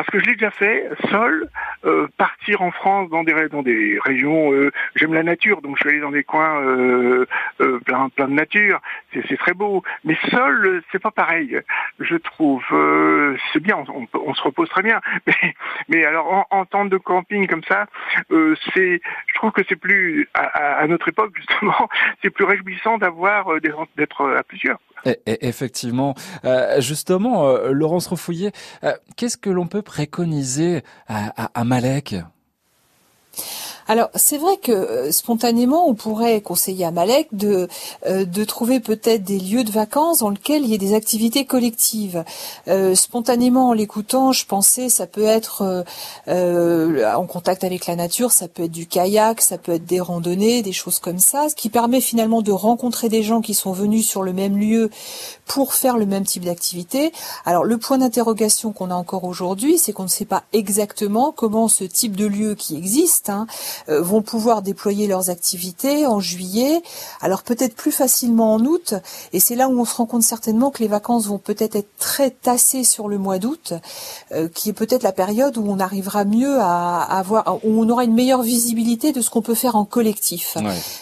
parce 0.00 0.08
que 0.08 0.18
je 0.18 0.24
l'ai 0.24 0.32
déjà 0.32 0.50
fait, 0.50 0.88
seul, 1.10 1.46
euh, 1.84 2.08
partir 2.16 2.62
en 2.62 2.70
France 2.70 3.10
dans 3.10 3.22
des, 3.22 3.34
dans 3.50 3.62
des 3.62 3.98
régions, 4.02 4.50
euh, 4.50 4.72
j'aime 4.94 5.12
la 5.12 5.22
nature, 5.22 5.60
donc 5.60 5.76
je 5.76 5.82
suis 5.82 5.90
allé 5.90 6.00
dans 6.00 6.10
des 6.10 6.24
coins 6.24 6.58
euh, 6.62 7.26
euh, 7.60 7.78
plein, 7.80 8.08
plein 8.08 8.26
de 8.28 8.32
nature, 8.32 8.80
c'est 9.12 9.36
très 9.36 9.52
beau, 9.52 9.82
mais 10.04 10.16
seul, 10.30 10.64
euh, 10.64 10.82
c'est 10.90 11.02
pas 11.02 11.10
pareil, 11.10 11.60
je 11.98 12.16
trouve. 12.16 12.64
Euh, 12.72 13.36
c'est 13.52 13.60
bien, 13.60 13.84
on, 14.14 14.32
se 14.32 14.42
repose 14.42 14.70
très 14.70 14.82
bien, 14.82 15.02
mais, 15.26 15.54
mais 15.90 16.04
alors 16.06 16.46
en, 16.50 16.66
en 16.72 16.84
de 16.86 16.96
camping 16.96 17.46
comme 17.46 17.64
ça, 17.64 17.84
c'est, 18.30 19.02
je 19.26 19.34
trouve 19.34 19.52
que 19.52 19.60
c'est 19.68 19.76
plus, 19.76 20.30
à, 20.32 20.78
à- 20.78 20.86
notre 20.86 21.08
époque 21.08 21.32
justement, 21.36 21.90
c'est 22.22 22.30
plus 22.30 22.46
réjouissant 22.46 22.96
d'avoir, 22.96 23.60
d'être 23.96 24.30
à 24.34 24.42
plusieurs. 24.44 24.78
Et- 25.04 25.20
et- 25.26 25.46
Effectivement. 25.48 26.14
Euh, 26.44 26.80
justement, 26.80 27.48
euh, 27.48 27.70
Laurence 27.72 28.06
Refouillet, 28.06 28.52
euh, 28.84 28.92
qu'est-ce 29.16 29.36
que 29.36 29.50
l'on 29.50 29.66
peut 29.66 29.82
préconiser 29.82 30.82
à 31.08 31.64
Malek? 31.64 32.16
Alors 33.90 34.08
c'est 34.14 34.38
vrai 34.38 34.56
que 34.56 34.70
euh, 34.70 35.10
spontanément 35.10 35.88
on 35.88 35.94
pourrait 35.94 36.40
conseiller 36.42 36.84
à 36.84 36.92
Malek 36.92 37.26
de 37.32 37.66
euh, 38.06 38.24
de 38.24 38.44
trouver 38.44 38.78
peut-être 38.78 39.24
des 39.24 39.40
lieux 39.40 39.64
de 39.64 39.72
vacances 39.72 40.20
dans 40.20 40.30
lesquels 40.30 40.62
il 40.62 40.70
y 40.70 40.74
ait 40.74 40.78
des 40.78 40.94
activités 40.94 41.44
collectives. 41.44 42.22
Euh, 42.68 42.94
spontanément 42.94 43.70
en 43.70 43.72
l'écoutant, 43.72 44.30
je 44.30 44.46
pensais 44.46 44.90
ça 44.90 45.08
peut 45.08 45.24
être 45.24 45.84
en 46.28 47.26
contact 47.26 47.64
avec 47.64 47.88
la 47.88 47.96
nature, 47.96 48.30
ça 48.30 48.46
peut 48.46 48.62
être 48.62 48.70
du 48.70 48.86
kayak, 48.86 49.40
ça 49.40 49.58
peut 49.58 49.72
être 49.72 49.86
des 49.86 49.98
randonnées, 49.98 50.62
des 50.62 50.72
choses 50.72 51.00
comme 51.00 51.18
ça, 51.18 51.48
ce 51.48 51.56
qui 51.56 51.68
permet 51.68 52.00
finalement 52.00 52.42
de 52.42 52.52
rencontrer 52.52 53.08
des 53.08 53.24
gens 53.24 53.40
qui 53.40 53.54
sont 53.54 53.72
venus 53.72 54.06
sur 54.06 54.22
le 54.22 54.32
même 54.32 54.56
lieu 54.56 54.90
pour 55.46 55.74
faire 55.74 55.98
le 55.98 56.06
même 56.06 56.24
type 56.24 56.44
d'activité. 56.44 57.10
Alors 57.44 57.64
le 57.64 57.76
point 57.76 57.98
d'interrogation 57.98 58.72
qu'on 58.72 58.92
a 58.92 58.94
encore 58.94 59.24
aujourd'hui, 59.24 59.78
c'est 59.78 59.92
qu'on 59.92 60.04
ne 60.04 60.08
sait 60.08 60.26
pas 60.26 60.44
exactement 60.52 61.32
comment 61.32 61.66
ce 61.66 61.82
type 61.82 62.14
de 62.14 62.26
lieu 62.26 62.54
qui 62.54 62.76
existe 62.76 63.30
hein, 63.30 63.48
vont 63.88 64.22
pouvoir 64.22 64.62
déployer 64.62 65.06
leurs 65.06 65.30
activités 65.30 66.06
en 66.06 66.20
juillet. 66.20 66.82
Alors 67.20 67.42
peut-être 67.42 67.74
plus 67.74 67.92
facilement 67.92 68.54
en 68.54 68.60
août, 68.64 68.94
et 69.32 69.40
c'est 69.40 69.54
là 69.54 69.68
où 69.68 69.80
on 69.80 69.84
se 69.84 69.94
rend 69.94 70.06
compte 70.06 70.22
certainement 70.22 70.70
que 70.70 70.82
les 70.82 70.88
vacances 70.88 71.26
vont 71.26 71.38
peut-être 71.38 71.76
être 71.76 71.90
très 71.98 72.30
tassées 72.30 72.84
sur 72.84 73.08
le 73.08 73.18
mois 73.18 73.38
d'août, 73.38 73.74
euh, 74.32 74.48
qui 74.48 74.68
est 74.68 74.72
peut-être 74.72 75.02
la 75.02 75.12
période 75.12 75.56
où 75.56 75.64
on 75.66 75.78
arrivera 75.80 76.24
mieux 76.24 76.58
à, 76.60 77.02
à 77.02 77.18
avoir, 77.18 77.56
où 77.64 77.82
on 77.82 77.88
aura 77.88 78.04
une 78.04 78.14
meilleure 78.14 78.42
visibilité 78.42 79.12
de 79.12 79.20
ce 79.20 79.30
qu'on 79.30 79.42
peut 79.42 79.54
faire 79.54 79.76
en 79.76 79.84
collectif. 79.84 80.56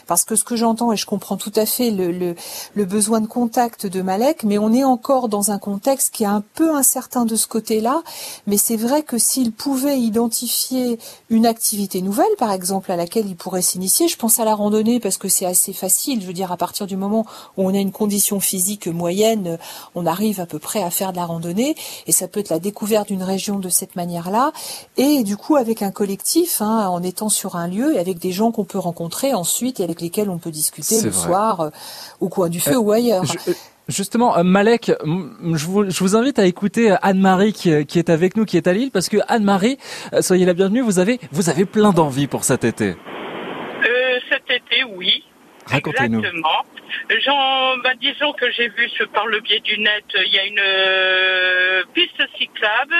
Parce 0.06 0.24
que 0.24 0.36
ce 0.36 0.44
que 0.44 0.56
j'entends, 0.56 0.92
et 0.92 0.96
je 0.96 1.06
comprends 1.06 1.36
tout 1.36 1.52
à 1.56 1.66
fait 1.66 1.90
le, 1.90 2.12
le, 2.12 2.34
le 2.74 2.84
besoin 2.84 3.20
de 3.20 3.26
contact 3.26 3.86
de 3.86 4.02
Malek, 4.02 4.44
mais 4.44 4.58
on 4.58 4.72
est 4.72 4.84
encore 4.84 5.28
dans 5.28 5.50
un 5.50 5.58
contexte 5.58 6.14
qui 6.14 6.24
est 6.24 6.26
un 6.26 6.42
peu 6.54 6.74
incertain 6.74 7.24
de 7.24 7.36
ce 7.36 7.46
côté-là. 7.46 8.02
Mais 8.46 8.58
c'est 8.58 8.76
vrai 8.76 9.02
que 9.02 9.18
s'il 9.18 9.52
pouvait 9.52 9.98
identifier 10.00 10.98
une 11.30 11.46
activité 11.46 12.02
nouvelle, 12.02 12.26
par 12.38 12.52
exemple, 12.52 12.57
à 12.88 12.96
laquelle 12.96 13.26
il 13.26 13.36
pourrait 13.36 13.62
s'initier, 13.62 14.08
je 14.08 14.16
pense 14.16 14.38
à 14.38 14.44
la 14.44 14.54
randonnée 14.54 15.00
parce 15.00 15.16
que 15.16 15.28
c'est 15.28 15.46
assez 15.46 15.72
facile. 15.72 16.20
Je 16.22 16.26
veux 16.26 16.32
dire, 16.32 16.52
à 16.52 16.56
partir 16.56 16.86
du 16.86 16.96
moment 16.96 17.24
où 17.56 17.64
on 17.68 17.74
a 17.74 17.78
une 17.78 17.92
condition 17.92 18.40
physique 18.40 18.86
moyenne, 18.86 19.58
on 19.94 20.06
arrive 20.06 20.40
à 20.40 20.46
peu 20.46 20.58
près 20.58 20.82
à 20.82 20.90
faire 20.90 21.12
de 21.12 21.16
la 21.16 21.24
randonnée, 21.26 21.74
et 22.06 22.12
ça 22.12 22.28
peut 22.28 22.40
être 22.40 22.50
la 22.50 22.58
découverte 22.58 23.08
d'une 23.08 23.22
région 23.22 23.58
de 23.58 23.68
cette 23.68 23.96
manière-là, 23.96 24.52
et 24.96 25.22
du 25.22 25.36
coup 25.36 25.56
avec 25.56 25.82
un 25.82 25.90
collectif, 25.90 26.60
hein, 26.60 26.88
en 26.88 27.02
étant 27.02 27.28
sur 27.28 27.56
un 27.56 27.68
lieu 27.68 27.94
et 27.96 27.98
avec 27.98 28.18
des 28.18 28.32
gens 28.32 28.50
qu'on 28.52 28.64
peut 28.64 28.78
rencontrer 28.78 29.34
ensuite 29.34 29.80
et 29.80 29.84
avec 29.84 30.00
lesquels 30.00 30.30
on 30.30 30.38
peut 30.38 30.50
discuter 30.50 31.00
le 31.00 31.10
vrai. 31.10 31.26
soir 31.28 31.60
euh, 31.60 31.70
au 32.20 32.28
coin 32.28 32.48
du 32.48 32.60
feu 32.60 32.74
Euh, 32.74 32.78
ou 32.78 32.92
ailleurs. 32.92 33.24
je- 33.24 33.50
euh, 33.50 33.54
Justement, 33.88 34.36
euh, 34.36 34.42
Malek, 34.42 34.92
je 35.02 35.66
vous, 35.66 36.16
invite 36.16 36.38
à 36.38 36.44
écouter 36.44 36.92
euh, 36.92 36.96
Anne-Marie 37.00 37.54
qui, 37.54 37.86
qui 37.86 37.98
est 37.98 38.10
avec 38.10 38.36
nous, 38.36 38.44
qui 38.44 38.58
est 38.58 38.66
à 38.66 38.74
Lille, 38.74 38.90
parce 38.92 39.08
que 39.08 39.16
Anne-Marie, 39.28 39.78
euh, 40.12 40.20
soyez 40.20 40.44
la 40.44 40.52
bienvenue, 40.52 40.82
vous 40.82 40.98
avez, 40.98 41.18
vous 41.32 41.48
avez 41.48 41.64
plein 41.64 41.92
d'envie 41.92 42.26
pour 42.26 42.44
cet 42.44 42.64
été. 42.64 42.88
Euh, 42.88 44.18
cet 44.30 44.42
été, 44.50 44.84
oui. 44.84 45.24
Racontez-nous. 45.70 46.18
Exactement. 46.18 46.64
Jean, 47.20 47.76
bah, 47.78 47.94
disons 48.00 48.32
que 48.32 48.50
j'ai 48.50 48.68
vu 48.68 48.88
ce- 48.90 49.04
par 49.04 49.26
le 49.26 49.40
biais 49.40 49.60
du 49.60 49.78
net, 49.78 50.04
il 50.14 50.32
y 50.34 50.38
a 50.38 50.44
une 50.46 50.58
euh, 50.60 51.82
piste 51.94 52.20
cyclable 52.38 52.96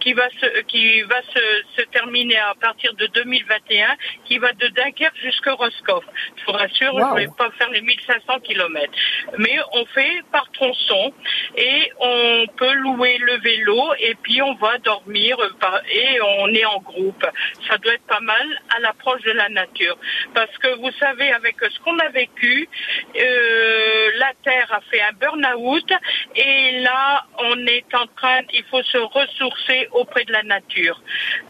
qui 0.00 0.12
va 0.12 0.28
se 0.40 0.60
qui 0.62 1.02
va 1.02 1.20
se, 1.34 1.40
se 1.76 1.82
terminer 1.88 2.38
à 2.38 2.54
partir 2.60 2.94
de 2.94 3.06
2021, 3.08 3.96
qui 4.24 4.38
va 4.38 4.52
de 4.52 4.68
Dunkerque 4.68 5.16
jusqu'à 5.22 5.52
Roscoff. 5.54 6.04
Je 6.38 6.44
vous 6.46 6.52
rassure, 6.52 6.94
Wow. 6.94 7.16
je 7.16 7.22
vais 7.22 7.28
pas 7.36 7.50
faire 7.58 7.70
les 7.70 7.80
1500 7.80 8.38
kilomètres, 8.40 8.92
mais 9.38 9.56
on 9.72 9.84
fait 9.86 10.22
par 10.30 10.50
tronçon 10.52 11.12
et 11.56 11.90
on 11.98 12.46
peut 12.56 12.72
louer 12.74 13.18
le 13.18 13.38
vélo 13.38 13.92
et 13.98 14.14
puis 14.22 14.40
on 14.42 14.54
va 14.54 14.78
dormir 14.78 15.36
euh, 15.40 15.48
par- 15.60 15.82
et 15.90 16.20
on 16.40 16.48
est 16.48 16.64
en 16.64 16.78
groupe. 16.80 17.24
Ça 17.68 17.76
doit 17.78 17.94
être 17.94 18.06
pas 18.06 18.20
mal 18.20 18.46
à 18.76 18.80
l'approche 18.80 19.22
de 19.22 19.32
la 19.32 19.48
nature, 19.48 19.96
parce 20.34 20.56
que 20.58 20.76
vous 20.76 20.90
savez 20.98 21.32
avec 21.32 21.56
ce 21.60 21.78
qu'on 21.80 21.98
a 21.98 22.08
vécu. 22.12 22.68
Euh, 23.16 24.10
la 24.18 24.32
Terre 24.44 24.68
a 24.70 24.80
fait 24.90 25.00
un 25.00 25.12
burn-out 25.12 25.90
et 26.36 26.80
là, 26.80 27.24
on 27.38 27.66
est 27.66 27.94
en 27.94 28.06
train, 28.16 28.40
il 28.52 28.64
faut 28.70 28.82
se 28.82 28.98
ressourcer 28.98 29.88
auprès 29.92 30.24
de 30.24 30.32
la 30.32 30.42
nature, 30.42 31.00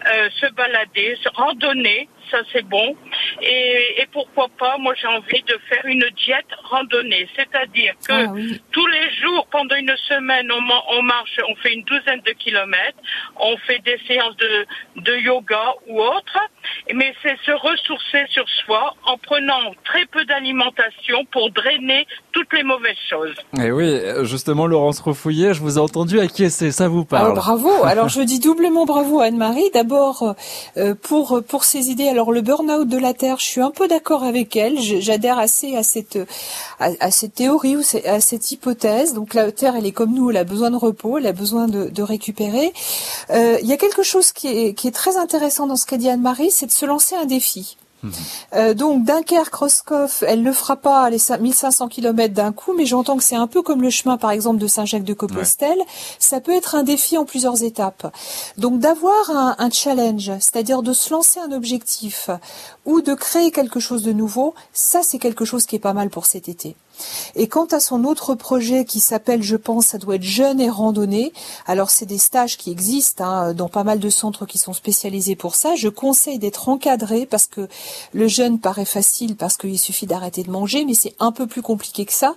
Euh, 0.06 0.28
se 0.40 0.46
balader, 0.52 1.16
se 1.22 1.28
randonner. 1.34 2.08
Ça 2.32 2.38
c'est 2.52 2.66
bon. 2.66 2.96
Et, 3.42 4.00
et 4.02 4.06
pourquoi 4.12 4.48
pas, 4.58 4.76
moi 4.78 4.94
j'ai 5.00 5.06
envie 5.06 5.42
de 5.42 5.56
faire 5.68 5.84
une 5.84 6.04
diète 6.24 6.46
randonnée. 6.70 7.28
C'est-à-dire 7.36 7.92
que 8.08 8.12
Ah 8.12 8.32
oui. 8.32 8.60
tous 8.72 8.86
les 8.86 9.06
jours, 9.22 9.46
pendant 9.50 9.76
une 9.76 9.94
semaine, 10.08 10.50
on, 10.50 11.02
marche, 11.02 11.38
on 11.48 11.54
fait 11.62 11.74
une 11.74 11.84
douzaine 11.84 12.20
de 12.26 12.32
kilomètres, 12.32 12.98
on 13.38 13.56
fait 13.66 13.80
des 13.84 13.98
séances 14.08 14.36
de, 14.38 14.66
de 15.02 15.14
yoga 15.18 15.74
ou 15.88 16.00
autre, 16.00 16.38
mais 16.94 17.12
c'est 17.22 17.36
se 17.44 17.52
ressourcer 17.52 18.24
sur 18.30 18.48
soi 18.64 18.94
en 19.04 19.16
prenant 19.18 19.72
très 19.84 20.06
peu 20.06 20.24
d'alimentation 20.24 21.24
pour 21.30 21.50
drainer 21.50 22.06
toutes 22.32 22.52
les 22.54 22.62
mauvaises 22.62 22.96
choses. 23.10 23.34
Et 23.62 23.70
oui, 23.70 23.84
euh, 23.90 24.24
justement, 24.24 24.66
Laurence 24.66 25.00
Refouillet, 25.00 25.52
je 25.54 25.60
vous 25.60 25.76
ai 25.76 25.80
entendu 25.80 26.18
acquiescer, 26.20 26.70
ça 26.72 26.88
vous 26.88 27.02
Ah, 27.10 27.16
parle. 27.16 27.34
bravo. 27.34 27.84
Alors 27.84 28.08
je 28.08 28.22
dis 28.22 28.40
doublement 28.40 28.84
bravo 28.86 29.20
à 29.20 29.24
Anne-Marie. 29.26 29.70
D'abord 29.74 30.34
euh, 30.76 30.94
pour 31.02 31.42
pour 31.48 31.64
ses 31.64 31.90
idées. 31.90 32.08
Alors 32.08 32.21
le 32.30 32.42
burn-out 32.42 32.86
de 32.86 32.98
la 32.98 33.14
Terre, 33.14 33.38
je 33.40 33.46
suis 33.46 33.60
un 33.60 33.70
peu 33.72 33.88
d'accord 33.88 34.22
avec 34.22 34.54
elle. 34.54 34.78
J'adhère 34.78 35.38
assez 35.38 35.76
à 35.76 35.82
cette 35.82 36.18
à, 36.78 37.10
cette 37.10 37.34
théorie 37.34 37.76
ou 37.76 37.82
à 38.06 38.20
cette 38.20 38.50
hypothèse. 38.52 39.14
Donc 39.14 39.34
la 39.34 39.50
Terre, 39.50 39.74
elle 39.76 39.86
est 39.86 39.92
comme 39.92 40.14
nous, 40.14 40.30
elle 40.30 40.36
a 40.36 40.44
besoin 40.44 40.70
de 40.70 40.76
repos, 40.76 41.18
elle 41.18 41.26
a 41.26 41.32
besoin 41.32 41.66
de, 41.66 41.88
de 41.88 42.02
récupérer. 42.02 42.72
Euh, 43.30 43.58
Il 43.62 43.68
y 43.68 43.72
a 43.72 43.76
quelque 43.76 44.02
chose 44.04 44.32
qui 44.32 44.46
est 44.48 44.74
qui 44.74 44.86
est 44.88 44.92
très 44.92 45.16
intéressant 45.16 45.66
dans 45.66 45.76
ce 45.76 45.86
qu'a 45.86 45.96
dit 45.96 46.08
Anne-Marie, 46.08 46.50
c'est 46.50 46.66
de 46.66 46.72
se 46.72 46.86
lancer 46.86 47.16
un 47.16 47.24
défi. 47.26 47.76
Euh, 48.54 48.74
donc 48.74 49.04
Dunkerque, 49.04 49.54
Roscoff, 49.54 50.22
elle 50.26 50.42
ne 50.42 50.52
fera 50.52 50.76
pas 50.76 51.08
les 51.10 51.18
5 51.18 51.40
1500 51.40 51.88
km 51.88 52.34
d'un 52.34 52.52
coup, 52.52 52.72
mais 52.76 52.86
j'entends 52.86 53.16
que 53.16 53.24
c'est 53.24 53.36
un 53.36 53.46
peu 53.46 53.62
comme 53.62 53.82
le 53.82 53.90
chemin, 53.90 54.16
par 54.16 54.30
exemple, 54.30 54.58
de 54.58 54.66
Saint-Jacques-de-Compostelle. 54.66 55.78
Ça 56.18 56.40
peut 56.40 56.52
être 56.52 56.74
un 56.74 56.82
défi 56.82 57.16
en 57.16 57.24
plusieurs 57.24 57.62
étapes. 57.62 58.12
Donc 58.58 58.78
d'avoir 58.78 59.30
un, 59.30 59.54
un 59.58 59.70
challenge, 59.70 60.32
c'est-à-dire 60.40 60.82
de 60.82 60.92
se 60.92 61.10
lancer 61.10 61.40
un 61.40 61.52
objectif 61.52 62.30
ou 62.84 63.00
de 63.00 63.14
créer 63.14 63.50
quelque 63.50 63.80
chose 63.80 64.02
de 64.02 64.12
nouveau, 64.12 64.54
ça 64.72 65.02
c'est 65.02 65.18
quelque 65.18 65.44
chose 65.44 65.66
qui 65.66 65.76
est 65.76 65.80
pas 65.80 65.92
mal 65.92 66.10
pour 66.10 66.26
cet 66.26 66.48
été. 66.48 66.76
Et 67.34 67.48
quant 67.48 67.66
à 67.66 67.80
son 67.80 68.04
autre 68.04 68.34
projet 68.34 68.84
qui 68.84 69.00
s'appelle, 69.00 69.42
je 69.42 69.56
pense, 69.56 69.86
ça 69.86 69.98
doit 69.98 70.16
être 70.16 70.22
Jeunes 70.22 70.60
et 70.60 70.70
Randonnée. 70.70 71.32
Alors 71.66 71.90
c'est 71.90 72.06
des 72.06 72.18
stages 72.18 72.56
qui 72.56 72.70
existent 72.70 73.24
hein, 73.24 73.54
dans 73.54 73.68
pas 73.68 73.84
mal 73.84 73.98
de 73.98 74.10
centres 74.10 74.46
qui 74.46 74.58
sont 74.58 74.72
spécialisés 74.72 75.36
pour 75.36 75.54
ça. 75.54 75.74
Je 75.76 75.88
conseille 75.88 76.38
d'être 76.38 76.68
encadré 76.68 77.26
parce 77.26 77.46
que 77.46 77.68
le 78.12 78.28
jeûne 78.28 78.58
paraît 78.58 78.84
facile 78.84 79.36
parce 79.36 79.56
qu'il 79.56 79.78
suffit 79.78 80.06
d'arrêter 80.06 80.42
de 80.42 80.50
manger, 80.50 80.84
mais 80.84 80.94
c'est 80.94 81.14
un 81.18 81.32
peu 81.32 81.46
plus 81.46 81.62
compliqué 81.62 82.04
que 82.04 82.12
ça. 82.12 82.34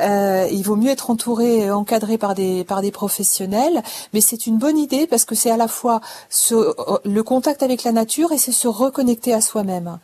Euh, 0.00 0.48
il 0.50 0.62
vaut 0.62 0.76
mieux 0.76 0.90
être 0.90 1.10
entouré, 1.10 1.70
encadré 1.70 2.18
par 2.18 2.34
des 2.34 2.64
par 2.64 2.82
des 2.82 2.90
professionnels. 2.90 3.82
Mais 4.12 4.20
c'est 4.20 4.46
une 4.46 4.58
bonne 4.58 4.78
idée 4.78 5.06
parce 5.06 5.24
que 5.24 5.34
c'est 5.34 5.50
à 5.50 5.56
la 5.56 5.68
fois 5.68 6.00
ce, 6.30 6.74
le 7.04 7.22
contact 7.22 7.62
avec 7.62 7.84
la 7.84 7.92
nature 7.92 8.32
et 8.32 8.38
c'est 8.38 8.52
se 8.52 8.68
reconnecter 8.68 9.32
à 9.32 9.40
soi-même 9.40 9.98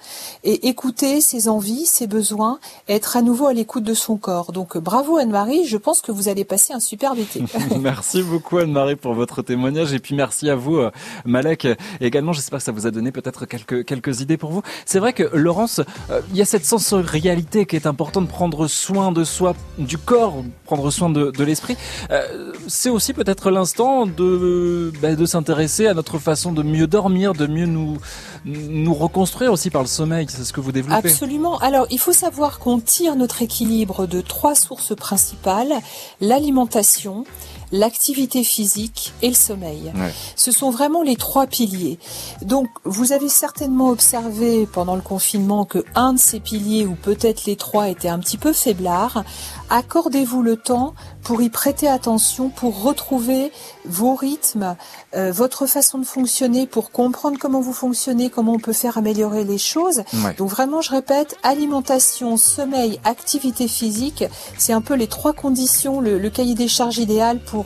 et 0.44 0.68
écouter 0.68 1.20
ses 1.20 1.48
envies, 1.48 1.86
ses 1.86 2.06
besoins, 2.06 2.58
être 2.88 3.16
à 3.16 3.22
nouveau 3.22 3.46
à 3.46 3.52
l'écoute 3.52 3.84
de 3.84 3.94
son 4.00 4.16
corps. 4.16 4.52
Donc 4.52 4.76
euh, 4.76 4.80
bravo 4.80 5.16
Anne-Marie, 5.16 5.66
je 5.66 5.76
pense 5.76 6.00
que 6.00 6.12
vous 6.12 6.28
allez 6.28 6.44
passer 6.44 6.72
un 6.72 6.80
superbe 6.80 7.18
été. 7.18 7.42
merci 7.80 8.22
beaucoup 8.22 8.58
Anne-Marie 8.58 8.96
pour 8.96 9.14
votre 9.14 9.42
témoignage 9.42 9.92
et 9.92 9.98
puis 9.98 10.14
merci 10.14 10.50
à 10.50 10.56
vous 10.56 10.76
euh, 10.76 10.90
Malek 11.24 11.68
également. 12.00 12.32
J'espère 12.32 12.58
que 12.58 12.64
ça 12.64 12.72
vous 12.72 12.86
a 12.86 12.90
donné 12.90 13.12
peut-être 13.12 13.46
quelques 13.46 13.84
quelques 13.84 14.20
idées 14.20 14.36
pour 14.36 14.50
vous. 14.50 14.62
C'est 14.84 14.98
vrai 14.98 15.12
que 15.12 15.24
Laurence, 15.36 15.80
euh, 16.10 16.20
il 16.30 16.36
y 16.36 16.42
a 16.42 16.44
cette 16.44 16.64
sensorialité 16.64 17.66
qui 17.66 17.76
est 17.76 17.86
important 17.86 18.22
de 18.22 18.26
prendre 18.26 18.66
soin 18.66 19.12
de 19.12 19.24
soi, 19.24 19.54
du 19.78 19.98
corps, 19.98 20.42
prendre 20.64 20.90
soin 20.90 21.10
de, 21.10 21.30
de 21.30 21.44
l'esprit. 21.44 21.76
Euh, 22.10 22.52
c'est 22.68 22.90
aussi 22.90 23.12
peut-être 23.12 23.50
l'instant 23.50 24.06
de 24.06 24.92
bah, 25.00 25.14
de 25.14 25.26
s'intéresser 25.26 25.86
à 25.86 25.94
notre 25.94 26.18
façon 26.18 26.52
de 26.52 26.62
mieux 26.62 26.86
dormir, 26.86 27.32
de 27.34 27.46
mieux 27.46 27.66
nous 27.66 27.98
nous 28.44 28.94
reconstruire 28.94 29.52
aussi 29.52 29.70
par 29.70 29.82
le 29.82 29.88
sommeil. 29.88 30.26
C'est 30.28 30.44
ce 30.44 30.52
que 30.52 30.60
vous 30.60 30.72
développez. 30.72 31.08
Absolument. 31.08 31.58
Alors, 31.58 31.86
il 31.90 31.98
faut 31.98 32.12
savoir 32.12 32.58
qu'on 32.58 32.80
tire 32.80 33.16
notre 33.16 33.42
équilibre 33.42 33.89
de 33.98 34.20
trois 34.20 34.54
sources 34.54 34.94
principales. 34.94 35.72
L'alimentation, 36.20 37.24
l'activité 37.72 38.44
physique 38.44 39.12
et 39.22 39.28
le 39.28 39.34
sommeil. 39.34 39.92
Ouais. 39.94 40.12
Ce 40.36 40.52
sont 40.52 40.70
vraiment 40.70 41.02
les 41.02 41.16
trois 41.16 41.46
piliers. 41.46 41.98
Donc, 42.42 42.68
vous 42.84 43.12
avez 43.12 43.28
certainement 43.28 43.88
observé 43.88 44.66
pendant 44.66 44.96
le 44.96 45.02
confinement 45.02 45.64
que 45.64 45.84
un 45.94 46.14
de 46.14 46.18
ces 46.18 46.40
piliers, 46.40 46.86
ou 46.86 46.94
peut-être 46.94 47.44
les 47.44 47.56
trois, 47.56 47.88
étaient 47.88 48.08
un 48.08 48.18
petit 48.18 48.38
peu 48.38 48.52
faiblards. 48.52 49.24
Accordez-vous 49.68 50.42
le 50.42 50.56
temps 50.56 50.94
pour 51.22 51.42
y 51.42 51.50
prêter 51.50 51.86
attention, 51.86 52.48
pour 52.48 52.82
retrouver 52.82 53.52
vos 53.84 54.14
rythmes, 54.14 54.74
euh, 55.14 55.30
votre 55.30 55.66
façon 55.66 55.98
de 55.98 56.04
fonctionner, 56.04 56.66
pour 56.66 56.90
comprendre 56.90 57.38
comment 57.38 57.60
vous 57.60 57.72
fonctionnez, 57.72 58.30
comment 58.30 58.54
on 58.54 58.58
peut 58.58 58.72
faire 58.72 58.98
améliorer 58.98 59.44
les 59.44 59.58
choses. 59.58 60.02
Ouais. 60.24 60.34
Donc 60.38 60.48
vraiment, 60.48 60.80
je 60.80 60.90
répète, 60.90 61.36
alimentation, 61.42 62.36
sommeil, 62.36 62.98
activité 63.04 63.68
physique, 63.68 64.24
c'est 64.58 64.72
un 64.72 64.80
peu 64.80 64.94
les 64.94 65.06
trois 65.06 65.32
conditions, 65.32 66.00
le, 66.00 66.18
le 66.18 66.30
cahier 66.30 66.54
des 66.54 66.68
charges 66.68 66.98
idéal 66.98 67.38
pour 67.38 67.59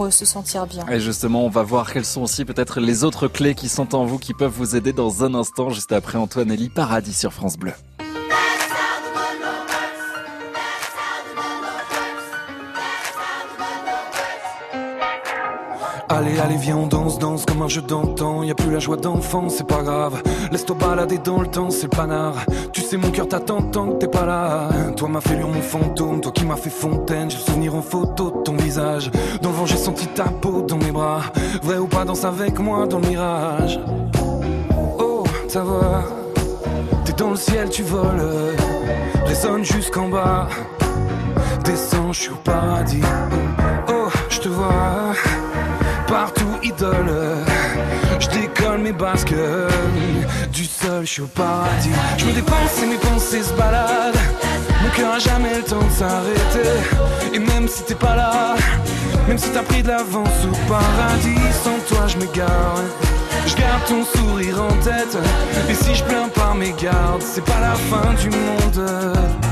Et 0.91 1.01
justement, 1.01 1.45
on 1.45 1.51
va 1.51 1.63
voir 1.63 1.93
quelles 1.93 2.05
sont 2.05 2.23
aussi 2.23 2.45
peut-être 2.45 2.81
les 2.81 3.05
autres 3.05 3.29
clés 3.29 3.55
qui 3.55 3.69
sont 3.69 3.95
en 3.95 4.05
vous, 4.05 4.19
qui 4.19 4.35
peuvent 4.35 4.53
vous 4.53 4.77
aider 4.77 4.93
dans 4.93 5.25
un 5.25 5.35
instant, 5.35 5.71
juste 5.71 5.93
après 5.93 6.19
Antoine 6.19 6.51
Elie 6.51 6.71
Paradis 6.71 7.15
sur 7.15 7.33
France 7.33 7.57
Bleu. 7.57 7.73
Allez, 16.17 16.39
allez, 16.39 16.57
viens, 16.57 16.77
on 16.77 16.87
danse, 16.87 17.19
danse 17.19 17.45
comme 17.45 17.63
un 17.63 17.69
jeu 17.69 17.83
d'antan. 17.83 18.45
Y 18.45 18.53
a 18.53 18.55
plus 18.55 18.71
la 18.71 18.79
joie 18.79 18.97
d'enfant, 18.97 19.49
c'est 19.49 19.67
pas 19.67 19.83
grave. 19.83 20.23
Laisse-toi 20.53 20.77
balader 20.79 21.19
dans 21.19 21.41
le 21.41 21.49
temps, 21.49 21.71
c'est 21.71 21.85
le 21.85 21.89
panard. 21.89 22.37
Tu 22.73 22.83
sais, 22.83 22.97
mon 22.97 23.11
cœur 23.11 23.27
t'attend 23.27 23.63
tant 23.63 23.89
que 23.89 23.97
t'es 23.97 24.07
pas 24.07 24.25
là. 24.25 24.69
Toi, 24.97 25.09
m'a 25.09 25.21
fait 25.21 25.35
lire 25.35 25.49
mon 25.49 25.61
fantôme, 25.61 26.21
toi 26.21 26.31
qui 26.31 26.45
m'as 26.45 26.55
fait 26.55 26.71
fontaine. 26.71 27.33
J'ai 27.33 27.39
le 27.39 27.43
souvenir 27.43 27.75
en 27.75 27.83
photo 27.83 28.31
de 28.31 28.43
ton 28.45 28.55
visage. 28.55 29.11
Dans 29.43 29.49
le 29.49 29.57
vent, 29.57 29.67
j'ai 29.67 29.77
senti 29.77 30.07
ta 30.07 30.27
peau 30.27 30.63
dans 30.63 30.77
mes 30.77 30.93
bras. 30.93 31.23
Vrai 31.65 31.79
ou 31.79 31.89
pas, 31.89 32.05
danse 32.05 32.25
avec 32.25 32.61
moi 32.61 32.87
dans 32.87 33.01
le 33.01 33.09
mirage. 33.09 33.81
Oh, 35.01 35.25
ta 35.53 35.63
voix, 35.65 36.05
t'es 37.05 37.13
dans 37.15 37.31
le 37.31 37.37
ciel, 37.37 37.71
tu 37.71 37.83
voles. 37.83 38.23
Résonne 39.27 39.65
jusqu'en 39.65 40.09
bas. 40.09 40.47
Descends, 41.65 42.13
je 42.13 42.21
suis 42.21 42.31
au 42.31 42.37
paradis. 42.37 43.03
Oh, 43.89 44.09
je 44.31 44.39
te 44.39 44.49
vois 44.49 45.15
partout 46.07 46.59
idole. 46.63 47.13
Je 48.21 48.29
décolle 48.29 48.79
mes 48.79 48.93
basques 48.93 49.35
du 50.53 50.65
sol, 50.65 51.03
je 51.03 51.11
suis 51.11 51.23
au 51.23 51.27
paradis. 51.27 51.91
Je 52.19 52.25
me 52.27 52.33
dépense 52.33 52.83
et 52.83 52.87
mes 52.87 52.97
pensées 52.97 53.43
se 53.43 53.53
baladent. 53.55 54.17
Mon 54.83 54.91
cœur 54.91 55.15
a 55.15 55.19
jamais 55.19 55.57
le 55.57 55.63
temps 55.63 55.83
de 55.83 55.91
s'arrêter. 55.91 56.71
Et 57.33 57.39
même 57.39 57.69
si 57.69 57.83
t'es 57.85 57.95
pas 57.95 58.17
là, 58.17 58.55
même 59.29 59.39
si 59.39 59.51
t'as 59.51 59.63
pris 59.63 59.83
de 59.83 59.89
l'avance 59.89 60.45
au 60.45 60.71
paradis, 60.71 61.41
sans 61.63 61.79
toi 61.89 62.07
je 62.07 62.17
m'égare. 62.19 62.77
Je 63.47 63.55
garde 63.57 63.85
ton 63.87 64.05
sourire 64.05 64.63
en 64.63 64.73
tête. 64.83 65.19
Et 65.69 65.75
si 65.75 65.95
je 65.95 66.05
plains 66.05 66.29
par 66.35 66.55
mes 66.55 66.73
gardes, 66.73 67.23
c'est 67.23 67.45
pas 67.45 67.61
la 67.61 67.75
fin 67.75 68.13
du 68.15 68.31
monde. 68.31 69.44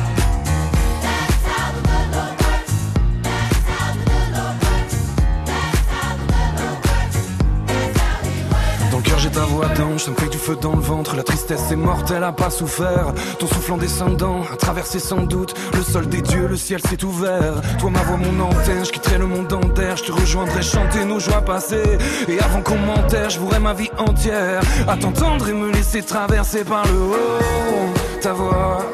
Ta 9.33 9.41
voix 9.41 9.69
d'ange, 9.69 10.05
ça 10.05 10.11
me 10.11 10.17
fait 10.17 10.29
du 10.29 10.39
feu 10.39 10.57
dans 10.61 10.75
le 10.75 10.81
ventre 10.83 11.17
La 11.17 11.23
tristesse 11.23 11.71
est 11.71 11.77
morte, 11.77 12.13
elle 12.15 12.25
a 12.25 12.33
pas 12.33 12.51
souffert. 12.51 13.13
Ton 13.39 13.47
souffle 13.47 13.73
en 13.73 13.77
descendant, 13.77 14.43
a 14.53 14.57
traversé 14.57 14.99
sans 14.99 15.23
doute 15.23 15.55
Le 15.75 15.83
sol 15.83 16.07
des 16.07 16.23
dieux, 16.23 16.47
le 16.47 16.57
ciel 16.57 16.81
s'est 16.81 17.03
ouvert. 17.05 17.55
Toi 17.79 17.91
ma 17.91 18.01
voix, 18.01 18.17
mon 18.17 18.45
antenne, 18.45 18.85
je 18.85 18.91
quitterai 18.91 19.19
le 19.19 19.27
monde 19.27 19.53
en 19.53 19.61
terre 19.61 19.97
Je 19.97 20.05
te 20.05 20.13
rejoindrai 20.13 20.63
chanter 20.63 21.05
nos 21.05 21.19
joies 21.19 21.43
passées. 21.43 21.99
Et 22.29 22.39
avant 22.41 22.61
qu'on 22.61 22.79
m'enterre, 22.79 23.31
je 23.31 23.39
voudrais 23.39 23.61
ma 23.61 23.73
vie 23.73 23.91
entière. 23.99 24.63
À 24.87 24.97
t'entendre 24.97 25.49
et 25.49 25.55
me 25.55 25.73
laisser 25.73 26.03
traverser 26.03 26.65
par 26.65 26.85
le 26.87 26.99
haut. 26.99 28.21
Ta 28.21 28.33
voix, 28.33 28.85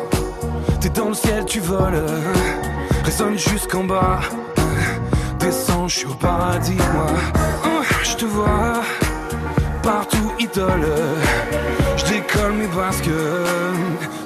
t'es 0.81 0.91
dans 0.91 1.09
le 1.09 1.15
ciel, 1.15 1.45
tu 1.47 1.61
voles. 1.61 2.05
Résonne 3.05 3.39
jusqu'en 3.39 3.85
bas. 3.85 4.21
Descends, 5.41 5.89
je 5.89 5.99
suis 5.99 6.07
au 6.07 6.15
paradis, 6.15 6.75
moi. 6.75 7.07
Oh, 7.65 7.83
Je 8.03 8.17
te 8.17 8.25
vois 8.25 8.83
partout 9.89 10.31
idole. 10.39 10.87
Je 11.97 12.05
décolle 12.13 12.53
mes 12.53 12.67
basques 12.67 13.11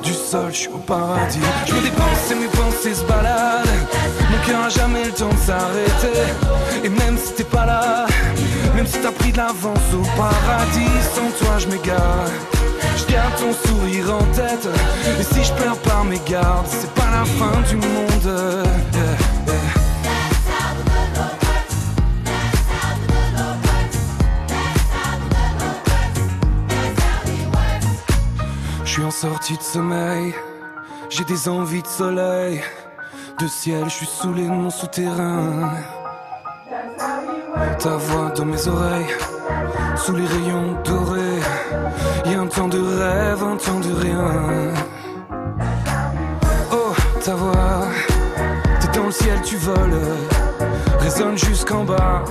du 0.02 0.12
sol, 0.12 0.50
je 0.50 0.56
suis 0.56 0.68
au 0.68 0.78
paradis. 0.78 1.38
Je 1.66 1.74
me 1.74 1.82
dépense 1.82 2.30
et 2.32 2.34
mes 2.34 2.52
pensées 2.60 2.94
se 2.94 3.04
baladent. 3.04 3.68
Mon 4.30 4.38
cœur 4.44 4.64
a 4.64 4.68
jamais 4.68 5.04
le 5.04 5.12
temps 5.12 5.28
de 5.28 5.42
s'arrêter. 5.48 6.20
Et 6.82 6.88
même 6.88 7.16
si 7.16 7.32
t'es 7.34 7.44
pas 7.44 7.64
là, 7.64 8.06
même 8.74 8.86
si 8.86 8.98
t'as 9.00 9.12
pris 9.12 9.30
de 9.30 9.36
l'avance 9.36 9.88
au 9.94 10.04
paradis, 10.20 10.98
sans 11.14 11.30
toi 11.38 11.54
je 11.58 11.68
m'égare. 11.68 12.30
Je 12.98 13.12
garde 13.12 13.34
ton 13.38 13.52
sourire 13.64 14.14
en 14.20 14.24
tête. 14.34 14.68
Et 15.20 15.22
si 15.22 15.44
je 15.44 15.52
pleure 15.52 15.78
par 15.88 16.04
mes 16.04 16.20
gardes, 16.28 16.66
c'est 16.66 16.92
pas 16.94 17.10
la 17.18 17.24
fin 17.24 17.56
du 17.68 17.76
monde. 17.76 18.28
Sortie 29.12 29.58
de 29.58 29.62
sommeil, 29.62 30.34
j'ai 31.10 31.24
des 31.24 31.46
envies 31.48 31.82
de 31.82 31.86
soleil, 31.86 32.62
de 33.38 33.46
ciel, 33.46 33.84
je 33.84 33.90
suis 33.90 34.06
saoulé 34.06 34.44
de 34.44 34.50
mon 34.50 34.70
souterrain. 34.70 35.70
Ta 37.78 37.90
voix 37.90 38.30
dans 38.30 38.46
mes 38.46 38.66
oreilles, 38.66 39.14
sous 39.96 40.16
les 40.16 40.26
rayons 40.26 40.78
dorés, 40.82 41.40
y 42.24 42.34
a 42.34 42.40
un 42.40 42.46
temps 42.46 42.68
de 42.68 42.80
rêve, 42.80 43.44
un 43.44 43.56
temps 43.56 43.80
de 43.80 43.92
rien. 43.92 44.72
Oh, 46.72 46.94
ta 47.22 47.34
voix, 47.34 47.86
t'es 48.80 48.98
dans 48.98 49.06
le 49.06 49.12
ciel, 49.12 49.42
tu 49.42 49.56
voles, 49.56 50.00
résonne 51.00 51.36
jusqu'en 51.36 51.84
bas. 51.84 52.24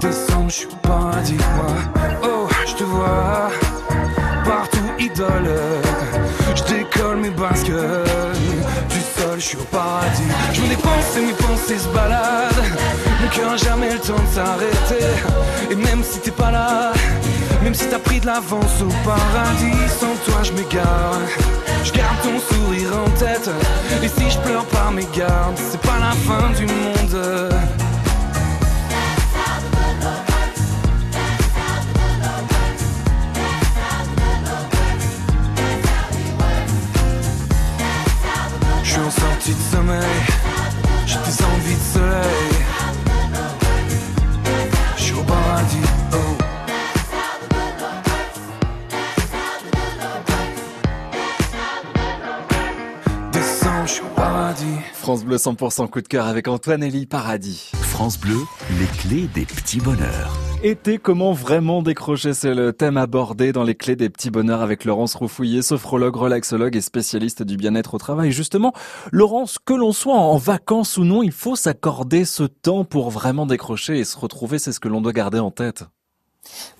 Descends, 0.00 0.48
je 0.48 0.54
suis 0.54 0.68
au 0.68 0.76
paradis, 0.76 1.36
moi. 1.56 2.02
Oh, 2.22 2.48
je 2.66 2.74
te 2.74 2.84
vois 2.84 3.50
Je 5.16 6.62
décolle 6.64 7.16
mes 7.20 7.30
basques 7.30 7.64
du 7.64 7.72
sol, 7.72 9.36
je 9.38 9.40
suis 9.40 9.56
au 9.56 9.64
paradis. 9.64 10.22
Je 10.52 10.60
me 10.60 10.68
dépense 10.68 11.16
et 11.16 11.24
mes 11.24 11.32
pensées 11.32 11.78
se 11.78 11.88
baladent. 11.88 12.52
Mon 13.22 13.28
cœur 13.28 13.56
jamais 13.56 13.94
le 13.94 13.98
temps 13.98 14.12
de 14.12 14.34
s'arrêter. 14.34 15.06
Et 15.70 15.74
même 15.74 16.02
si 16.04 16.18
t'es 16.18 16.30
pas 16.30 16.50
là, 16.50 16.92
même 17.62 17.72
si 17.72 17.88
t'as 17.88 17.98
pris 17.98 18.20
de 18.20 18.26
l'avance 18.26 18.82
au 18.82 19.08
paradis, 19.08 19.88
sans 19.98 20.14
toi 20.30 20.42
je 20.42 20.52
m'égare. 20.52 21.20
Je 21.82 21.92
garde 21.92 22.20
ton 22.22 22.38
sourire 22.54 22.90
en 23.06 23.10
tête. 23.18 23.48
Et 24.02 24.08
si 24.08 24.30
je 24.30 24.38
pleure 24.40 24.66
par 24.66 24.92
mes 24.92 25.06
gardes, 25.16 25.56
c'est 25.56 25.80
pas 25.80 25.98
la 25.98 26.12
fin 26.12 26.50
du 26.58 26.66
monde. 26.66 26.95
France 55.06 55.24
Bleu 55.24 55.36
100% 55.36 55.88
coup 55.88 56.00
de 56.00 56.08
cœur 56.08 56.26
avec 56.26 56.48
Antoine 56.48 56.82
Elie 56.82 57.06
Paradis. 57.06 57.70
France 57.80 58.18
Bleu, 58.18 58.38
les 58.76 58.86
clés 58.86 59.28
des 59.32 59.44
petits 59.44 59.78
bonheurs. 59.78 60.36
Été, 60.64 60.98
comment 60.98 61.32
vraiment 61.32 61.80
décrocher 61.80 62.34
C'est 62.34 62.56
le 62.56 62.72
thème 62.72 62.96
abordé 62.96 63.52
dans 63.52 63.62
les 63.62 63.76
clés 63.76 63.94
des 63.94 64.10
petits 64.10 64.32
bonheurs 64.32 64.62
avec 64.62 64.84
Laurence 64.84 65.14
Roufouillet, 65.14 65.62
sophrologue, 65.62 66.16
relaxologue 66.16 66.74
et 66.74 66.80
spécialiste 66.80 67.44
du 67.44 67.56
bien-être 67.56 67.94
au 67.94 67.98
travail. 67.98 68.32
Justement, 68.32 68.72
Laurence, 69.12 69.60
que 69.64 69.74
l'on 69.74 69.92
soit 69.92 70.18
en 70.18 70.38
vacances 70.38 70.96
ou 70.96 71.04
non, 71.04 71.22
il 71.22 71.30
faut 71.30 71.54
s'accorder 71.54 72.24
ce 72.24 72.42
temps 72.42 72.82
pour 72.82 73.10
vraiment 73.10 73.46
décrocher 73.46 74.00
et 74.00 74.04
se 74.04 74.18
retrouver, 74.18 74.58
c'est 74.58 74.72
ce 74.72 74.80
que 74.80 74.88
l'on 74.88 75.02
doit 75.02 75.12
garder 75.12 75.38
en 75.38 75.52
tête. 75.52 75.84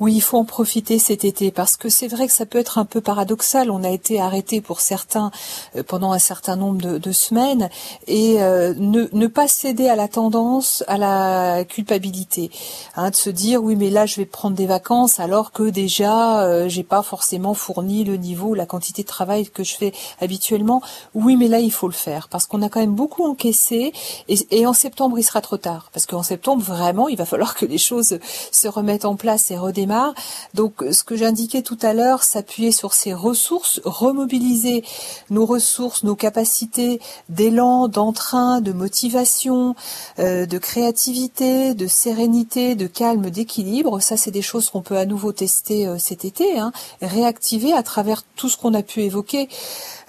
Oui, 0.00 0.14
il 0.14 0.20
faut 0.20 0.38
en 0.38 0.44
profiter 0.44 0.98
cet 0.98 1.24
été 1.24 1.50
parce 1.50 1.76
que 1.76 1.88
c'est 1.88 2.08
vrai 2.08 2.26
que 2.26 2.32
ça 2.32 2.46
peut 2.46 2.58
être 2.58 2.78
un 2.78 2.84
peu 2.84 3.00
paradoxal. 3.00 3.70
On 3.70 3.84
a 3.84 3.90
été 3.90 4.20
arrêté 4.20 4.60
pour 4.60 4.80
certains 4.80 5.30
euh, 5.76 5.82
pendant 5.82 6.12
un 6.12 6.18
certain 6.18 6.56
nombre 6.56 6.98
de, 6.98 7.12
semaines 7.12 7.70
et 8.06 8.42
euh, 8.42 8.74
ne, 8.76 9.26
pas 9.26 9.48
céder 9.48 9.88
à 9.88 9.96
la 9.96 10.08
tendance, 10.08 10.84
à 10.86 10.98
la 10.98 11.64
culpabilité, 11.64 12.50
hein, 12.96 13.10
de 13.10 13.16
se 13.16 13.30
dire 13.30 13.62
oui 13.62 13.76
mais 13.76 13.90
là 13.90 14.06
je 14.06 14.16
vais 14.16 14.26
prendre 14.26 14.56
des 14.56 14.66
vacances 14.66 15.18
alors 15.20 15.52
que 15.52 15.62
déjà 15.62 16.42
euh, 16.42 16.68
j'ai 16.68 16.82
pas 16.82 17.02
forcément 17.02 17.54
fourni 17.54 18.04
le 18.04 18.16
niveau, 18.16 18.54
la 18.54 18.66
quantité 18.66 19.02
de 19.02 19.06
travail 19.06 19.48
que 19.48 19.64
je 19.64 19.76
fais 19.76 19.92
habituellement. 20.20 20.82
Oui 21.14 21.36
mais 21.36 21.48
là 21.48 21.60
il 21.60 21.72
faut 21.72 21.88
le 21.88 21.94
faire 21.94 22.28
parce 22.28 22.46
qu'on 22.46 22.60
a 22.62 22.68
quand 22.68 22.80
même 22.80 22.94
beaucoup 22.94 23.24
encaissé 23.24 23.92
et, 24.28 24.66
en 24.66 24.72
septembre 24.72 25.18
il 25.18 25.22
sera 25.22 25.40
trop 25.40 25.56
tard 25.56 25.90
parce 25.92 26.06
qu'en 26.06 26.22
septembre 26.22 26.62
vraiment 26.62 27.08
il 27.08 27.16
va 27.16 27.24
falloir 27.24 27.54
que 27.54 27.64
les 27.64 27.78
choses 27.78 28.18
se 28.52 28.68
remettent 28.68 29.04
en 29.04 29.16
place 29.16 29.50
redémarre. 29.58 30.14
Donc, 30.54 30.84
ce 30.90 31.04
que 31.04 31.16
j'indiquais 31.16 31.62
tout 31.62 31.78
à 31.82 31.92
l'heure, 31.92 32.22
s'appuyer 32.22 32.72
sur 32.72 32.92
ces 32.94 33.14
ressources, 33.14 33.80
remobiliser 33.84 34.84
nos 35.30 35.46
ressources, 35.46 36.04
nos 36.04 36.16
capacités 36.16 37.00
d'élan, 37.28 37.88
d'entrain, 37.88 38.60
de 38.60 38.72
motivation, 38.72 39.74
euh, 40.18 40.46
de 40.46 40.58
créativité, 40.58 41.74
de 41.74 41.86
sérénité, 41.86 42.74
de 42.74 42.86
calme, 42.86 43.30
d'équilibre. 43.30 44.00
Ça, 44.00 44.16
c'est 44.16 44.30
des 44.30 44.42
choses 44.42 44.70
qu'on 44.70 44.82
peut 44.82 44.96
à 44.96 45.06
nouveau 45.06 45.32
tester 45.32 45.86
euh, 45.86 45.98
cet 45.98 46.24
été, 46.24 46.58
hein, 46.58 46.72
réactiver 47.02 47.72
à 47.72 47.82
travers 47.82 48.22
tout 48.36 48.48
ce 48.48 48.56
qu'on 48.56 48.74
a 48.74 48.82
pu 48.82 49.02
évoquer 49.02 49.48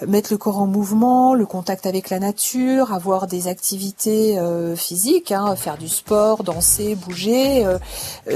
mettre 0.05 0.31
le 0.31 0.37
corps 0.37 0.59
en 0.59 0.67
mouvement, 0.67 1.33
le 1.33 1.45
contact 1.45 1.87
avec 1.87 2.09
la 2.09 2.19
nature, 2.19 2.93
avoir 2.93 3.25
des 3.25 3.47
activités 3.47 4.37
euh, 4.37 4.75
physiques, 4.75 5.31
hein, 5.31 5.55
faire 5.55 5.77
du 5.77 5.87
sport, 5.87 6.43
danser, 6.43 6.95
bouger, 6.95 7.65
euh, 7.65 7.79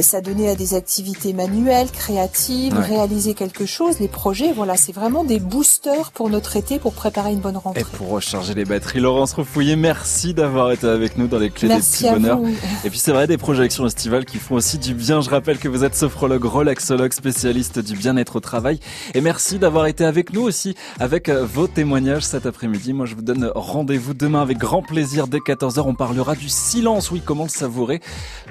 s'adonner 0.02 0.50
à 0.50 0.56
des 0.56 0.74
activités 0.74 1.34
manuelles, 1.34 1.92
créatives, 1.92 2.74
ouais. 2.74 2.86
réaliser 2.86 3.36
quelque 3.36 3.66
chose, 3.66 4.00
les 4.00 4.08
projets, 4.08 4.54
voilà, 4.54 4.76
c'est 4.76 4.92
vraiment 4.92 5.24
des 5.24 5.40
boosters 5.40 6.12
pour 6.12 6.30
notre 6.30 6.56
été 6.56 6.80
pour 6.80 6.94
préparer 6.94 7.32
une 7.32 7.42
bonne 7.42 7.58
rentrée. 7.58 7.82
Et 7.82 7.98
pour 7.98 8.10
recharger 8.10 8.56
les 8.56 8.66
batteries, 8.66 9.00
Laurence 9.00 9.34
Refouillet, 9.34 9.76
merci 9.76 10.34
d'avoir 10.34 10.72
été 10.72 10.88
avec 10.88 11.18
nous 11.18 11.28
dans 11.28 11.40
les 11.40 11.52
clés 11.52 11.68
merci 11.68 12.04
des 12.04 12.10
petits 12.10 12.20
bonheurs. 12.20 12.40
Vous. 12.40 12.56
Et 12.86 12.90
puis 12.90 12.98
c'est 12.98 13.12
vrai 13.12 13.28
des 13.28 13.38
projections 13.38 13.86
estivales 13.86 14.26
qui 14.26 14.38
font 14.38 14.56
aussi 14.56 14.80
du 14.80 14.96
bien. 14.96 15.22
Je 15.22 15.30
rappelle 15.30 15.60
que 15.60 15.68
vous 15.68 15.84
êtes 15.84 15.96
sophrologue, 15.96 16.46
relaxologue, 16.46 17.14
spécialiste 17.14 17.80
du 17.80 17.96
bien-être 17.96 18.38
au 18.38 18.40
travail. 18.40 18.80
Et 19.14 19.22
merci 19.22 19.60
d'avoir 19.60 19.86
été 19.86 20.06
avec 20.06 20.34
nous 20.34 20.42
aussi 20.42 20.76
avec 21.00 21.30
vos 21.54 21.68
témoignages 21.68 22.24
cet 22.24 22.46
après-midi. 22.46 22.94
Moi, 22.94 23.06
je 23.06 23.16
vous 23.16 23.22
donne 23.22 23.52
rendez-vous 23.54 24.14
demain 24.14 24.42
avec 24.42 24.58
grand 24.58 24.82
plaisir 24.82 25.28
dès 25.28 25.40
14h. 25.40 25.82
On 25.86 25.96
parlera 25.96 26.36
du 26.36 26.50
silence. 26.50 27.12
Oui, 27.12 27.22
comment 27.24 27.44
le 27.44 27.50
savourer? 27.50 28.02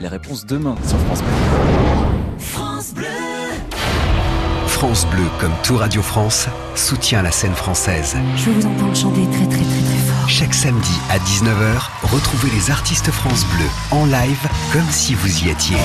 Les 0.01 0.09
réponses 0.09 0.45
demain 0.45 0.77
sur 0.87 0.99
France 0.99 1.23
Bleu. 1.23 1.31
France 2.39 2.95
Bleu. 2.95 3.07
France 4.67 5.07
Bleu, 5.07 5.25
comme 5.41 5.53
tout 5.63 5.77
Radio 5.77 6.01
France, 6.01 6.47
soutient 6.75 7.23
la 7.23 7.31
scène 7.31 7.55
française. 7.55 8.17
Je 8.37 8.51
vous 8.51 8.67
entends 8.67 8.95
chanter 8.95 9.23
très 9.31 9.47
très 9.47 9.65
très 9.65 9.83
très 9.83 9.99
fort. 10.07 10.29
Chaque 10.29 10.55
samedi 10.55 10.95
à 11.11 11.19
19h, 11.19 12.13
retrouvez 12.15 12.51
les 12.51 12.71
artistes 12.71 13.11
France 13.11 13.45
Bleu 13.57 13.67
en 13.91 14.07
live 14.07 14.49
comme 14.73 14.89
si 14.91 15.15
vous 15.15 15.45
y 15.45 15.51
étiez. 15.51 15.77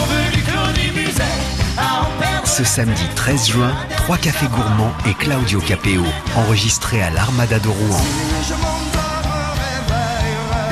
Ce 2.57 2.63
samedi 2.63 3.03
13 3.17 3.49
juin, 3.49 3.73
trois 3.97 4.15
cafés 4.15 4.47
gourmands 4.47 4.93
et 5.09 5.13
Claudio 5.13 5.59
Capéo, 5.59 6.01
enregistrés 6.37 7.01
à 7.01 7.09
l'Armada 7.09 7.59
de 7.59 7.67
Rouen. 7.67 8.01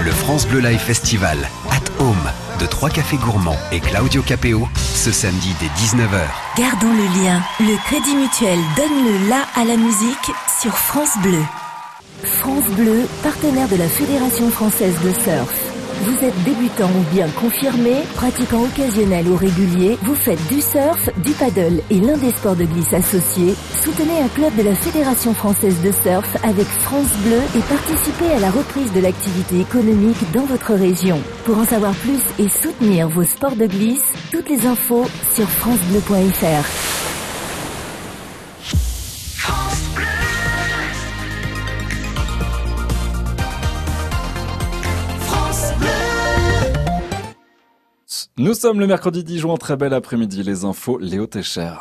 Le 0.01 0.11
France 0.11 0.47
Bleu 0.47 0.61
Live 0.61 0.79
Festival, 0.79 1.38
At 1.69 2.01
Home, 2.01 2.31
de 2.61 2.65
Trois 2.67 2.89
Cafés 2.89 3.17
Gourmands 3.17 3.57
et 3.73 3.81
Claudio 3.81 4.21
Capéo, 4.21 4.65
ce 4.77 5.11
samedi 5.11 5.53
dès 5.59 5.67
19h. 5.81 6.21
Gardons 6.57 6.93
le 6.93 7.21
lien. 7.21 7.41
Le 7.59 7.75
Crédit 7.84 8.15
Mutuel 8.15 8.59
donne 8.77 9.03
le 9.03 9.27
la 9.27 9.45
à 9.53 9.65
la 9.65 9.75
musique 9.75 10.31
sur 10.61 10.77
France 10.77 11.17
Bleu. 11.21 11.43
France 12.23 12.69
Bleu, 12.77 13.09
partenaire 13.23 13.67
de 13.67 13.75
la 13.75 13.89
Fédération 13.89 14.49
française 14.51 14.95
de 15.03 15.11
surf. 15.11 15.72
Vous 16.01 16.25
êtes 16.25 16.43
débutant 16.43 16.89
ou 16.89 17.13
bien 17.13 17.27
confirmé, 17.29 18.01
pratiquant 18.15 18.63
occasionnel 18.63 19.27
ou 19.27 19.35
régulier, 19.35 19.97
vous 20.01 20.15
faites 20.15 20.45
du 20.47 20.59
surf, 20.59 21.09
du 21.23 21.31
paddle 21.33 21.81
et 21.89 21.99
l'un 21.99 22.17
des 22.17 22.31
sports 22.31 22.55
de 22.55 22.65
glisse 22.65 22.93
associés, 22.93 23.53
soutenez 23.83 24.19
un 24.19 24.27
club 24.27 24.55
de 24.55 24.63
la 24.63 24.75
Fédération 24.75 25.33
française 25.33 25.81
de 25.81 25.91
surf 25.91 26.35
avec 26.43 26.65
France 26.65 27.13
Bleu 27.23 27.39
et 27.55 27.61
participez 27.61 28.31
à 28.35 28.39
la 28.39 28.49
reprise 28.49 28.91
de 28.91 29.01
l'activité 29.01 29.59
économique 29.61 30.31
dans 30.33 30.45
votre 30.45 30.73
région. 30.73 31.21
Pour 31.45 31.57
en 31.59 31.65
savoir 31.65 31.93
plus 31.93 32.21
et 32.39 32.49
soutenir 32.49 33.07
vos 33.07 33.23
sports 33.23 33.55
de 33.55 33.67
glisse, 33.67 34.13
toutes 34.31 34.49
les 34.49 34.65
infos 34.65 35.05
sur 35.33 35.47
francebleu.fr. 35.47 37.22
Nous 48.39 48.55
sommes 48.55 48.79
le 48.79 48.88
mercredi 48.88 49.23
10 49.23 49.38
juin, 49.38 49.57
très 49.57 49.77
bel 49.77 49.93
après-midi, 49.93 50.41
les 50.41 50.65
infos, 50.65 50.97
Léo 50.97 51.27
Técher. 51.27 51.75